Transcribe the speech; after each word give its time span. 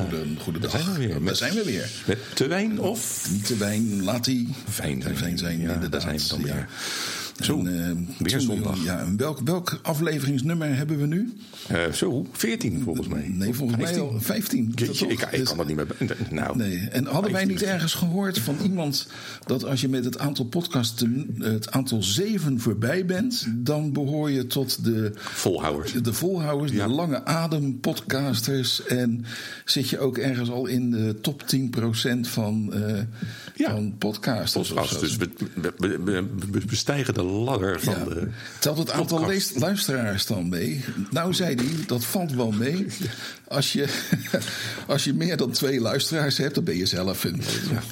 goede, 0.00 0.24
goedendag. 0.42 0.70
Daar 0.72 0.80
zijn 0.82 0.92
we 0.94 0.98
weer. 0.98 1.08
Daar 1.08 1.22
Met- 1.22 1.36
zijn 1.36 1.54
we 1.54 1.64
weer. 1.64 1.90
Met 2.06 2.18
te 2.34 2.46
wijn 2.46 2.80
of 2.80 3.26
Niet 3.30 3.46
de 3.48 3.56
wijn, 3.56 4.02
laat 4.02 4.24
die 4.24 4.48
fijn 4.70 5.02
zijn. 5.02 5.16
fijn 5.16 5.38
zijn, 5.38 5.56
ja, 5.60 5.62
inderdaad. 5.72 5.92
daar 5.92 6.00
zijn 6.00 6.16
we 6.18 6.28
dan 6.28 6.42
weer. 6.42 6.68
Zo, 7.40 7.58
En, 7.58 8.08
eh, 8.18 8.26
weer 8.26 8.40
zondag. 8.40 8.84
Ja, 8.84 9.06
welk, 9.16 9.40
welk 9.44 9.78
afleveringsnummer 9.82 10.76
hebben 10.76 10.98
we 10.98 11.06
nu? 11.06 11.32
Eh, 11.68 11.92
zo, 11.92 12.26
14 12.32 12.80
volgens 12.82 13.08
mij. 13.08 13.28
Nee, 13.28 13.54
volgens 13.54 13.78
mij 13.78 13.86
15. 13.94 14.08
al 14.14 14.20
15. 14.20 14.72
Jeetje, 14.74 15.06
ik, 15.06 15.20
ik 15.20 15.30
Dus- 15.38 15.48
kan 15.48 15.56
dat 15.56 15.66
niet 15.66 15.76
meer... 15.76 15.86
Nou, 16.30 16.56
Nee, 16.56 16.78
en 16.78 17.04
hadden 17.04 17.22
wij 17.32 17.40
15. 17.40 17.48
niet 17.48 17.62
ergens 17.62 17.94
gehoord 17.94 18.38
van 18.38 18.56
iemand 18.62 19.06
dat 19.46 19.64
als 19.64 19.80
je 19.80 19.88
met 19.88 20.04
het 20.04 20.18
aantal 20.18 20.44
podcasts 20.44 21.04
het 21.38 21.70
aantal 21.70 22.02
zeven 22.02 22.60
voorbij 22.60 23.06
bent, 23.06 23.46
dan 23.54 23.92
behoor 23.92 24.30
je 24.30 24.46
tot 24.46 24.84
de, 24.84 25.12
Volhouders. 25.14 25.92
de 25.92 26.12
volhouders, 26.12 26.72
Ja. 26.72 26.86
de 26.86 26.92
lange 26.92 27.24
adem 27.24 27.80
podcasters 27.80 28.84
en 28.86 29.24
zit 29.64 29.88
je 29.88 29.98
ook 29.98 30.18
ergens 30.18 30.50
al 30.50 30.66
in 30.66 30.90
de 30.90 31.18
top 31.20 31.42
10% 31.46 32.28
van, 32.28 32.72
eh 32.72 32.96
Ja. 33.54 33.70
van 33.70 33.94
podcasters. 33.98 34.68
Podcast. 34.68 35.00
Dus 35.00 35.16
we, 35.16 35.28
we, 35.54 35.72
we- 35.78 36.02
we- 36.04 36.28
we 36.50 36.60
bestijgen 36.66 37.14
de 37.14 37.22
ladder 37.24 37.80
van 37.80 37.94
Ja. 37.94 38.04
de... 38.04 38.28
Telt 38.58 38.78
het 38.78 38.90
aantal 38.90 39.26
luisteraars 39.58 40.26
dan 40.26 40.48
mee? 40.48 40.84
Nou, 41.10 41.34
zei 41.34 41.54
hij, 41.54 41.66
dat 41.86 42.04
valt 42.04 42.32
wel 42.32 42.50
mee. 42.50 42.86
Als 43.48 43.72
je, 43.72 43.86
als 44.86 45.04
je 45.04 45.14
meer 45.14 45.36
dan 45.36 45.50
twee 45.50 45.80
luisteraars 45.80 46.36
hebt, 46.36 46.54
dan 46.54 46.64
ben 46.64 46.76
je 46.76 46.86
zelf 46.86 47.24
een. 47.24 47.42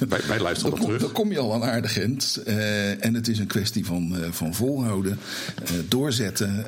Wij, 0.09 0.19
wij 0.27 0.39
luisteren 0.39 0.69
Dan 0.71 0.79
kom, 0.79 0.87
terug. 0.87 1.01
dan 1.01 1.11
kom 1.11 1.31
je 1.31 1.39
al 1.39 1.53
aan 1.53 1.63
aardig. 1.63 1.97
Eh, 1.97 3.05
en 3.05 3.13
het 3.13 3.27
is 3.27 3.39
een 3.39 3.47
kwestie 3.47 3.85
van, 3.85 4.17
eh, 4.23 4.31
van 4.31 4.53
volhouden, 4.53 5.17
eh, 5.63 5.71
doorzetten, 5.87 6.65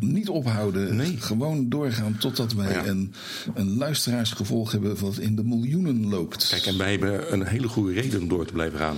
niet 0.00 0.28
ophouden. 0.28 0.96
Nee. 0.96 1.16
Gewoon 1.18 1.68
doorgaan 1.68 2.16
totdat 2.18 2.52
wij 2.52 2.72
Ja. 2.72 2.86
een, 2.86 3.12
een 3.54 3.76
luisteraarsgevolg 3.76 4.72
hebben 4.72 5.00
wat 5.00 5.18
in 5.18 5.36
de 5.36 5.44
miljoenen 5.44 6.08
loopt. 6.08 6.48
Kijk, 6.48 6.66
en 6.66 6.78
wij 6.78 6.90
hebben 6.90 7.32
een 7.32 7.46
hele 7.46 7.68
goede 7.68 7.92
reden 7.92 8.20
om 8.20 8.28
door 8.28 8.46
te 8.46 8.52
blijven 8.52 8.78
gaan. 8.78 8.96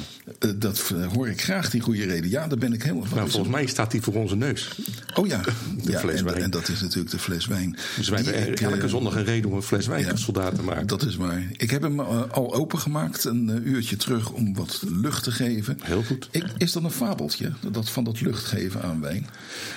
Dat 0.56 0.92
hoor 1.14 1.28
ik 1.28 1.42
graag, 1.42 1.70
die 1.70 1.80
goede 1.80 2.04
reden. 2.04 2.30
Ja, 2.30 2.46
daar 2.46 2.58
ben 2.58 2.72
ik 2.72 2.82
helemaal 2.82 2.91
Nou, 2.94 3.30
volgens 3.30 3.48
mij 3.48 3.66
staat 3.66 3.90
die 3.90 4.02
voor 4.02 4.14
onze 4.14 4.36
neus. 4.36 4.68
Oh 5.14 5.26
ja, 5.26 5.40
De 5.84 5.90
ja 5.90 5.98
fles 5.98 6.18
en, 6.18 6.24
wijn. 6.24 6.42
en 6.42 6.50
dat 6.50 6.68
is 6.68 6.80
natuurlijk 6.80 7.10
de 7.10 7.18
fles 7.18 7.46
wijn. 7.46 7.76
Dus 7.96 8.08
wij 8.08 8.22
hebben 8.22 8.48
ik, 8.48 8.60
elke 8.60 8.80
eh, 8.80 8.88
zondag 8.88 9.14
een 9.14 9.24
reden 9.24 9.50
om 9.50 9.56
een 9.56 9.62
fles 9.62 9.86
wijn 9.86 10.04
ja. 10.04 10.16
soldaat 10.16 10.54
te 10.54 10.62
maken. 10.62 10.86
Dat 10.86 11.02
is 11.02 11.16
waar. 11.16 11.46
Ik 11.56 11.70
heb 11.70 11.82
hem 11.82 12.00
eh, 12.00 12.22
al 12.30 12.54
opengemaakt, 12.54 13.24
een 13.24 13.50
eh, 13.50 13.72
uurtje 13.72 13.96
terug, 13.96 14.30
om 14.30 14.54
wat 14.54 14.82
lucht 14.86 15.24
te 15.24 15.30
geven. 15.30 15.78
Heel 15.82 16.02
goed. 16.02 16.28
Ik, 16.30 16.44
is 16.58 16.72
dat 16.72 16.82
een 16.82 16.90
fabeltje, 16.90 17.52
dat 17.70 17.90
van 17.90 18.04
dat 18.04 18.20
lucht 18.20 18.44
geven 18.44 18.82
aan 18.82 19.00
wijn? 19.00 19.26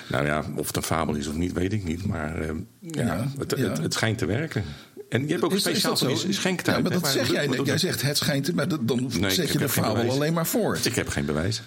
Nou 0.07 0.25
ja, 0.25 0.45
of 0.55 0.67
het 0.67 0.75
een 0.75 0.83
fabel 0.83 1.15
is 1.15 1.27
of 1.27 1.35
niet, 1.35 1.53
weet 1.53 1.73
ik 1.73 1.83
niet. 1.83 2.05
Maar 2.05 2.45
ja, 2.45 2.53
Ja, 3.03 3.31
het. 3.37 3.51
Het, 3.51 3.77
het 3.77 3.93
schijnt 3.93 4.17
te 4.17 4.25
werken. 4.25 4.63
En 5.09 5.21
je 5.21 5.31
hebt 5.31 5.43
ook 5.43 5.51
een 5.51 5.59
speciaal 5.59 5.91
dat 5.91 5.99
zo? 5.99 6.15
voor 6.15 6.25
die 6.25 6.33
schenktijd. 6.33 6.77
Ja, 6.77 6.81
maar 6.81 6.91
dat 6.91 7.07
zeg 7.07 7.31
jij. 7.31 7.49
Jij 7.63 7.77
zegt 7.77 8.01
het 8.01 8.17
schijnt, 8.17 8.55
maar 8.55 8.67
dan 8.67 9.11
zet 9.27 9.51
je 9.51 9.57
de 9.57 9.69
fabel 9.69 10.11
alleen 10.11 10.33
maar 10.33 10.47
voort. 10.47 10.85
Ik 10.85 10.95
heb 10.95 11.07
geen 11.07 11.25
bewijs. 11.25 11.61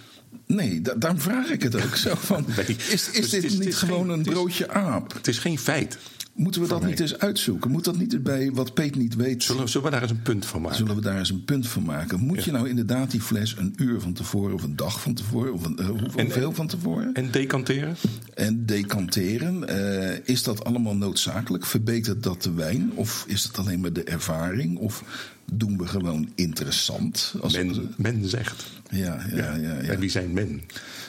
Nee, 0.47 0.81
da- 0.81 0.95
daarom 0.95 1.21
vraag 1.21 1.51
ik 1.51 1.63
het 1.63 1.77
ook 1.85 1.97
zo 1.97 2.15
van. 2.31 2.45
Nee, 2.57 2.77
is 2.77 2.93
is 2.93 3.11
dus 3.13 3.31
dit 3.31 3.45
is- 3.45 3.59
niet 3.59 3.67
is 3.69 3.77
gewoon 3.77 4.01
geen- 4.01 4.11
een 4.13 4.19
het 4.19 4.29
broodje 4.31 4.71
aap? 4.71 5.13
Het 5.13 5.29
is 5.29 5.39
geen 5.39 5.59
feit. 5.59 5.99
Moeten 6.35 6.61
we 6.63 6.69
dat 6.69 6.81
mij. 6.81 6.91
niet 6.91 7.01
eens 7.01 7.19
uitzoeken? 7.19 7.71
Moet 7.71 7.85
dat 7.85 7.99
niet 7.99 8.23
bij 8.23 8.51
wat 8.53 8.75
Peet 8.75 8.95
niet 8.97 9.15
weet? 9.17 9.43
Zullen, 9.43 9.69
zullen 9.69 9.87
we 9.87 9.93
daar 9.93 10.03
eens 10.03 10.11
een 10.11 10.23
punt 10.23 10.47
van 10.47 10.61
maken? 10.61 10.77
Zullen 10.77 10.95
we 10.95 11.01
daar 11.01 11.19
eens 11.19 11.31
een 11.31 11.45
punt 11.45 11.69
van 11.69 11.83
maken? 11.83 12.21
Moet 12.21 12.45
je 12.45 12.51
nou 12.53 12.69
inderdaad 12.69 13.11
die 13.11 13.21
fles 13.21 13.57
een 13.59 13.73
uur 13.77 14.01
van 14.01 14.13
tevoren 14.13 14.55
of 14.55 14.63
een 14.63 14.77
dag 14.77 15.01
van 15.01 15.15
tevoren 15.15 15.53
of 15.53 15.65
een, 15.65 15.79
eh, 15.79 15.87
En- 15.89 15.99
hoeveel 16.25 16.53
van 16.53 16.67
tevoren? 16.67 17.13
En 17.15 17.31
decanteren? 17.31 17.97
En 18.35 18.67
decanteren, 18.67 19.69
eh, 19.69 20.19
is 20.25 20.43
dat 20.43 20.65
allemaal 20.65 20.97
noodzakelijk? 20.97 21.67
Verbetert 21.67 22.23
dat 22.23 22.43
de 22.43 22.53
wijn? 22.53 22.91
Of 22.95 23.25
is 23.29 23.43
het 23.43 23.59
alleen 23.59 23.81
maar 23.81 23.93
de 23.93 24.05
ervaring? 24.05 24.79
Of 24.79 25.05
doen 25.53 25.79
we 25.79 25.87
gewoon 25.87 26.29
interessant? 26.35 27.35
Als 27.41 27.53
Men, 27.53 27.95
men 27.97 28.29
zegt. 28.29 28.65
ja, 28.91 29.25
ja, 29.35 29.37
ja. 29.37 29.55
ja, 29.57 29.75
En 29.93 29.99
wie 30.01 30.11
zijn 30.11 30.33
men? 30.33 30.63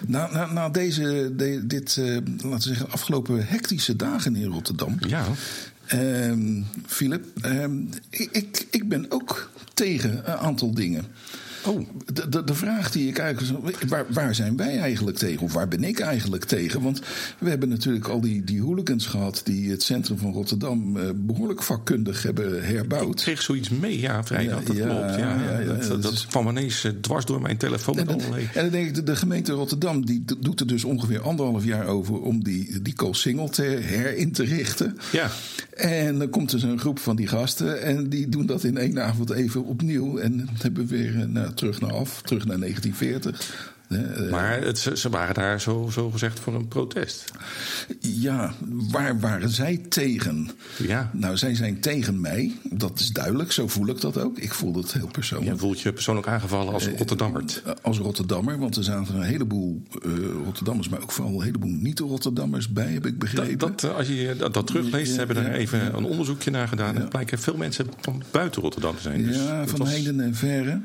Na, 0.07 0.29
na, 0.31 0.45
na 0.53 0.69
deze, 0.69 1.33
de- 1.35 1.61
dit, 1.67 1.97
eh, 1.97 2.05
laten 2.37 2.49
we 2.49 2.59
zeggen, 2.59 2.91
afgelopen 2.91 3.47
hectische 3.47 3.95
dagen 3.95 4.35
in 4.35 4.45
Rotterdam. 4.51 4.95
Ja, 5.07 5.25
Ehm, 5.87 6.61
Philip, 6.85 7.25
ehm, 7.41 7.79
ik, 8.09 8.29
ik, 8.31 8.67
ik 8.71 8.89
ben 8.89 9.05
ook 9.11 9.49
tegen 9.73 10.11
een 10.31 10.37
aantal 10.37 10.73
dingen. 10.73 11.05
Oh. 11.69 11.87
De, 12.13 12.29
de, 12.29 12.43
de 12.43 12.53
vraag 12.53 12.91
die 12.91 13.07
ik 13.07 13.17
eigenlijk. 13.17 13.83
Waar, 13.89 14.05
waar 14.09 14.35
zijn 14.35 14.57
wij 14.57 14.77
eigenlijk 14.79 15.17
tegen? 15.17 15.41
Of 15.41 15.53
waar 15.53 15.67
ben 15.67 15.83
ik 15.83 15.99
eigenlijk 15.99 16.45
tegen? 16.45 16.81
Want 16.81 17.01
we 17.39 17.49
hebben 17.49 17.69
natuurlijk 17.69 18.07
al 18.07 18.21
die, 18.21 18.43
die 18.43 18.61
hooligans 18.61 19.05
gehad. 19.05 19.41
die 19.43 19.69
het 19.71 19.83
centrum 19.83 20.17
van 20.17 20.31
Rotterdam 20.31 20.97
eh, 20.97 21.03
behoorlijk 21.15 21.63
vakkundig 21.63 22.23
hebben 22.23 22.57
ik 22.57 22.63
herbouwd. 22.63 23.21
kreeg 23.21 23.41
zoiets 23.41 23.69
mee, 23.69 23.99
ja, 23.99 24.23
vrijdag. 24.23 24.63
Dat 24.63 24.75
ja, 24.77 24.85
klopt. 24.85 25.15
Ja, 25.15 25.41
ja, 25.41 25.59
ja, 25.59 25.65
dat, 25.65 25.83
dat 25.87 26.01
dat 26.01 26.13
is- 26.13 26.25
kwam 26.27 26.47
ineens 26.47 26.83
eh, 26.83 26.91
dwars 27.01 27.25
door 27.25 27.41
mijn 27.41 27.57
telefoon. 27.57 27.97
En, 27.97 28.07
allerlei- 28.07 28.49
en 28.53 28.61
dan 28.61 28.69
denk 28.71 28.87
ik, 28.87 28.95
de, 28.95 29.03
de 29.03 29.15
gemeente 29.15 29.51
Rotterdam 29.51 30.05
die 30.05 30.23
do- 30.25 30.37
doet 30.39 30.59
er 30.59 30.67
dus 30.67 30.83
ongeveer 30.83 31.21
anderhalf 31.21 31.65
jaar 31.65 31.85
over 31.87 32.21
om 32.21 32.43
die, 32.43 32.81
die 32.81 32.93
Koolsingel 32.95 33.49
te 33.49 33.63
herin 33.63 34.31
te 34.31 34.43
richten. 34.43 34.97
Ja. 35.11 35.29
En 35.75 36.19
dan 36.19 36.29
komt 36.29 36.51
er 36.51 36.59
zo'n 36.59 36.79
groep 36.79 36.99
van 36.99 37.15
die 37.15 37.27
gasten 37.27 37.81
en 37.81 38.09
die 38.09 38.29
doen 38.29 38.45
dat 38.45 38.63
in 38.63 38.77
één 38.77 39.03
avond 39.03 39.29
even 39.29 39.65
opnieuw. 39.65 40.17
En 40.17 40.37
dan 40.37 40.47
hebben 40.57 40.87
we 40.87 40.97
weer 40.97 41.19
eh, 41.19 41.25
nou, 41.27 41.53
terug 41.59 41.81
naar 41.81 41.93
af, 41.93 42.21
terug 42.21 42.45
naar 42.45 42.59
1940. 42.59 43.73
Eh, 43.89 44.29
Maar 44.31 44.61
het, 44.61 44.77
ze, 44.93 45.09
waren 45.09 45.33
daar 45.35 45.61
zo, 45.61 45.89
zo 45.91 46.09
gezegd 46.09 46.39
voor 46.39 46.53
een 46.55 46.67
protest. 46.67 47.31
Ja, 47.99 48.53
waar 48.91 49.19
waren 49.19 49.49
zij 49.49 49.77
tegen? 49.89 50.49
Ja. 50.77 51.09
Nou, 51.13 51.37
zij 51.37 51.55
zijn 51.55 51.79
tegen 51.81 52.21
mij. 52.21 52.51
Dat 52.63 52.99
is 52.99 53.07
duidelijk. 53.09 53.51
Zo 53.51 53.67
voel 53.67 53.87
ik 53.87 54.01
dat 54.01 54.17
ook. 54.17 54.37
Ik 54.37 54.53
voel 54.53 54.71
dat 54.71 54.93
heel 54.93 55.07
persoonlijk. 55.07 55.51
Je 55.51 55.57
voelt 55.57 55.79
je 55.81 55.93
persoonlijk 55.93 56.27
aangevallen 56.27 56.73
als 56.73 56.87
Rotterdammert. 56.87 57.61
Eh, 57.65 57.71
Als 57.81 57.97
Rotterdammer, 57.97 58.59
want 58.59 58.75
er 58.75 58.83
zaten 58.83 59.15
een 59.15 59.21
heleboel 59.21 59.83
eh, 60.03 60.11
Rotterdammers, 60.45 60.89
maar 60.89 61.01
ook 61.01 61.11
vooral 61.11 61.33
een 61.33 61.41
heleboel 61.45 61.71
niet-Rotterdammers 61.71 62.69
bij, 62.69 62.91
heb 62.93 63.05
ik 63.05 63.19
begrepen. 63.19 63.57
Dat, 63.57 63.79
dat, 63.81 63.91
eh, 63.91 63.97
als 63.97 64.07
je 64.07 64.35
dat, 64.37 64.53
dat 64.53 64.67
terugleest, 64.67 65.11
Ja, 65.11 65.17
hebben 65.17 65.37
er 65.37 65.43
ja, 65.51 65.51
even 65.57 65.79
ja. 65.79 65.85
een 65.93 66.05
onderzoekje 66.05 66.51
naar 66.51 66.67
gedaan. 66.67 66.95
En 66.95 67.01
het 67.01 67.09
blijken 67.09 67.39
veel 67.39 67.57
mensen 67.57 67.87
van 68.01 68.23
buiten 68.31 68.61
Rotterdam 68.61 68.95
te 68.95 69.01
zijn. 69.01 69.23
Dus 69.25 69.35
ja, 69.35 69.59
dat 69.59 69.69
van 69.69 69.79
was- 69.79 69.89
heden 69.89 70.19
en 70.19 70.35
verre. 70.35 70.81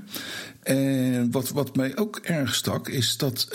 En 0.62 1.30
wat, 1.30 1.48
wat 1.50 1.76
mij 1.76 1.96
ook 1.96 2.16
erg 2.22 2.54
stak, 2.54 2.88
is 2.94 3.16
dat. 3.16 3.48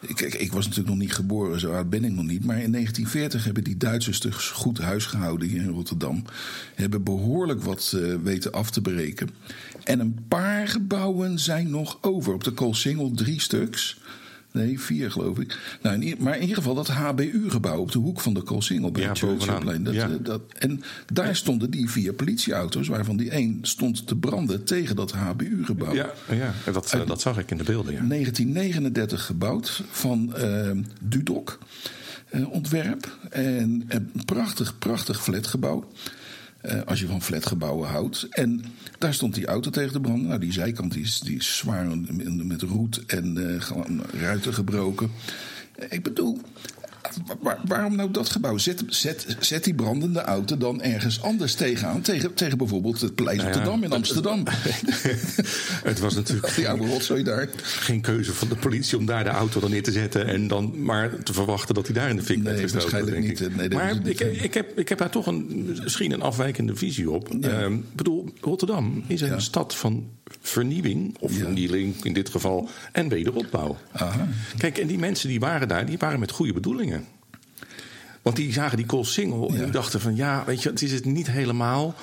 ik, 0.00 0.20
ik, 0.20 0.34
ik 0.34 0.52
was 0.52 0.64
natuurlijk 0.64 0.88
nog 0.88 0.98
niet 0.98 1.14
geboren, 1.14 1.60
zo 1.60 1.72
oud 1.72 1.90
ben 1.90 2.04
ik 2.04 2.12
nog 2.12 2.24
niet. 2.24 2.44
Maar 2.44 2.62
in 2.62 2.72
1940 2.72 3.44
hebben 3.44 3.64
die 3.64 3.76
Duitsers 3.76 4.20
dus 4.20 4.50
goed 4.50 4.78
huis 4.78 5.06
gehouden 5.06 5.48
hier 5.48 5.62
in 5.62 5.68
Rotterdam. 5.68 6.24
Hebben 6.74 7.02
behoorlijk 7.02 7.62
wat 7.62 7.92
eh, 7.96 8.14
weten 8.22 8.52
af 8.52 8.70
te 8.70 8.80
breken. 8.80 9.30
En 9.84 10.00
een 10.00 10.18
paar 10.28 10.68
gebouwen 10.68 11.38
zijn 11.38 11.70
nog 11.70 11.98
over. 12.00 12.32
Op 12.32 12.44
de 12.44 12.52
Koolsingel 12.52 13.10
drie 13.10 13.40
stuks. 13.40 14.00
Nee, 14.58 14.80
vier 14.80 15.10
geloof 15.10 15.38
ik. 15.38 15.58
Nou, 15.82 16.00
in, 16.04 16.16
maar 16.18 16.34
in 16.34 16.40
ieder 16.40 16.56
geval 16.56 16.74
dat 16.74 16.88
HBU-gebouw 16.88 17.78
op 17.80 17.92
de 17.92 17.98
hoek 17.98 18.20
van 18.20 18.34
de 18.34 18.42
Koolsingel 18.42 18.90
bij 18.90 19.02
Ja, 19.02 19.12
bovenaan. 19.20 19.84
Dat, 19.84 19.94
Ja. 19.94 20.08
eh, 20.08 20.14
dat, 20.20 20.40
en 20.58 20.82
daar 21.12 21.36
stonden 21.36 21.70
die 21.70 21.90
vier 21.90 22.12
politieauto's, 22.12 22.88
waarvan 22.88 23.16
die 23.16 23.30
één 23.30 23.58
stond 23.62 24.06
te 24.06 24.16
branden 24.16 24.64
tegen 24.64 24.96
dat 24.96 25.12
HBU-gebouw. 25.12 25.94
Ja, 25.94 26.12
ja 26.30 26.54
en 26.64 26.72
dat, 26.72 26.92
eh, 26.92 27.06
dat 27.06 27.20
zag 27.20 27.38
ik 27.38 27.50
in 27.50 27.56
de 27.56 27.64
beelden. 27.64 27.92
Ja. 27.92 28.02
1939 28.02 29.24
gebouwd 29.24 29.82
van 29.90 30.34
eh, 30.34 30.70
Dudok 31.00 31.58
eh, 32.28 32.50
ontwerp. 32.52 33.18
En 33.30 33.84
een 33.88 34.12
prachtig, 34.24 34.78
prachtig 34.78 35.22
flatgebouw. 35.22 35.88
Eh, 36.60 36.80
als 36.86 37.00
je 37.00 37.06
van 37.06 37.22
flatgebouwen 37.22 37.88
houdt. 37.88 38.26
En 38.30 38.64
daar 38.98 39.14
stond 39.14 39.34
die 39.34 39.46
auto 39.46 39.70
tegen 39.70 39.92
te 39.92 40.00
branden. 40.00 40.26
Nou, 40.28 40.40
die 40.40 40.52
zijkant 40.52 40.96
is, 40.96 41.20
die 41.20 41.36
is 41.36 41.56
zwaar 41.56 41.86
met- 42.42 42.62
roet 42.62 43.04
en 43.06 43.56
gewoon 43.62 44.02
ruiten 44.20 44.54
gebroken. 44.54 45.10
Ik 45.88 46.02
bedoel, 46.02 46.40
wa- 47.26 47.36
wa- 47.40 47.60
waarom 47.64 47.96
nou 47.96 48.10
dat 48.10 48.28
gebouw? 48.30 48.58
Zet, 48.58 48.82
zet, 48.86 49.36
zet 49.40 49.64
die 49.64 49.74
brandende 49.74 50.20
auto 50.20 50.56
dan 50.56 50.82
ergens 50.82 51.22
anders 51.22 51.54
tegenaan. 51.54 52.00
Tegen, 52.00 52.34
tegen 52.34 52.58
bijvoorbeeld 52.58 53.00
het 53.00 53.14
Paleis 53.14 53.38
Nou 53.38 53.52
de 53.52 53.58
ja, 53.58 53.64
Dam 53.64 53.82
in 53.84 53.92
Amsterdam. 53.92 54.42
Het 55.84 55.98
was 55.98 56.14
natuurlijk 56.14 56.54
Die 56.56 56.68
oude 56.68 56.86
rotzooi 56.86 57.22
daar. 57.22 57.48
geen 57.62 58.00
keuze 58.00 58.32
van 58.34 58.48
de 58.48 58.56
politie 58.56 58.98
om 58.98 59.06
daar 59.06 59.24
de 59.24 59.30
auto 59.30 59.60
dan 59.60 59.70
neer 59.70 59.82
te 59.82 59.92
zetten. 59.92 60.26
En 60.26 60.48
dan 60.48 60.82
maar 60.82 61.22
te 61.22 61.32
verwachten 61.32 61.74
dat 61.74 61.86
hij 61.86 61.94
daar 61.94 62.10
in 62.10 62.16
de 62.16 62.22
fik 62.22 62.42
Nee, 62.42 62.66
waarschijnlijk 62.68 63.20
niet. 63.20 63.40
ik. 63.40 63.56
Nee, 63.56 63.68
dat 63.68 63.80
is 63.80 63.86
maar 63.86 64.06
ik, 64.06 64.20
ik, 64.20 64.54
heb, 64.54 64.78
ik 64.78 64.88
heb 64.88 64.98
daar 64.98 65.10
toch 65.10 65.26
een, 65.26 65.68
misschien 65.82 66.12
een 66.12 66.22
afwijkende 66.22 66.76
visie 66.76 67.10
op. 67.10 67.28
Ehm, 67.40 67.74
Ik 67.74 67.94
bedoel, 67.94 68.28
Rotterdam 68.40 69.04
is 69.06 69.20
een 69.20 69.28
Ja. 69.28 69.38
stad 69.38 69.74
van 69.76 70.08
vernieuwing, 70.40 71.16
of 71.20 71.32
vernieling 71.32 72.04
in 72.04 72.12
dit 72.12 72.28
geval, 72.28 72.68
en 72.92 73.08
wederopbouw. 73.08 73.76
Aha. 73.92 74.28
Kijk, 74.58 74.78
en 74.78 74.86
die 74.86 74.98
mensen 74.98 75.28
die 75.28 75.40
waren 75.40 75.68
daar, 75.68 75.86
die 75.86 75.98
waren 75.98 76.20
met 76.20 76.30
goede 76.30 76.52
bedoelingen. 76.52 77.06
Want 78.22 78.36
die 78.36 78.52
zagen 78.52 78.76
die 78.76 78.86
Cool 78.86 79.04
Single 79.04 79.48
en 79.48 79.62
die 79.62 79.70
dachten 79.70 80.00
van 80.00 80.16
ja, 80.16 80.44
weet 80.46 80.62
je, 80.62 80.68
het 80.68 80.82
is 80.82 80.92
het 80.92 81.04
niet 81.04 81.30
helemaal. 81.30 81.94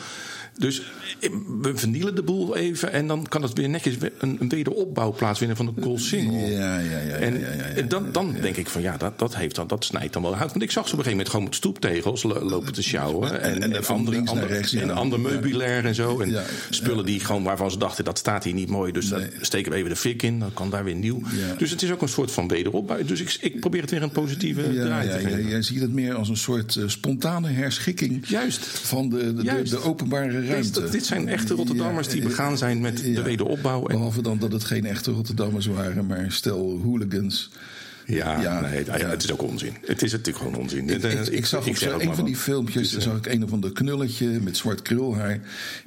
Dus 0.57 0.81
eh, 1.19 1.29
we 1.61 1.71
vernielen 1.77 2.15
de 2.15 2.23
boel 2.23 2.55
even 2.57 2.91
en 2.91 3.07
dan 3.07 3.25
kan 3.29 3.41
het 3.41 3.53
weer 3.53 3.69
netjes 3.69 3.95
een, 4.17 4.37
een 4.39 4.49
wederopbouw 4.49 5.11
plaatsvinden 5.13 5.57
van 5.57 5.65
de 5.65 5.81
Koolsingel. 5.81 6.47
Ja, 6.47 6.79
ja, 6.79 6.79
ja. 6.79 6.99
ja, 6.99 7.15
En 7.15 7.39
ja, 7.39 7.51
ja, 7.51 7.63
ja, 7.75 7.81
dan, 7.81 8.11
dan 8.11 8.35
denk 8.41 8.55
ik 8.57 8.67
van 8.69 8.81
ja, 8.81 8.97
dat, 8.97 9.19
dat, 9.19 9.35
heeft 9.35 9.55
dan, 9.55 9.67
dat 9.67 9.85
snijdt 9.85 10.13
dan 10.13 10.21
wel 10.21 10.35
uit. 10.35 10.49
Want 10.51 10.61
ik 10.61 10.71
zag 10.71 10.87
ze 10.87 10.93
op 10.93 10.99
een 10.99 11.03
gegeven 11.05 11.11
moment 11.11 11.29
gewoon 11.29 11.43
met 11.45 11.55
stoeptegels 11.55 12.23
lo- 12.23 12.49
lopen 12.49 12.73
te 12.73 12.83
sjouwen. 12.83 13.41
En- 13.41 13.61
en 13.73 13.85
andere, 13.85 14.21
andere, 14.25 14.45
rechts, 14.47 14.73
en 14.73 14.89
ander 14.91 15.19
meubilair 15.19 15.85
en 15.85 15.95
zo. 15.95 16.19
En 16.19 16.35
spullen 16.69 17.05
die 17.05 17.19
gewoon 17.19 17.43
waarvan 17.43 17.71
ze 17.71 17.77
dachten 17.77 18.03
dat 18.03 18.17
staat 18.17 18.43
hier 18.43 18.53
niet 18.53 18.69
mooi. 18.69 18.91
Dus 18.91 19.09
Nee. 19.09 19.19
dan 19.19 19.29
steken 19.41 19.71
we 19.71 19.77
even 19.77 19.89
de 19.89 19.95
fik 19.95 20.23
in. 20.23 20.39
Dan 20.39 20.53
kan 20.53 20.69
daar 20.69 20.83
weer 20.83 20.95
nieuw. 20.95 21.21
Dus 21.57 21.69
het 21.71 21.81
is 21.81 21.91
ook 21.91 22.01
een 22.01 22.07
soort 22.09 22.31
van 22.31 22.47
wederopbouw. 22.47 23.03
Dus 23.03 23.21
ik, 23.21 23.37
ik 23.41 23.59
probeer 23.59 23.81
het 23.81 23.89
weer 23.91 24.03
een 24.03 24.11
positieve 24.11 24.73
Ja, 24.73 24.83
draai 24.85 25.07
te 25.09 25.13
ja, 25.13 25.19
geven. 25.29 25.47
jij 25.47 25.61
ziet 25.61 25.81
het 25.81 25.93
meer 25.93 26.13
als 26.13 26.29
een 26.29 26.37
soort 26.37 26.75
eh, 26.75 26.83
spontane 26.87 27.49
herschikking 27.49 28.27
Juist. 28.27 28.65
van 28.65 29.09
de, 29.09 29.33
de, 29.35 29.43
de, 29.43 29.69
de 29.69 29.79
openbare 29.81 30.44
ruimte. 30.47 30.81
Dit, 30.81 30.91
dit 30.91 31.05
zijn 31.05 31.27
echte 31.27 31.53
Rotterdammers 31.53 32.07
die 32.07 32.21
Ja, 32.21 32.27
begaan 32.27 32.57
zijn 32.57 32.81
met 32.81 32.97
de 32.97 33.21
wederopbouw. 33.21 33.87
En, 33.87 33.95
Behalve 33.95 34.21
dan 34.21 34.37
dat 34.39 34.51
het 34.51 34.63
geen 34.63 34.85
echte 34.85 35.11
Rotterdammers 35.11 35.65
waren, 35.65 36.05
maar 36.05 36.31
stel 36.31 36.79
hooligans. 36.83 37.49
Ja, 38.05 38.41
Ja, 38.41 38.61
nee, 38.61 38.77
het, 38.77 39.01
ja. 39.01 39.09
het 39.09 39.23
is 39.23 39.31
ook 39.31 39.41
onzin. 39.41 39.73
Het 39.85 40.03
is 40.03 40.11
natuurlijk 40.11 40.37
gewoon 40.37 40.55
onzin. 40.55 40.89
Ik, 40.89 41.03
ik, 41.03 41.27
ik 41.27 41.45
zag 41.45 41.67
op 41.67 41.75
ook 41.93 42.01
een 42.01 42.15
van 42.15 42.25
die 42.25 42.35
filmpjes, 42.35 42.89
Dus, 42.89 43.03
zag 43.03 43.17
ik 43.17 43.25
een 43.25 43.43
of 43.43 43.51
ander 43.51 43.71
knulletje 43.71 44.27
met 44.27 44.57
zwart 44.57 44.81
krulhaar. 44.81 45.39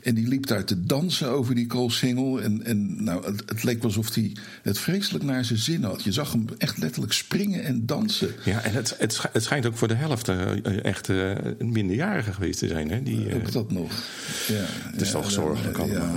En 0.02 0.14
die 0.14 0.28
liep 0.28 0.46
daar 0.46 0.64
te 0.64 0.84
dansen 0.84 1.30
over 1.30 1.54
die 1.54 1.66
koolsingel. 1.66 2.40
En, 2.42 2.64
en 2.64 3.04
nou, 3.04 3.24
het, 3.24 3.42
het 3.46 3.62
leek 3.62 3.76
wel 3.76 3.84
alsof 3.84 4.14
hij 4.14 4.32
het 4.62 4.78
vreselijk 4.78 5.24
naar 5.24 5.44
zijn 5.44 5.58
zin 5.58 5.84
had. 5.84 6.02
Je 6.02 6.12
zag 6.12 6.32
hem 6.32 6.44
echt 6.58 6.78
letterlijk 6.78 7.12
springen 7.12 7.64
en 7.64 7.86
dansen. 7.86 8.34
Ja, 8.44 8.62
en 8.62 8.72
het, 8.72 8.94
het, 8.98 9.20
het 9.32 9.42
schijnt 9.42 9.66
ook 9.66 9.76
voor 9.76 9.88
de 9.88 9.94
helft 9.94 10.28
eh, 10.28 10.84
echt 10.84 11.08
eh, 11.08 11.30
een 11.58 11.72
minderjarige 11.72 12.32
geweest 12.32 12.58
te 12.58 12.68
zijn. 12.68 12.90
Hè? 12.90 13.02
Die, 13.02 13.28
eh, 13.28 13.36
Ook 13.36 13.52
dat 13.52 13.70
nog. 13.70 13.92
Ja, 14.48 14.64
Het 14.92 15.00
is 15.00 15.10
toch 15.10 15.30
zorgelijk 15.30 15.78
allemaal. 15.78 16.16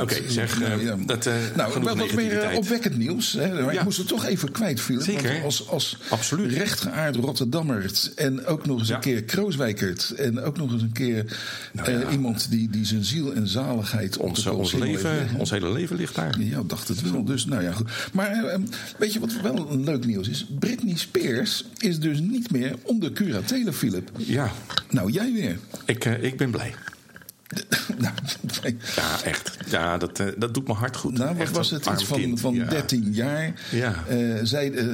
oké, 0.00 0.16
zeg, 0.28 0.60
eh, 0.62 0.92
dat, 1.06 1.26
eh, 1.26 1.34
nou, 1.56 1.82
wel 1.82 1.96
wat 1.96 2.12
meer 2.12 2.38
eh, 2.38 2.56
opwekkend 2.56 2.98
nieuws. 2.98 3.32
Hè, 3.32 3.62
maar 3.64 3.74
ik 3.74 3.84
moest 3.84 3.98
het 3.98 4.08
toch 4.08 4.24
even 4.24 4.52
kwijt, 4.52 4.80
Philip. 4.80 5.02
Zeker. 5.28 5.44
Als, 5.44 5.68
als 5.68 5.96
Absoluut. 6.08 6.52
rechtgeaard 6.52 7.16
Rotterdammert 7.16 8.12
en 8.16 8.46
ook 8.46 8.66
nog 8.66 8.78
eens 8.78 8.88
Ja. 8.88 8.94
een 8.94 9.00
keer 9.00 9.22
Krooswijkert... 9.22 10.10
en 10.10 10.40
ook 10.40 10.56
nog 10.56 10.72
eens 10.72 10.82
een 10.82 10.92
keer 10.92 11.38
Nou 11.72 11.90
ja. 11.90 12.00
eh, 12.00 12.12
iemand 12.12 12.50
die, 12.50 12.70
die 12.70 12.84
zijn 12.86 13.04
ziel 13.04 13.32
en 13.34 13.48
zaligheid... 13.48 14.16
op 14.16 14.28
ons, 14.28 14.46
ons, 14.46 14.72
heeft 14.72 14.84
leven, 14.84 15.28
ons 15.38 15.50
hele 15.50 15.72
leven 15.72 15.96
ligt 15.96 16.14
daar. 16.14 16.40
Ja, 16.40 16.62
dacht 16.66 16.88
het 16.88 17.10
wel. 17.10 17.24
Dus, 17.24 17.44
nou 17.44 17.62
ja, 17.62 17.72
goed. 17.72 17.88
Maar 18.12 18.30
eh, 18.44 18.58
weet 18.98 19.12
je 19.12 19.20
wat 19.20 19.40
wel 19.42 19.70
een 19.70 19.84
leuk 19.84 20.06
nieuws 20.06 20.28
is? 20.28 20.46
Britney 20.58 20.96
Spears 20.96 21.64
is 21.78 21.98
dus 22.00 22.20
niet 22.20 22.50
meer 22.50 22.76
onder 22.82 23.12
curatele, 23.12 23.72
Philip. 23.72 24.10
Ja, 24.16 24.50
Nou, 24.90 25.10
jij 25.10 25.32
weer. 25.32 25.58
ik, 25.84 26.04
eh, 26.04 26.22
ik 26.22 26.36
ben 26.36 26.50
blij. 26.50 26.74
Ja, 28.96 29.22
echt. 29.24 29.56
Ja, 29.68 29.98
dat, 29.98 30.20
eh, 30.20 30.26
dat 30.38 30.54
doet 30.54 30.66
me 30.68 30.74
hart 30.74 30.96
goed. 30.96 31.18
Nou, 31.18 31.36
wat 31.36 31.50
was 31.50 31.70
het? 31.70 31.86
Iets 31.86 32.04
van, 32.04 32.18
kind. 32.20 32.40
van 32.40 32.54
Ja. 32.54 32.64
13 32.68 33.08
jaar. 33.12 33.52
Ja. 33.70 34.04
Eh, 34.08 34.18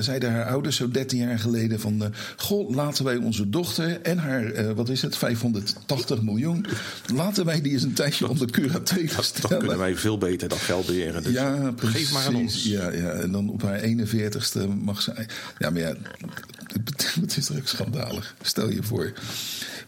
zeiden 0.00 0.32
haar 0.32 0.44
ouders 0.46 0.76
zo 0.76 0.90
13 0.90 1.18
jaar 1.18 1.38
geleden 1.38 1.80
van... 1.80 2.02
eh, 2.04 2.08
goh, 2.36 2.74
laten 2.74 3.04
wij 3.04 3.16
onze 3.16 3.50
dochter 3.50 4.00
en 4.02 4.18
haar, 4.18 4.74
wat 4.74 4.88
is 4.88 5.02
het, 5.02 5.16
580 5.16 6.22
miljoen... 6.22 6.66
laten 7.14 7.44
wij 7.44 7.60
die 7.60 7.72
eens 7.72 7.82
een 7.82 7.92
tijdje 7.92 8.28
onder 8.28 8.50
curatele 8.50 9.06
Dat, 9.16 9.24
stellen. 9.24 9.48
dan 9.50 9.58
kunnen 9.58 9.78
wij 9.78 9.96
veel 9.96 10.18
beter 10.18 10.48
dat 10.48 10.58
geld 10.58 10.86
beheren. 10.86 11.22
Dus 11.22 11.32
ja, 11.32 11.72
precies. 11.76 11.96
geef 11.96 12.12
maar 12.12 12.26
aan 12.26 12.34
ons. 12.36 12.62
Ja, 12.64 12.90
ja, 12.92 13.10
en 13.10 13.32
dan 13.32 13.50
op 13.50 13.62
haar 13.62 13.80
41ste 13.80 14.68
mag 14.84 15.02
ze... 15.02 15.12
Ja, 15.58 15.70
maar 15.70 15.80
ja, 15.80 15.94
het- 16.72 17.14
het 17.20 17.36
is 17.36 17.46
toch 17.46 17.56
ook 17.56 17.68
schandalig. 17.68 18.34
Stel 18.42 18.70
je 18.70 18.82
voor. 18.82 19.12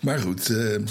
Maar 0.00 0.18
goed, 0.18 0.48
eh, 0.48 0.74
eh, 0.74 0.82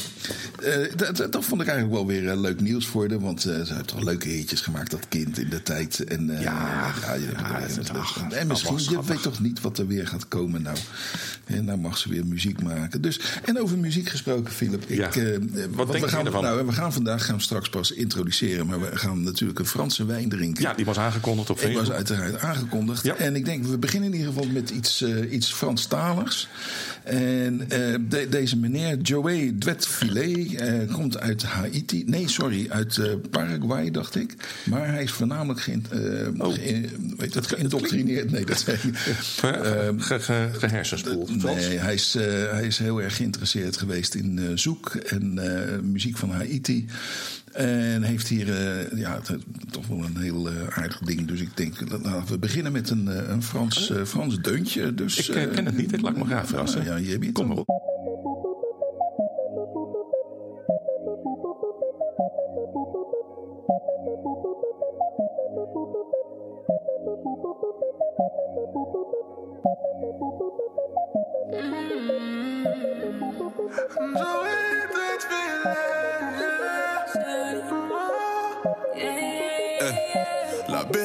dat, 0.95 1.18
dat- 1.18 1.45
vond 1.45 1.62
ik 1.62 1.68
eigenlijk 1.68 1.97
wel 1.97 2.06
weer 2.07 2.30
eh, 2.30 2.39
leuk 2.39 2.62
nieuws 2.62 2.86
voor 2.88 3.09
haar. 3.09 3.19
Want 3.19 3.45
eh, 3.45 3.62
ze 3.62 3.74
heeft 3.74 3.88
toch 3.88 4.03
leuke 4.03 4.27
hitjes 4.30 4.62
gemaakt, 4.62 4.91
dat 4.91 5.07
kind 5.09 5.38
in 5.39 5.50
de 5.50 5.63
tijd. 5.63 6.03
En, 6.03 6.30
eh, 6.30 6.41
Ja, 6.41 6.94
je- 7.13 7.31
ja, 7.31 7.62
ach, 7.94 8.21
en 8.30 8.47
misschien, 8.47 8.77
je 8.80 9.03
weet 9.06 9.21
toch 9.21 9.39
niet 9.39 9.62
wat 9.62 9.77
er 9.77 9.88
weer 9.88 10.07
gaat 10.07 10.27
komen 10.27 10.62
nou. 10.62 10.77
En 11.45 11.65
nou 11.65 11.77
mag 11.80 11.97
ze 11.97 12.09
weer 12.09 12.25
muziek 12.25 12.62
maken. 12.63 13.01
Dus, 13.01 13.19
en 13.45 13.59
over 13.62 13.77
muziek 13.77 14.09
gesproken, 14.09 14.53
Philip. 14.53 14.83
Ik, 14.88 14.97
Ja. 14.97 15.09
denk 15.09 15.51
we 15.53 15.97
je 16.00 16.07
gaan, 16.07 16.25
ervan? 16.25 16.44
Nou, 16.44 16.65
we 16.65 16.71
gaan 16.71 16.94
vandaag 16.94 17.25
gaan 17.25 17.35
we 17.35 17.42
straks 17.42 17.69
pas 17.69 17.92
introduceren. 17.92 18.68
Maar 18.68 18.80
we 18.80 18.97
gaan 18.97 19.24
natuurlijk 19.24 19.59
een 19.59 19.65
Franse 19.65 20.06
wijn 20.06 20.30
drinken. 20.30 20.62
Ja, 20.63 20.74
die 20.74 20.85
was 20.85 20.97
aangekondigd 20.97 21.50
op 21.50 21.57
Ik 21.59 21.63
was 21.63 21.74
Facebook. 21.74 21.95
uiteraard 21.95 22.38
aangekondigd. 22.39 23.03
Ja. 23.03 23.15
En 23.15 23.35
ik 23.35 23.45
denk, 23.45 23.65
we 23.65 23.77
beginnen 23.77 24.09
in 24.13 24.18
ieder 24.19 24.33
geval 24.33 24.50
met 24.51 24.69
iets, 24.69 25.03
iets 25.30 25.53
Franstaligs. 25.84 26.48
En 27.04 27.62
eh, 27.70 27.96
de- 28.10 28.28
deze 28.30 28.58
meneer, 28.58 28.98
Joey 28.98 29.56
Dwetfilet, 29.60 30.56
eh 30.56 30.94
komt 30.94 31.20
uit 31.20 31.44
Haiti. 31.44 32.04
Nee, 32.06 32.28
sorry, 32.30 32.66
uit 32.70 32.98
eh, 32.98 33.12
Paraguay, 33.30 33.92
dacht 33.92 34.16
ik. 34.16 34.36
Maar 34.64 34.88
hij 34.88 35.04
is 35.04 35.12
voornamelijk 35.12 35.60
Oh. 36.38 36.54
ge- 36.54 36.90
weet 37.18 37.34
het, 37.34 37.48
geïndoctrineerd. 37.48 38.31
Nee, 38.31 38.46
dat 38.46 38.60
zei 38.60 38.78
ik. 38.84 38.98
Ge- 39.98 40.20
ge- 40.20 40.50
Gehersenspoeld. 40.58 41.44
Nee, 41.44 41.78
hij 41.78 41.94
is, 41.94 42.14
hij 42.52 42.64
is 42.68 42.78
heel 42.78 43.02
erg 43.02 43.16
geïnteresseerd 43.16 43.78
geweest 43.78 44.14
in 44.16 44.52
zoek 44.58 44.96
en 44.96 45.40
muziek 45.92 46.18
van 46.18 46.31
Haiti. 46.31 46.86
En 47.54 48.01
heeft 48.04 48.28
hier 48.28 48.50
eh, 48.54 48.98
ja, 48.98 49.19
het- 49.24 49.44
toch 49.72 49.88
wel 49.88 49.98
een 50.04 50.18
heel 50.18 50.48
eh, 50.50 50.78
aardig 50.78 50.98
ding. 51.00 51.28
Dus 51.28 51.42
ik 51.42 51.57
denk, 51.57 51.90
dat- 51.90 52.01
laten 52.04 52.34
we 52.34 52.40
beginnen 52.40 52.72
met 52.72 52.90
een, 52.90 53.07
eh, 53.07 53.30
een 53.30 53.44
Frans, 53.44 53.92
Frans 54.06 54.40
deuntje. 54.42 54.94
Dus, 54.94 55.30
Ik 55.30 55.50
ken 55.51 55.66
het 55.66 55.78
niet, 55.78 55.94
ik 55.94 56.01
laat 56.01 56.18
me 56.18 56.25
graag 56.25 56.48
verrassen. 56.48 56.84
Ja, 56.84 56.96
je 56.96 57.10
hebt 57.12 57.24
het 57.25 57.34
Kom 57.34 57.48
maar 57.48 57.57
op. 57.57 57.68
La 73.98 74.25
belle 75.63 76.08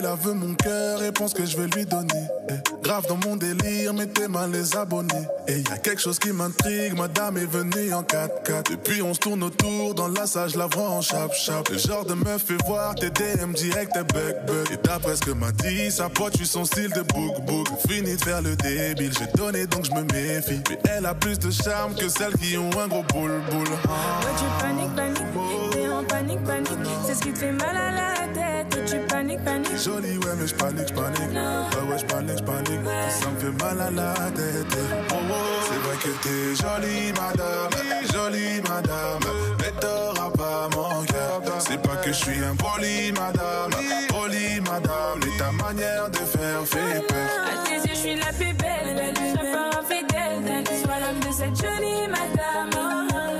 a 0.04 0.14
veut 0.14 0.34
mon 0.34 0.54
cœur 0.54 1.02
et 1.02 1.12
pense 1.12 1.32
que 1.34 1.44
je 1.44 1.56
vais 1.56 1.66
lui 1.68 1.86
donner. 1.86 2.28
Eh, 2.50 2.54
Grave 2.82 3.06
dans 3.08 3.16
mon 3.16 3.36
délire, 3.36 3.94
mettez 3.94 4.28
mal 4.28 4.50
les 4.50 4.76
abonnés. 4.76 5.26
Et 5.48 5.60
y 5.60 5.72
a 5.72 5.78
quelque 5.78 6.00
chose 6.00 6.18
qui 6.18 6.32
m'intrigue, 6.32 6.96
madame 6.96 7.36
est 7.38 7.46
venue 7.46 7.92
en 7.94 8.02
4x4. 8.02 8.70
Depuis 8.70 9.02
on 9.02 9.14
se 9.14 9.20
tourne 9.20 9.42
autour, 9.42 9.94
dans 9.94 10.08
la 10.08 10.24
je 10.24 10.58
la 10.58 10.66
vois 10.66 10.90
en 10.90 11.00
chap-chap. 11.00 11.68
Le 11.70 11.78
genre 11.78 12.04
de 12.04 12.14
meuf 12.14 12.42
fait 12.42 12.62
voir 12.66 12.94
tes 12.94 13.10
DM 13.10 13.52
direct, 13.54 13.92
t'es 13.92 14.04
bug. 14.04 14.66
Et 14.72 14.76
d'après 14.82 15.16
ce 15.16 15.22
que 15.22 15.30
m'a 15.30 15.52
dit, 15.52 15.90
sa 15.90 16.08
pote, 16.08 16.36
son 16.44 16.64
style 16.64 16.90
de 16.90 17.02
book 17.02 17.40
book. 17.46 17.68
Fini 17.88 18.16
de 18.16 18.24
faire 18.24 18.42
le 18.42 18.56
débile, 18.56 19.12
j'ai 19.18 19.26
donné 19.38 19.66
donc 19.66 19.84
je 19.84 19.90
me 19.92 20.02
méfie. 20.12 20.60
Mais 20.68 20.78
elle 20.84 21.06
a 21.06 21.14
plus 21.14 21.38
de 21.38 21.50
charme 21.50 21.94
que 21.94 22.08
celles 22.08 22.36
qui 22.36 22.56
ont 22.58 22.70
un 22.80 22.88
gros 22.88 23.04
boule 23.12 23.40
boule. 23.50 23.64
Toi 23.66 24.30
tu 24.36 24.64
paniques, 24.64 24.94
paniques, 24.94 25.72
t'es 25.72 25.88
en 25.88 26.04
panique, 26.04 26.44
panique. 26.44 26.68
C'est 27.06 27.14
ce 27.14 27.20
qui 27.20 27.32
te 27.32 27.38
fait 27.38 27.52
mal 27.52 27.76
à 27.76 27.90
la 27.90 28.32
tête. 28.32 28.63
Toi 28.74 28.82
tu 28.86 28.98
paniques, 29.06 29.44
paniques. 29.44 29.78
Jolie, 29.84 30.18
ouais, 30.18 30.34
mais 30.38 30.46
j'panique, 30.46 30.88
j'panique. 30.88 31.30
Ouais, 31.30 31.92
ouais, 31.92 31.98
j'panique, 31.98 32.38
j'panique. 32.38 32.80
Ça 33.20 33.30
me 33.30 33.38
fait 33.38 33.62
mal 33.62 33.80
à 33.80 33.90
la 33.90 34.12
tête. 34.32 34.78
Oh, 35.10 35.14
oh. 35.14 35.34
C'est 35.68 35.80
vrai 35.84 35.96
que 36.02 36.10
t'es 36.22 36.54
jolie, 36.56 37.12
madame. 37.12 37.70
Jolie, 38.12 38.60
madame. 38.68 39.20
Mais 39.60 39.72
t'auras 39.80 40.30
pas 40.30 40.68
mon 40.74 41.04
cœur. 41.04 41.40
C'est 41.60 41.80
pas 41.80 41.96
que 41.96 42.08
je 42.12 42.16
suis 42.16 42.44
impoli, 42.44 43.12
madame. 43.12 43.70
Poli, 44.08 44.60
madame. 44.60 45.20
Mais 45.20 45.38
ta 45.38 45.52
manière 45.52 46.10
de 46.10 46.18
faire 46.18 46.66
fait 46.66 47.06
peur. 47.06 47.30
À 47.46 47.68
tes 47.68 47.76
yeux, 47.76 47.94
je 47.94 47.98
suis 47.98 48.16
la 48.16 48.32
plus 48.32 48.52
belle, 48.54 49.12
plus 49.14 49.32
belle. 49.34 49.52
pas 49.52 49.78
infidèle, 49.80 50.64
que 50.64 50.74
sois 50.82 50.98
l'homme 51.00 51.20
de 51.20 51.32
cette 51.32 51.56
jolie 51.56 52.08
madame. 52.08 52.70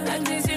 À 0.07 0.19
tes 0.25 0.49
yeux, 0.49 0.54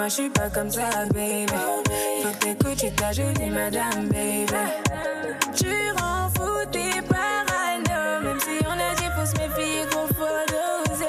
moi 0.00 0.08
je 0.08 0.14
suis 0.14 0.30
pas 0.30 0.48
comme 0.48 0.70
ça, 0.70 0.88
baby. 1.12 1.46
Faut 2.22 2.30
que 2.30 2.38
t'écoutes, 2.38 2.78
tu 2.78 2.90
ta 2.92 3.12
jolie 3.12 3.50
madame, 3.50 4.08
baby. 4.08 4.46
Tu 5.54 5.68
rends 5.98 6.30
fou 6.34 6.48
tes 6.72 7.02
parano. 7.02 8.24
Même 8.24 8.40
si 8.40 8.64
on 8.64 8.78
a 8.88 8.94
dit 8.96 9.10
faut 9.14 9.26
se 9.26 9.32
méfier 9.32 9.84
qu'on 9.92 10.06
faut 10.18 10.40
doser. 10.48 11.04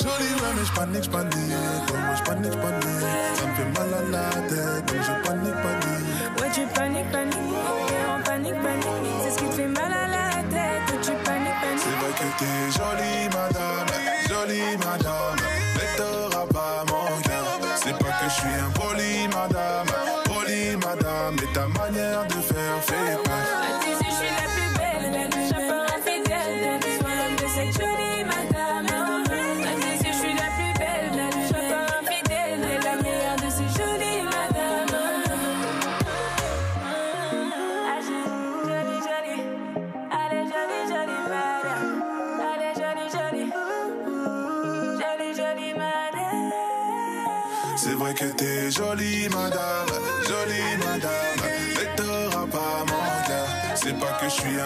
Jolie, 0.00 0.34
ouais, 0.40 0.52
mais 0.56 0.64
j'panique, 0.64 1.04
j'panique. 1.04 1.34
Ouais, 1.36 1.98
ouais, 1.98 2.16
j'panique, 2.16 2.52
j'panique. 2.52 3.04
Ça 3.34 3.46
me 3.46 3.52
fait 3.56 3.70
mal 3.78 3.92
à 3.92 4.02
la 4.10 4.24
tête. 4.48 4.86
Donc 4.86 5.02
je 5.06 5.28
panique, 5.28 5.58
panique. 5.64 6.40
Ouais, 6.40 6.50
tu 6.54 6.62
paniques, 6.74 7.10
paniques. 7.12 7.39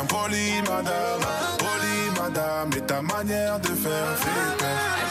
Impoli 0.05 0.63
madame, 0.69 1.25
poli 1.59 2.11
madame, 2.21 2.71
et 2.77 2.87
ta 2.87 3.01
manière 3.01 3.59
de 3.61 3.69
faire 3.69 4.19
fait 4.19 4.59
peur. 4.59 5.04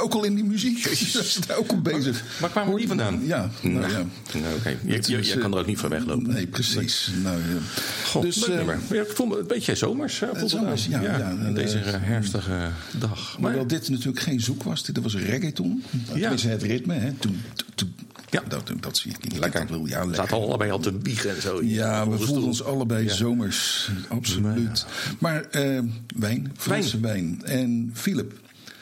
Ook 0.00 0.14
al 0.14 0.24
in 0.24 0.34
die 0.34 0.44
muziek? 0.44 0.78
Ze 0.78 1.22
zijn 1.22 1.44
daar 1.46 1.56
ook 1.56 1.70
al 1.70 1.80
bezig. 1.80 2.22
Waar 2.40 2.50
kwamen 2.50 2.76
die 2.76 2.86
vandaan? 2.88 3.20
Ja, 3.26 3.50
nou 3.62 3.90
ja. 3.90 4.04
Nou, 4.40 4.54
oké. 4.58 4.76
Je, 4.84 5.22
je 5.24 5.38
kan 5.38 5.50
eh, 5.50 5.52
er 5.56 5.58
ook 5.60 5.66
niet 5.66 5.78
van 5.78 5.90
weglopen. 5.90 6.32
Nee, 6.32 6.46
precies. 6.46 7.10
Nou, 7.22 7.36
ja. 7.38 7.58
God, 8.06 8.22
dus. 8.22 8.46
Ja, 8.90 9.00
ik 9.02 9.10
voel 9.14 9.26
me 9.26 9.38
een 9.38 9.46
beetje 9.46 9.74
zomers. 9.74 10.18
ja, 10.88 11.34
deze 11.54 11.78
eh, 11.78 11.94
eh, 11.94 12.00
herfstige 12.02 12.68
dag. 12.98 13.36
Maar 13.40 13.54
wel 13.54 13.66
dit 13.66 13.88
natuurlijk 13.88 14.20
geen 14.20 14.40
zoek 14.40 14.62
was. 14.62 14.82
Dit 14.84 14.98
was 15.02 15.16
reggaeton. 15.16 15.82
Ja. 16.14 16.30
is 16.30 16.42
het 16.44 16.62
ritme. 16.62 16.94
Hè. 16.94 17.12
Toen, 17.12 17.40
Ja. 18.30 18.42
dat, 18.48 18.72
dat 18.80 18.96
zie 18.96 19.10
ik 19.10 19.22
niet. 19.28 19.38
Lekker. 19.38 19.60
Dat 19.60 19.68
wil, 19.70 19.86
ja, 19.86 20.00
We 20.00 20.06
lekker. 20.06 20.14
zaten 20.14 20.36
allebei 20.46 20.70
al 20.70 20.78
te 20.78 20.92
biegen 20.92 21.30
en 21.36 21.42
zo. 21.42 21.62
Ja, 21.64 22.08
we 22.08 22.18
voelen 22.18 22.44
ons 22.44 22.64
allebei 22.64 23.04
Ja. 23.04 23.14
zomers. 23.14 23.90
Absoluut. 24.08 24.86
Maar 25.18 25.46
wijn, 26.16 26.52
Franse 26.56 27.00
wijn. 27.00 27.40
En 27.44 27.90
Philip, 27.94 28.32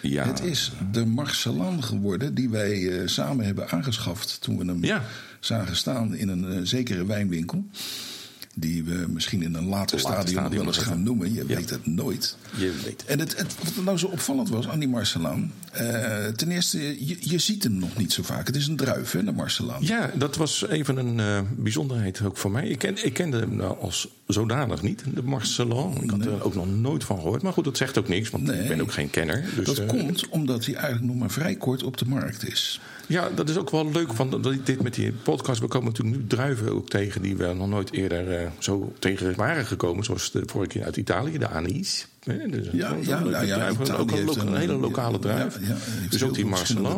Ja. 0.02 0.26
het 0.26 0.40
is 0.44 0.72
de 0.92 1.04
Marcelan 1.06 1.82
geworden 1.84 2.34
die 2.34 2.48
wij 2.48 3.00
eh, 3.00 3.06
samen 3.08 3.44
hebben 3.44 3.68
aangeschaft 3.70 4.40
toen 4.40 4.58
we 4.58 4.64
hem 4.64 4.84
Ja. 4.84 5.02
zagen 5.40 5.76
staan 5.76 6.14
in 6.14 6.28
een 6.28 6.52
eh, 6.52 6.58
zekere 6.62 7.06
wijnwinkel. 7.06 7.64
Die 8.54 8.84
we 8.84 9.04
misschien 9.08 9.42
in 9.42 9.54
een 9.54 9.64
later 9.66 10.02
Later 10.02 10.28
stadium 10.28 10.48
wel 10.58 10.66
eens 10.66 10.76
gaan 10.76 11.02
noemen. 11.02 11.32
Je 11.34 11.44
Ja. 11.46 11.56
weet 11.56 11.70
het 11.70 11.86
nooit. 11.86 12.36
Je 12.56 12.80
weet. 12.84 13.04
En 13.04 13.18
het, 13.18 13.36
het, 13.36 13.54
wat 13.74 13.84
nou 13.84 13.98
zo 13.98 14.06
opvallend 14.06 14.48
was 14.48 14.68
aan 14.68 14.78
die 14.78 14.88
Marcelaan. 14.88 15.52
eh, 15.72 16.26
ten 16.26 16.50
eerste, 16.50 17.06
je, 17.06 17.16
je 17.20 17.38
ziet 17.38 17.62
hem 17.62 17.78
nog 17.78 17.96
niet 17.96 18.12
zo 18.12 18.22
vaak. 18.22 18.46
Het 18.46 18.56
is 18.56 18.66
een 18.66 18.76
druif, 18.76 19.10
hè, 19.12 19.24
de 19.24 19.32
Marcelaan. 19.32 19.82
Ja, 19.84 20.10
dat 20.14 20.36
was 20.36 20.66
even 20.68 20.96
een 20.96 21.46
bijzonderheid 21.56 22.20
ook 22.22 22.36
voor 22.36 22.50
mij. 22.50 22.68
Ik, 22.68 22.78
ken, 22.78 23.04
ik 23.04 23.12
kende 23.12 23.38
hem 23.38 23.56
nou 23.56 23.78
als 23.80 24.08
zodanig 24.28 24.82
niet, 24.82 25.02
de 25.14 25.22
Marcelin. 25.22 26.02
Ik 26.02 26.10
had 26.10 26.24
er 26.24 26.44
ook 26.44 26.54
nog 26.54 26.66
nooit 26.76 27.04
van 27.04 27.18
gehoord. 27.18 27.42
Maar 27.42 27.52
goed, 27.52 27.64
dat 27.64 27.76
zegt 27.76 27.98
ook 27.98 28.08
niks, 28.08 28.30
want 28.30 28.44
Nee. 28.44 28.62
ik 28.62 28.68
ben 28.68 28.80
ook 28.80 28.92
geen 28.92 29.10
kenner. 29.10 29.44
Dus, 29.56 29.66
Dat 29.66 29.78
eh, 29.78 29.86
komt 29.88 30.28
omdat 30.28 30.64
hij 30.64 30.74
eigenlijk 30.74 31.06
nog 31.06 31.16
maar 31.16 31.30
vrij 31.30 31.54
kort 31.56 31.82
op 31.82 31.96
de 31.96 32.04
markt 32.08 32.48
is. 32.48 32.80
Ja, 33.06 33.30
dat 33.34 33.48
is 33.48 33.56
ook 33.56 33.70
wel 33.70 33.90
leuk 33.90 34.14
van 34.14 34.30
dat 34.30 34.56
dit 34.64 34.82
met 34.82 34.94
die 34.94 35.12
podcast. 35.12 35.60
We 35.60 35.66
komen 35.68 35.88
natuurlijk 35.88 36.16
nu 36.16 36.26
druiven 36.26 36.72
ook 36.74 36.88
tegen 36.88 37.22
die 37.22 37.36
we 37.36 37.52
nog 37.52 37.68
nooit 37.68 37.92
eerder 37.92 38.36
eh, 38.36 38.50
zo 38.58 38.92
tegen 38.98 39.36
waren 39.36 39.66
gekomen. 39.66 40.04
Zoals 40.04 40.30
de 40.30 40.42
vorige 40.46 40.70
keer 40.70 40.84
uit 40.84 40.96
Italië, 40.96 41.38
de 41.38 41.48
anis. 41.48 42.06
Dus 42.50 42.66
Ja, 42.72 42.90
een 42.92 43.04
ja, 43.06 43.20
nou 43.20 43.46
ja, 43.46 43.68
ook 43.96 44.10
een, 44.10 44.56
hele 44.56 44.72
lokale 44.76 45.18
druif. 45.18 45.58
ja, 45.66 45.76
dus 46.10 46.22
ook 46.22 46.34
die 46.34 46.46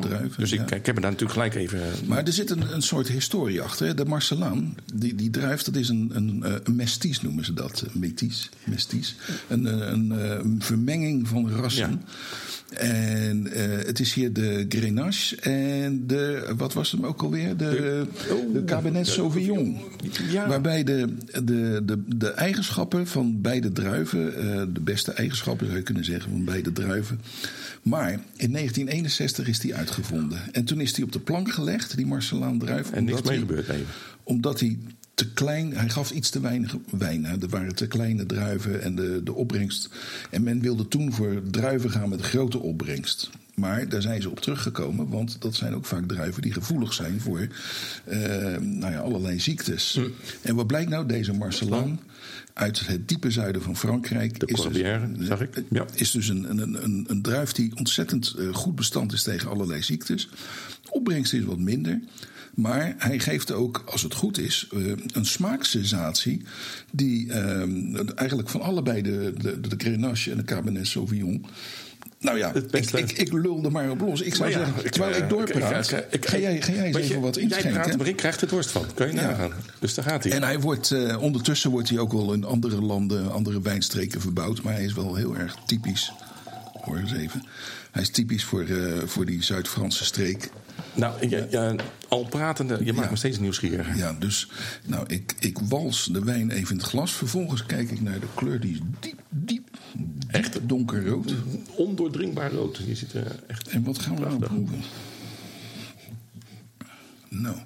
druiven, 0.01 0.33
Dus 0.37 0.53
ik, 0.53 0.71
ik 0.71 0.87
heb 0.87 0.97
er 0.97 1.03
daar 1.03 1.11
natuurlijk 1.11 1.33
gelijk 1.33 1.55
even... 1.55 1.81
Maar 2.07 2.25
er 2.25 2.33
zit 2.33 2.51
een, 2.51 2.75
een 2.75 2.83
soort 2.83 3.09
historie 3.09 3.61
achter. 3.63 3.87
hè. 3.87 3.95
De 3.95 4.05
Marcelaan, 4.05 4.75
die, 4.95 5.15
die 5.15 5.31
druif, 5.31 5.63
dat 5.63 5.77
is 5.77 5.89
een, 5.89 6.11
een, 6.15 6.43
eh, 6.43 6.55
een 6.65 6.77
mesties 6.77 7.21
noemen 7.21 7.45
ze 7.45 7.55
dat. 7.55 7.85
eh, 7.89 7.95
Metis, 7.95 8.51
mesties. 8.65 9.15
Een, 9.49 9.67
eh, 9.67 9.89
een, 9.89 10.13
eh, 10.13 10.31
een 10.31 10.57
vermenging 10.63 11.29
van 11.29 11.51
rassen. 11.51 12.03
En 12.77 13.53
eh, 13.53 13.87
het 13.87 14.01
is 14.01 14.13
hier 14.13 14.33
de 14.33 14.67
Grenache 14.69 15.37
en 15.37 16.07
de, 16.07 16.53
wat 16.57 16.73
was 16.73 16.91
hem 16.91 17.07
ook 17.07 17.23
alweer? 17.23 17.57
De, 17.57 18.07
de, 18.53 18.65
Cabernet 18.65 19.07
Sauvignon. 19.07 19.79
Ja. 20.31 20.49
Waarbij 20.49 20.85
de, 20.85 21.17
de, 21.45 21.83
de, 21.85 22.03
de 22.17 22.31
eigenschappen 22.31 23.07
van 23.07 23.41
beide 23.41 23.73
druiven, 23.73 24.37
eh, 24.37 24.63
de 24.73 24.81
beste 24.81 25.13
eigenschappen 25.13 25.67
zou 25.67 25.79
je 25.79 25.85
kunnen 25.85 26.05
zeggen 26.05 26.31
van 26.31 26.45
beide 26.45 26.73
druiven. 26.73 27.21
Maar 27.83 28.11
in 28.13 28.53
1961 28.53 29.49
is 29.49 29.59
die 29.59 29.75
uitgevonden. 29.75 30.41
En 30.53 30.65
toen 30.65 30.81
is 30.81 30.93
die 30.93 31.05
op 31.05 31.13
de 31.13 31.21
plank 31.21 31.51
gelegd, 31.51 31.97
die 31.97 32.07
Marcelaan 32.07 32.59
druif. 32.59 32.91
En 32.91 33.05
niks 33.05 33.23
mee 33.23 33.39
gebeurd 33.39 33.69
even. 33.69 33.87
Omdat 34.23 34.61
hij 34.61 34.79
te 35.15 35.33
klein, 35.33 35.77
hij 35.77 35.89
gaf 35.89 36.11
iets 36.11 36.31
te 36.31 36.41
weinig 36.41 36.77
wijn. 36.91 37.25
hè. 37.25 37.41
Er 37.41 37.49
waren 37.49 37.75
te 37.75 37.87
kleine 37.87 38.27
druiven 38.27 38.83
en 38.83 38.95
de, 38.95 39.21
de 39.25 39.35
opbrengst. 39.35 39.89
En 40.31 40.43
men 40.43 40.61
wilde 40.61 40.89
toen 40.89 41.13
voor 41.13 41.43
druiven 41.51 41.91
gaan 41.91 42.09
met 42.09 42.21
grote 42.21 42.59
opbrengst. 42.59 43.31
Maar 43.55 43.89
daar 43.89 44.03
zijn 44.03 44.23
ze 44.23 44.31
op 44.31 44.41
teruggekomen, 44.41 45.09
want 45.09 45.37
dat 45.41 45.55
zijn 45.55 45.75
ook 45.75 45.85
vaak 45.85 46.09
druiven 46.09 46.43
die 46.43 46.53
gevoelig 46.53 46.93
zijn 46.93 47.21
voor 47.21 47.49
eh, 48.05 48.19
nou 48.57 48.93
ja, 48.93 48.99
allerlei 48.99 49.41
ziektes. 49.41 49.95
Hm. 49.95 50.09
En 50.43 50.55
wat 50.55 50.67
blijkt 50.67 50.91
nou? 50.91 51.07
Deze 51.07 51.33
Marcelan 51.33 52.01
uit 52.53 52.87
het 52.87 53.09
diepe 53.09 53.31
zuiden 53.31 53.63
van 53.63 53.77
Frankrijk. 53.77 54.41
De 54.41 54.47
is 54.47 54.55
dus, 54.55 54.65
Corbière, 54.65 55.09
zag 55.19 55.41
ik. 55.41 55.65
Ja. 55.71 55.87
is 55.95 56.11
dus 56.11 56.29
een, 56.29 56.51
een, 56.51 56.85
een, 56.85 57.05
een 57.09 57.23
druif 57.23 57.53
die 57.53 57.77
ontzettend 57.77 58.35
eh, 58.39 58.55
goed 58.55 58.75
bestand 58.75 59.13
is 59.13 59.23
tegen 59.23 59.51
allerlei 59.51 59.83
ziektes. 59.83 60.29
Opbrengst 60.91 61.33
is 61.33 61.45
wat 61.45 61.59
minder. 61.59 62.01
Maar 62.55 62.95
hij 62.99 63.19
geeft 63.19 63.53
ook, 63.53 63.83
als 63.87 64.03
het 64.03 64.15
goed 64.15 64.39
is, 64.39 64.69
eh, 64.73 64.81
een 65.13 65.25
smaaksensatie. 65.27 66.43
die 66.93 67.33
eh, 67.33 67.63
eigenlijk 68.15 68.49
van 68.49 68.61
allebei 68.61 69.03
de, 69.03 69.33
de, 69.39 69.61
de 69.61 69.75
Grenache 69.79 70.31
en 70.31 70.37
de 70.37 70.45
Cabernet 70.45 70.87
Sauvignon. 70.87 71.47
Nou 72.21 72.39
ja, 72.39 72.53
ik, 72.55 72.91
ik, 72.91 73.13
ik 73.13 73.33
lul 73.33 73.65
er 73.65 73.73
maar 73.73 73.91
op 73.91 74.01
los. 74.01 74.21
Ik 74.21 74.35
zou 74.35 74.51
ja, 74.51 74.59
zeggen, 74.65 74.91
terwijl 74.91 75.15
eh, 75.15 75.23
ik 75.23 75.29
doorpraat, 75.29 75.91
ik- 75.91 76.07
ik- 76.11 76.27
ga 76.27 76.39
jij, 76.39 76.63
ga 76.63 76.73
jij 76.73 76.85
eens 76.85 76.97
je, 76.97 77.03
even 77.03 77.21
wat 77.21 77.35
Jij 77.35 77.45
inschenken. 77.45 77.73
praat, 77.73 77.97
maar 77.97 78.07
ik 78.07 78.17
krijg 78.17 78.41
er 78.41 78.49
dorst 78.49 78.71
van. 78.71 78.85
Kun 78.95 79.07
je 79.07 79.15
Ja. 79.15 79.23
nagaan. 79.23 79.53
Dus 79.79 79.95
daar 79.95 80.05
gaat 80.05 80.25
hij. 80.25 80.33
En 80.33 80.43
hij 80.43 80.61
wordt, 80.61 80.91
eh, 80.91 81.23
ondertussen 81.23 81.71
wordt 81.71 81.89
hij 81.89 81.99
ook 81.99 82.13
wel 82.13 82.33
in 82.33 82.45
andere 82.45 82.81
landen, 82.81 83.33
andere 83.33 83.61
wijnstreken 83.63 84.21
verbouwd. 84.21 84.63
Maar 84.63 84.73
hij 84.73 84.85
is 84.85 84.93
wel 84.95 85.15
heel 85.15 85.37
erg 85.37 85.57
typisch. 85.67 86.13
Hoor 86.73 86.97
eens 86.99 87.13
even. 87.13 87.45
Hij 87.91 88.03
is 88.03 88.11
typisch 88.11 88.45
voor, 88.45 88.65
eh, 88.65 88.99
voor 89.07 89.27
die 89.27 89.43
Zuid-Franse 89.43 90.05
streek. 90.05 90.51
Nou, 91.01 91.29
ja, 91.29 91.47
ja, 91.51 91.75
al 92.09 92.25
pratende, 92.25 92.85
je 92.85 92.93
maakt 92.93 93.05
Ja. 93.05 93.11
me 93.11 93.17
steeds 93.17 93.39
nieuwsgieriger. 93.39 93.97
Ja, 93.97 94.13
dus 94.13 94.49
nou, 94.87 95.05
ik, 95.07 95.35
ik 95.39 95.59
wals 95.59 96.09
de 96.13 96.25
wijn 96.25 96.51
even 96.51 96.71
in 96.71 96.77
het 96.77 96.87
glas. 96.87 97.13
Vervolgens 97.13 97.67
kijk 97.67 97.91
ik 97.91 98.01
naar 98.01 98.21
de 98.21 98.27
kleur. 98.35 98.61
Die 98.61 98.73
is 98.73 98.79
diep, 99.01 99.21
diep, 99.29 99.69
diep 99.93 100.31
Echt? 100.31 100.69
donkerrood. 100.69 101.35
Ondoordringbaar 101.75 102.53
rood. 102.53 102.77
Je 102.87 102.95
ziet 102.95 103.13
er 103.13 103.43
echt... 103.47 103.69
En 103.69 103.85
wat 103.85 103.99
gaan 103.99 104.15
we 104.15 104.21
nou 104.21 104.39
proeven? 104.39 104.81
Nou. 107.29 107.57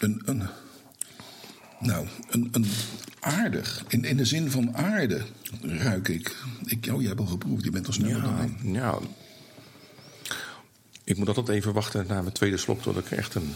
Een, 0.00 0.22
een, 0.24 0.42
nou, 1.80 2.06
een, 2.30 2.48
een 2.52 2.66
aardig. 3.20 3.84
In, 3.88 4.04
in 4.04 4.16
de 4.16 4.24
zin 4.24 4.50
van 4.50 4.76
aarde 4.76 5.20
ruik 5.62 6.08
ik. 6.08 6.36
ik. 6.64 6.88
Oh, 6.92 7.02
je 7.02 7.08
hebt 7.08 7.20
al 7.20 7.26
geproefd. 7.26 7.64
Je 7.64 7.70
bent 7.70 7.86
al 7.86 7.92
sneller 7.92 8.22
dan 8.22 8.36
Ja, 8.36 8.42
ik. 8.42 8.74
ja. 8.74 8.98
Ik 11.12 11.18
moet 11.18 11.28
altijd 11.28 11.48
even 11.48 11.72
wachten 11.72 12.04
naar 12.08 12.22
mijn 12.22 12.34
tweede 12.34 12.56
slok... 12.56 12.82
tot 12.82 12.96
ik 12.98 13.10
er 13.10 13.18
echt 13.18 13.34
een 13.34 13.54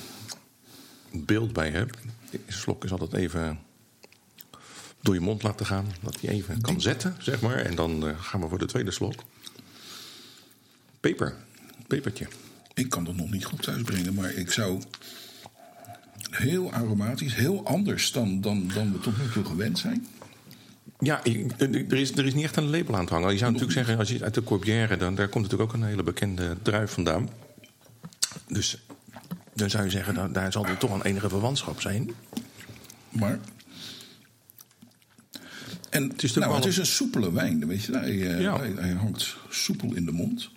beeld 1.12 1.52
bij 1.52 1.70
heb. 1.70 1.96
De 2.30 2.40
slok 2.46 2.84
is 2.84 2.90
altijd 2.90 3.12
even 3.12 3.58
door 5.02 5.14
je 5.14 5.20
mond 5.20 5.42
laten 5.42 5.66
gaan. 5.66 5.86
Dat 6.02 6.18
je 6.20 6.28
even 6.30 6.60
kan 6.60 6.80
zetten, 6.80 7.16
zeg 7.18 7.40
maar. 7.40 7.56
En 7.56 7.74
dan 7.74 8.08
eh, 8.08 8.20
gaan 8.20 8.40
we 8.40 8.48
voor 8.48 8.58
de 8.58 8.66
tweede 8.66 8.90
slok. 8.90 9.14
Peper. 11.00 11.34
Pepertje. 11.86 12.26
Ik 12.74 12.88
kan 12.90 13.04
dat 13.04 13.16
nog 13.16 13.30
niet 13.30 13.44
goed 13.44 13.62
thuisbrengen, 13.62 14.14
maar 14.14 14.32
ik 14.34 14.50
zou. 14.50 14.82
Heel 16.30 16.72
aromatisch, 16.72 17.34
heel 17.34 17.66
anders 17.66 18.12
dan, 18.12 18.40
dan, 18.40 18.70
dan 18.74 18.92
we 18.92 18.98
tot 18.98 19.18
nu 19.18 19.28
toe 19.32 19.44
gewend 19.44 19.78
zijn. 19.78 20.06
Ja, 20.98 21.24
ik- 21.24 21.52
er 21.60 21.92
is, 21.94 22.12
er 22.16 22.26
is 22.26 22.34
niet 22.34 22.44
echt 22.44 22.56
een 22.56 22.70
label 22.70 22.96
aan 22.96 23.06
te 23.06 23.12
hangen. 23.12 23.32
Je 23.32 23.38
zou 23.38 23.52
natuurlijk 23.52 23.78
zeggen, 23.78 23.98
als 23.98 24.08
je 24.08 24.24
uit 24.24 24.34
de 24.34 24.42
Corbière... 24.44 24.96
Dan, 24.96 25.14
daar 25.14 25.28
komt 25.28 25.44
natuurlijk 25.44 25.70
ook 25.72 25.80
een 25.80 25.86
hele 25.86 26.02
bekende 26.02 26.56
druif 26.62 26.90
vandaan. 26.92 27.28
Dus 28.48 28.82
dan 29.54 29.70
zou 29.70 29.84
je 29.84 29.90
zeggen, 29.90 30.14
dat, 30.14 30.34
daar 30.34 30.52
zal 30.52 30.66
er 30.66 30.76
toch 30.76 30.94
een 30.94 31.02
enige 31.02 31.28
verwantschap 31.28 31.80
zijn. 31.80 32.10
Maar. 33.10 33.38
En 35.90 36.08
Het 36.08 36.22
is 36.22 36.32
nou, 36.34 36.54
het 36.54 36.64
een- 36.64 36.70
is 36.70 36.76
een 36.76 36.86
soepele 36.86 37.32
wijn. 37.32 37.66
Weet 37.66 37.84
je. 37.84 37.92
Hij, 37.92 38.10
eh, 38.34 38.40
Ja. 38.40 38.58
hij, 38.58 38.72
hij 38.76 38.92
hangt 38.92 39.36
soepel 39.50 39.94
in 39.94 40.04
de 40.04 40.12
mond. 40.12 40.50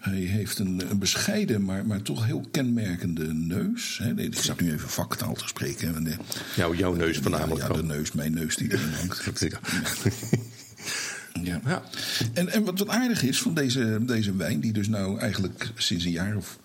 Hij 0.00 0.18
heeft 0.18 0.58
een, 0.58 0.82
een 0.90 0.98
bescheiden, 0.98 1.64
maar, 1.64 1.86
maar 1.86 2.02
toch 2.02 2.24
heel 2.26 2.44
kenmerkende 2.50 3.32
neus. 3.34 3.98
Hè. 3.98 4.14
Ik 4.14 4.34
zat 4.34 4.60
nu 4.60 4.72
even 4.72 4.88
vaktaal 4.88 5.34
te 5.34 5.46
spreken. 5.46 5.92
want, 5.92 6.08
eh, 6.08 6.16
Jou, 6.56 6.76
jouw 6.76 6.94
neus 6.94 7.18
voornamelijk. 7.18 7.60
Ja, 7.60 7.68
de 7.68 7.74
dan. 7.74 7.86
neus, 7.86 8.12
mijn 8.12 8.32
neus 8.34 8.56
die 8.56 8.72
erin 8.72 8.92
hangt. 8.92 9.40
Ja. 9.40 9.58
Ja. 11.42 11.60
Ja. 11.64 11.82
En, 12.34 12.48
en 12.48 12.64
wat, 12.64 12.78
wat 12.78 12.88
aardig 12.88 13.22
is 13.22 13.42
van 13.42 13.54
deze, 13.54 13.98
deze 14.06 14.36
wijn, 14.36 14.60
die 14.60 14.72
dus 14.72 14.88
nou 14.88 15.18
eigenlijk 15.18 15.70
sinds 15.76 16.04
een 16.04 16.10
jaar 16.10 16.36
of 16.36 16.58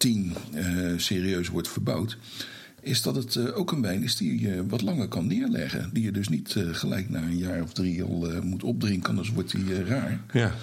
tien 0.00 0.34
eh, 0.52 0.64
serieus 0.96 1.48
wordt 1.48 1.68
verbouwd, 1.68 2.18
is 2.80 3.02
dat 3.02 3.16
het 3.16 3.36
eh, 3.36 3.58
ook 3.58 3.72
een 3.72 3.82
wijn 3.82 4.02
is 4.02 4.16
die 4.16 4.40
je 4.40 4.66
wat 4.66 4.82
langer 4.82 5.08
kan 5.08 5.26
neerleggen. 5.26 5.90
Die 5.92 6.02
je 6.02 6.10
dus 6.12 6.28
niet 6.28 6.56
eh, 6.56 6.64
gelijk 6.72 7.08
na 7.10 7.22
een 7.22 7.36
jaar 7.38 7.62
of 7.62 7.72
drie 7.72 8.02
al 8.02 8.28
moet 8.42 8.62
opdrinken, 8.62 9.08
anders 9.08 9.30
wordt 9.30 9.50
die 9.50 9.84
raar. 9.84 10.20
ja. 10.32 10.54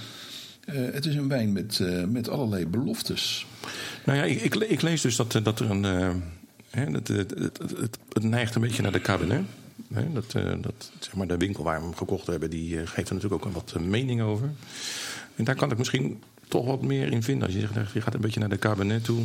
Het 0.72 1.06
is 1.06 1.16
een 1.16 1.28
wijn 1.28 1.52
met, 1.52 1.82
met 2.10 2.30
allerlei 2.30 2.66
beloftes. 2.66 3.46
Nou 4.06 4.18
ja, 4.18 4.24
ik, 4.24 4.42
ik, 4.42 4.56
le- 4.56 4.66
ik 4.66 4.82
lees 4.82 5.02
dus 5.02 5.16
dat, 5.16 5.40
dat 5.44 5.60
er 5.60 5.70
een. 5.72 5.84
hè, 6.70 6.92
dat, 6.92 7.08
het, 7.08 7.30
het, 7.30 7.58
het, 7.58 7.98
het 8.14 8.24
neigt 8.24 8.56
een 8.56 8.62
beetje 8.62 8.82
naar 8.82 8.92
de 8.92 9.02
cabernet. 9.02 9.44
Hè, 9.94 10.12
dat, 10.14 10.32
dat, 10.62 10.92
zeg 11.00 11.16
maar, 11.16 11.28
de 11.28 11.38
winkel 11.38 11.64
waar 11.64 11.80
we 11.80 11.86
hem 11.86 11.96
gekocht 11.96 12.28
hebben, 12.28 12.50
die 12.50 12.78
geeft 12.88 13.10
er 13.10 13.16
natuurlijk 13.16 13.46
ook 13.46 13.54
wat 13.54 13.74
eh, 13.76 13.82
mening 13.82 14.22
over. 14.22 14.52
En 15.36 15.44
daar 15.44 15.56
kan 15.56 15.72
ik 15.72 15.78
misschien 15.78 16.22
toch 16.48 16.66
wat 16.66 16.82
meer 16.82 17.12
in 17.12 17.24
vinden. 17.24 17.46
Als 17.48 17.56
je 17.56 17.68
zegt, 17.74 17.92
je 17.94 18.02
gaat 18.02 18.14
een 18.14 18.22
beetje 18.22 18.40
naar 18.40 18.50
de 18.50 18.60
cabernet 18.60 19.04
toe. 19.04 19.24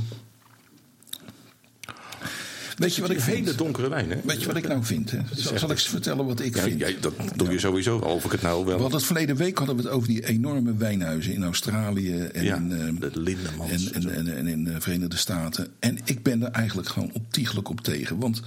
Weet 2.76 2.94
je 2.94 3.00
wat 3.00 3.10
ik 3.10 3.20
vind? 3.20 3.36
hele 3.36 3.54
donkere 3.54 3.88
wijn, 3.88 4.10
hè? 4.10 4.16
Weet 4.24 4.40
je 4.40 4.46
wat 4.46 4.56
ik 4.56 4.68
nou 4.68 4.84
vind? 4.84 5.10
Hè? 5.10 5.18
Zal, 5.34 5.58
zal 5.58 5.70
ik 5.70 5.74
eens 5.76 5.88
vertellen 5.88 6.26
wat 6.26 6.40
ik 6.40 6.56
Ja, 6.56 6.62
vind? 6.62 6.80
ja, 6.80 6.88
dat 7.00 7.12
doe 7.36 7.50
je 7.50 7.58
sowieso, 7.58 7.98
al 7.98 8.14
of 8.14 8.24
ik 8.24 8.30
het 8.32 8.42
nou 8.42 8.64
wel. 8.64 8.74
We 8.74 8.80
hadden 8.80 8.98
het 8.98 9.06
verleden 9.06 9.36
week 9.36 9.58
hadden 9.58 9.76
we 9.76 9.82
het 9.82 9.90
over 9.90 10.08
die 10.08 10.26
enorme 10.26 10.74
wijnhuizen 10.76 11.32
in 11.32 11.44
Australië 11.44 12.18
en 12.20 12.44
Ja, 12.44 12.56
in, 12.56 12.72
eh, 12.72 13.10
de 13.10 13.20
Lindemans 13.20 13.90
en, 13.90 14.02
en 14.04 14.14
en, 14.26 14.36
en, 14.36 14.46
in 14.46 14.64
de 14.64 14.80
Verenigde 14.80 15.16
Staten. 15.16 15.68
En 15.78 15.98
ik 16.04 16.22
ben 16.22 16.42
er 16.42 16.50
eigenlijk 16.50 16.88
gewoon 16.88 17.10
ontiegelijk 17.12 17.68
op 17.68 17.80
tegen. 17.80 18.18
Want 18.18 18.42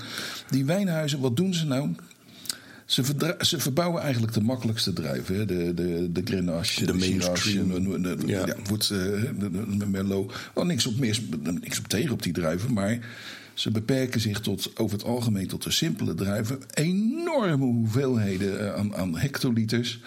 die 0.50 0.66
wijnhuizen, 0.66 1.20
wat 1.20 1.36
doen 1.36 1.54
ze 1.54 1.66
nou? 1.66 1.90
Ze, 2.86 3.36
ze 3.40 3.60
verbouwen 3.60 4.02
eigenlijk 4.02 4.34
de 4.34 4.42
makkelijkste 4.42 4.94
druiven. 4.94 5.36
hè. 5.36 5.46
De, 5.46 5.74
de, 5.74 6.10
de 6.12 6.22
Grenache, 6.26 6.80
De 6.86 6.92
de, 6.92 6.98
mainstream. 6.98 7.68
de, 7.68 8.02
de, 8.02 8.16
de- 8.16 8.28
Ja. 8.28 8.46
ja, 8.46 8.56
wordt, 8.68 8.88
de, 8.88 9.32
de, 9.40 9.78
de 9.78 9.86
Merlot. 9.88 10.34
Wel 10.54 10.66
niks 10.66 10.86
op, 10.86 10.98
mis, 11.00 11.22
niks 11.62 11.80
op 11.80 11.88
tegen 11.88 12.12
op 12.12 12.24
die 12.24 12.34
druiven, 12.34 12.74
maar... 12.74 13.00
Ze 13.54 13.72
beperken 13.72 14.22
zich 14.22 14.40
tot, 14.40 14.72
over 14.80 14.98
het 14.98 15.06
algemeen 15.06 15.48
tot 15.48 15.64
de 15.64 15.72
simpele 15.72 16.14
druiven. 16.16 16.60
Enorme 16.74 17.66
hoeveelheden 17.66 18.60
eh, 18.60 18.76
aan, 18.76 18.96
aan 18.96 19.18
hectoliters. 19.18 20.00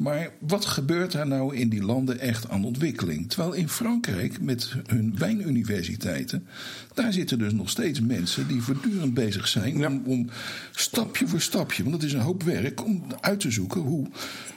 Maar 0.00 0.30
wat 0.38 0.64
gebeurt 0.64 1.12
daar 1.12 1.26
nou 1.26 1.56
in 1.56 1.68
die 1.68 1.82
landen 1.82 2.18
echt 2.18 2.48
aan 2.48 2.64
ontwikkeling? 2.64 3.28
Terwijl 3.28 3.52
in 3.52 3.68
Frankrijk 3.68 4.40
met 4.40 4.74
hun 4.86 5.14
wijnuniversiteiten, 5.18 6.46
daar 6.94 7.12
zitten 7.12 7.38
dus 7.38 7.52
nog 7.52 7.70
steeds 7.70 8.00
mensen 8.00 8.48
die 8.48 8.62
voortdurend 8.62 9.14
bezig 9.14 9.48
zijn 9.48 9.86
om, 9.86 10.02
om 10.04 10.28
stapje 10.70 11.26
voor 11.28 11.40
stapje, 11.40 11.82
want 11.82 11.94
het 11.94 12.04
is 12.04 12.12
een 12.12 12.20
hoop 12.20 12.42
werk, 12.42 12.84
om 12.84 13.04
uit 13.20 13.40
te 13.40 13.50
zoeken 13.50 13.80
hoe 13.80 14.06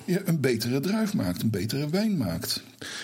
je 0.06 0.22
een 0.26 0.40
betere 0.40 0.80
druif 0.80 1.14
maakt, 1.14 1.42
een 1.42 1.50
betere 1.50 1.90
wijn 1.90 2.18
maakt. 2.18 2.64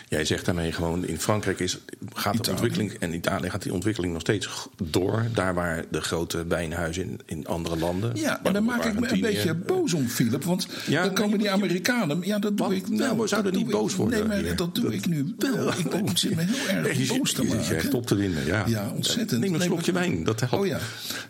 Jij 0.09 0.25
zegt 0.25 0.45
daarmee 0.45 0.71
gewoon, 0.71 1.05
in 1.05 1.19
Frankrijk 1.19 1.59
is, 1.59 1.77
gaat 2.13 2.45
de 2.45 2.51
ontwikkeling, 2.51 2.93
en 2.93 3.09
in 3.09 3.17
Italië 3.17 3.49
gaat 3.49 3.63
die 3.63 3.73
ontwikkeling 3.73 4.13
nog 4.13 4.21
steeds 4.21 4.69
door. 4.83 5.25
Daar 5.33 5.53
waar 5.53 5.85
de 5.91 6.01
grote 6.01 6.47
wijnhuizen 6.47 7.03
in, 7.03 7.19
in 7.25 7.47
andere 7.47 7.77
landen. 7.77 8.15
Ja, 8.15 8.43
en 8.43 8.53
daar 8.53 8.63
maak 8.63 8.85
ik 8.85 8.99
me 8.99 9.11
een 9.11 9.21
beetje 9.21 9.55
boos 9.55 9.93
om, 9.93 10.07
Philip. 10.07 10.43
Want 10.43 10.67
Ja, 10.87 11.03
dan 11.03 11.13
komen 11.13 11.37
die 11.37 11.51
Amerikanen. 11.51 12.21
Ja, 12.29 12.39
dat 12.39 12.57
doe 12.57 12.67
Wat? 12.67 12.75
ik 12.75 12.89
Nou, 12.89 12.99
wel. 12.99 13.17
we 13.21 13.27
zouden 13.27 13.53
niet 13.53 13.69
boos 13.69 13.91
ik- 13.91 13.97
worden 13.97 14.19
Nee, 14.19 14.27
maar 14.27 14.37
hier. 14.37 14.55
dat 14.55 14.75
doe 14.75 14.93
ik 14.93 15.07
nu 15.07 15.33
wel. 15.37 15.67
Ik, 15.67 15.93
ik 16.09 16.17
zit 16.17 16.35
me 16.35 16.41
heel 16.47 16.75
erg 16.83 17.07
boos 17.17 17.33
te 17.33 17.41
je, 17.41 17.47
je 17.47 17.53
maken. 17.53 17.67
zegt 17.67 17.93
op 17.93 18.05
te 18.07 18.15
winnen, 18.15 18.45
ja. 18.45 18.63
Ja, 18.67 18.91
ontzettend. 18.95 19.41
Neem 19.41 19.53
een 19.53 19.59
Nee, 19.59 19.67
slokje 19.67 19.93
maar- 19.93 20.01
wijn, 20.01 20.23
dat 20.23 20.39
helpt. 20.39 20.55
Oh 20.55 20.65
ja. 20.65 20.79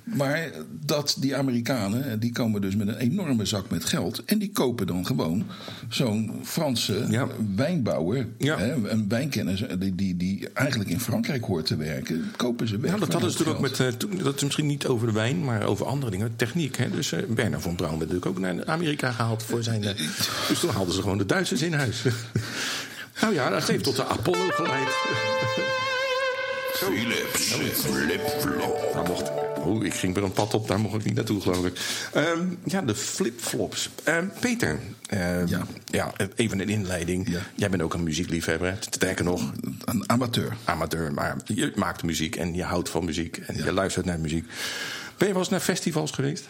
Maar 0.03 0.51
dat 0.85 1.17
die 1.19 1.35
Amerikanen, 1.35 2.19
die 2.19 2.31
komen 2.31 2.62
dus 2.62 2.75
met 2.75 2.88
een 2.88 2.97
enorme 2.97 3.45
zak 3.45 3.69
met 3.69 3.85
geld. 3.85 4.23
En 4.25 4.38
die 4.39 4.51
kopen 4.51 4.88
dan 4.88 5.05
gewoon 5.05 5.45
zo'n 5.89 6.31
Franse 6.43 7.05
Ja. 7.09 7.27
wijnbouwer. 7.55 8.27
Hè, 8.38 8.89
een 8.89 9.05
wijnkenner 9.07 9.79
die, 9.79 9.95
die, 9.95 10.17
die 10.17 10.49
eigenlijk 10.53 10.89
in 10.89 10.99
Frankrijk 10.99 11.43
hoort 11.43 11.65
te 11.65 11.75
werken. 11.75 12.31
Kopen 12.35 12.67
ze 12.67 12.77
weg. 12.77 12.89
Nou, 12.89 12.99
dat 12.99 13.12
hadden 13.12 13.31
ze 13.31 13.38
natuurlijk 13.38 13.65
ook 13.65 13.77
met, 13.79 14.12
eh, 14.19 14.23
dat 14.23 14.35
is 14.35 14.43
misschien 14.43 14.65
niet 14.65 14.85
over 14.88 15.07
de 15.07 15.13
wijn, 15.13 15.43
maar 15.43 15.63
over 15.63 15.85
andere 15.85 16.12
dingen. 16.12 16.31
Techniek, 16.35 16.77
hè. 16.77 16.89
Dus 16.89 17.12
eh 17.12 17.19
Werner 17.35 17.62
von 17.62 17.75
Braun 17.75 17.97
werd 17.99 18.12
natuurlijk 18.12 18.38
ook 18.38 18.39
naar 18.39 18.65
Amerika 18.65 19.12
gehaald 19.12 19.43
voor 19.43 19.63
zijn... 19.63 19.83
eh, 19.83 19.95
dus 20.49 20.59
toen 20.59 20.69
haalden 20.89 20.93
ze 20.93 21.02
gewoon 21.02 21.17
de 21.17 21.34
Duitsers 21.34 21.62
in 21.62 21.73
huis. 21.73 22.04
nou 23.21 23.34
ja, 23.34 23.49
dat 23.49 23.67
heeft 23.67 23.84
tot 23.84 23.95
de 23.95 24.06
Apollo 24.06 24.47
geleid. 24.49 24.88
Philips 26.73 27.52
flip-flop. 27.80 28.89
Daar 28.93 29.04
mocht, 29.08 29.32
oh, 29.58 29.86
ik 29.86 29.93
ging 29.93 30.17
er 30.17 30.23
een 30.23 30.32
pad 30.32 30.54
op, 30.54 30.67
daar 30.67 30.80
mocht 30.80 30.95
ik 30.95 31.04
niet 31.06 31.13
naartoe, 31.15 31.41
geloof 31.41 31.65
ik. 31.65 31.80
Ehm, 32.13 32.45
ja, 32.65 32.82
de 32.82 32.95
flipflops. 32.95 33.89
Ehm 34.04 34.25
Peter, 34.39 34.80
ehm, 35.08 35.47
Ja. 35.47 35.65
ja. 35.86 36.13
even 36.36 36.60
een 36.60 36.69
inleiding. 36.69 37.30
Ja. 37.30 37.39
Jij 37.56 37.69
bent 37.69 37.82
ook 37.82 37.93
een 37.93 38.04
muziekliefhebber, 38.04 38.78
sterker 38.89 39.25
nog, 39.25 39.52
Een 39.86 40.10
amateur. 40.10 40.58
amateur. 40.63 41.13
Maar 41.13 41.36
je 41.45 41.71
maakt 41.75 42.04
muziek 42.04 42.36
en 42.36 42.54
je 42.56 42.63
houdt 42.63 42.89
van 42.89 43.06
muziek 43.06 43.38
en 43.38 43.56
je 43.56 43.73
luistert 43.73 44.06
naar 44.06 44.19
muziek. 44.19 44.45
Ben 45.17 45.28
je 45.28 45.34
wel 45.34 45.41
eens 45.41 45.52
naar 45.52 45.60
festivals 45.60 46.12
geweest? 46.12 46.45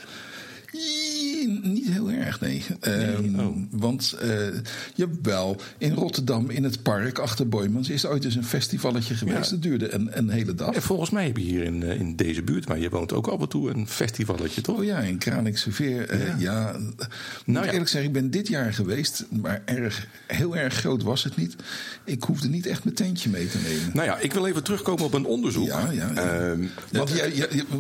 Ie, 1.40 1.60
Niet 1.64 1.90
heel 1.90 2.12
erg, 2.12 2.40
nee. 2.40 2.64
Ehm, 2.80 3.40
oh. 3.40 3.58
Want, 3.72 4.16
eh 4.22 4.48
jawel, 4.96 5.62
in 5.78 5.94
Rotterdam, 5.94 6.50
in 6.50 6.64
het 6.64 6.84
park 6.84 7.20
achter 7.20 7.48
Boymans... 7.50 7.90
is 7.90 8.04
er 8.04 8.10
ooit 8.10 8.26
eens 8.26 8.36
een 8.36 8.46
festivalletje 8.46 9.16
geweest. 9.16 9.46
Ja. 9.46 9.50
Dat 9.52 9.62
duurde 9.62 9.94
een, 9.94 10.18
een 10.18 10.30
hele 10.30 10.56
dag. 10.56 10.74
En 10.76 10.82
volgens 10.82 11.10
mij 11.10 11.26
heb 11.26 11.38
je 11.38 11.44
hier 11.44 11.64
in, 11.64 11.84
eh, 11.84 12.00
in 12.00 12.16
deze 12.16 12.42
buurt, 12.44 12.68
maar 12.68 12.80
je 12.80 12.90
woont 12.90 13.14
ook 13.14 13.28
af 13.28 13.42
en 13.42 13.50
toe, 13.50 13.70
een 13.70 13.88
festivalletje, 13.88 14.62
toch? 14.62 14.78
Oh 14.78 14.84
ja, 14.84 15.00
in 15.00 15.18
Kralingse 15.18 15.72
Veer. 15.72 16.10
eh, 16.10 16.40
ja. 16.40 16.76
Moet 16.80 17.08
Nou 17.46 17.66
ja. 17.66 17.72
eerlijk 17.72 17.90
zeggen, 17.90 18.10
ik 18.10 18.16
ben 18.16 18.32
dit 18.32 18.48
jaar 18.48 18.74
geweest... 18.74 19.26
maar 19.42 19.62
erg, 19.66 20.08
heel 20.28 20.58
erg 20.58 20.74
groot 20.74 21.04
was 21.04 21.24
het 21.24 21.36
niet. 21.36 21.56
Ik 22.04 22.24
hoefde 22.24 22.50
niet 22.50 22.66
echt 22.66 22.84
mijn 22.84 22.96
tentje 22.96 23.30
mee 23.30 23.48
te 23.48 23.58
nemen. 23.58 23.92
Nou 23.94 24.08
ja, 24.08 24.18
ik 24.18 24.34
wil 24.34 24.48
even 24.48 24.64
terugkomen 24.64 25.04
op 25.06 25.14
een 25.14 25.26
onderzoek. 25.26 25.66
Ja, 25.68 25.92
ja. 25.92 26.12
ja. 26.16 26.24
Ehm, 26.24 26.64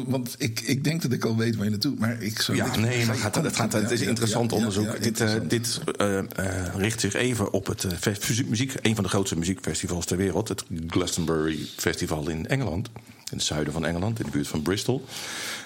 want 0.07 0.35
ik, 0.37 0.59
ik 0.59 0.83
denk 0.83 1.01
dat 1.01 1.11
ik 1.11 1.25
al 1.25 1.37
weet 1.37 1.55
waar 1.55 1.63
je 1.65 1.71
naartoe... 1.71 1.95
maar 1.97 2.21
ik 2.21 2.41
zou 2.41 2.57
Ja, 2.57 2.77
nee, 2.77 3.05
maar 3.05 3.15
gaat, 3.15 3.48
het, 3.49 3.59
gaat, 3.59 3.73
het 3.73 3.91
is 3.91 4.01
een 4.01 4.07
interessant 4.07 4.51
onderzoek. 4.51 5.03
dit 5.03 5.19
eh, 5.21 5.33
dit 5.47 5.79
eh, 5.97 6.17
eh, 6.17 6.25
richt 6.75 6.99
zich 6.99 7.13
even 7.13 7.53
op 7.53 7.65
het 7.67 7.83
eh, 7.83 8.13
muziek, 8.47 8.73
een 8.81 8.95
van 8.95 9.03
de 9.03 9.09
grootste 9.09 9.37
muziekfestivals 9.37 10.05
ter 10.05 10.17
wereld. 10.17 10.47
Het 10.47 10.63
Glastonbury 10.87 11.59
Festival 11.77 12.29
in 12.29 12.47
Engeland. 12.47 12.89
In 13.31 13.37
het 13.37 13.45
zuiden 13.45 13.73
van 13.73 13.85
Engeland, 13.85 14.19
in 14.19 14.25
de 14.25 14.31
buurt 14.31 14.47
van 14.47 14.61
Bristol. 14.61 15.05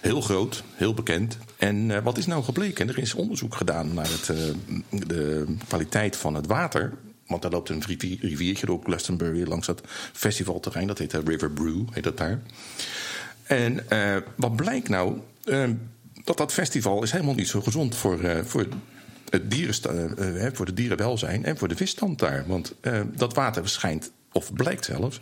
Heel 0.02 0.22
groot, 0.22 0.64
heel 0.74 0.94
bekend. 0.94 1.38
En 1.58 1.92
eh, 1.92 2.04
wat 2.04 2.18
is 2.18 2.26
nou 2.26 2.44
gebleken? 2.44 2.88
Er 2.90 2.98
is 2.98 3.14
onderzoek 3.14 3.56
gedaan 3.56 3.94
naar 3.94 4.10
het, 4.10 4.30
eh, 4.30 4.38
de 4.90 5.46
kwaliteit 5.68 6.16
van 6.18 6.36
het 6.36 6.48
water. 6.48 6.94
Want 7.28 7.42
daar 7.42 7.52
loopt 7.52 7.70
een 7.70 7.84
rivier- 7.88 8.18
riviertje 8.22 8.66
door 8.66 8.80
Glastonbury 8.84 9.48
langs 9.48 9.68
dat 9.68 9.82
festivalterrein. 10.14 10.88
Dat 10.88 10.98
heet 10.98 11.12
de 11.12 11.22
River 11.26 11.52
Brew, 11.52 11.82
heet 11.92 12.04
dat 12.04 12.18
daar. 12.18 12.42
En 13.44 13.90
eh, 13.90 14.16
wat 14.36 14.56
blijkt 14.56 14.90
nou? 14.90 15.18
Eh, 15.44 15.64
dat 16.24 16.38
dat 16.38 16.54
festival 16.54 17.04
is 17.04 17.12
helemaal 17.12 17.34
niet 17.34 17.48
zo 17.48 17.62
gezond 17.62 17.96
voor, 17.96 18.24
eh, 18.24 18.44
voor, 18.44 18.68
het 19.30 19.86
eh, 19.86 20.46
eh, 20.46 20.54
voor 20.54 20.66
de 20.66 20.74
dierenwelzijn 20.74 21.46
en 21.46 21.58
voor 21.58 21.68
de 21.68 21.76
visstand 21.76 22.20
daar. 22.20 22.44
Want 22.48 22.76
dat 23.16 23.34
water 23.34 23.70
schijnt, 23.70 24.12
of 24.32 24.54
blijkt 24.54 24.86
zelfs, 24.86 25.22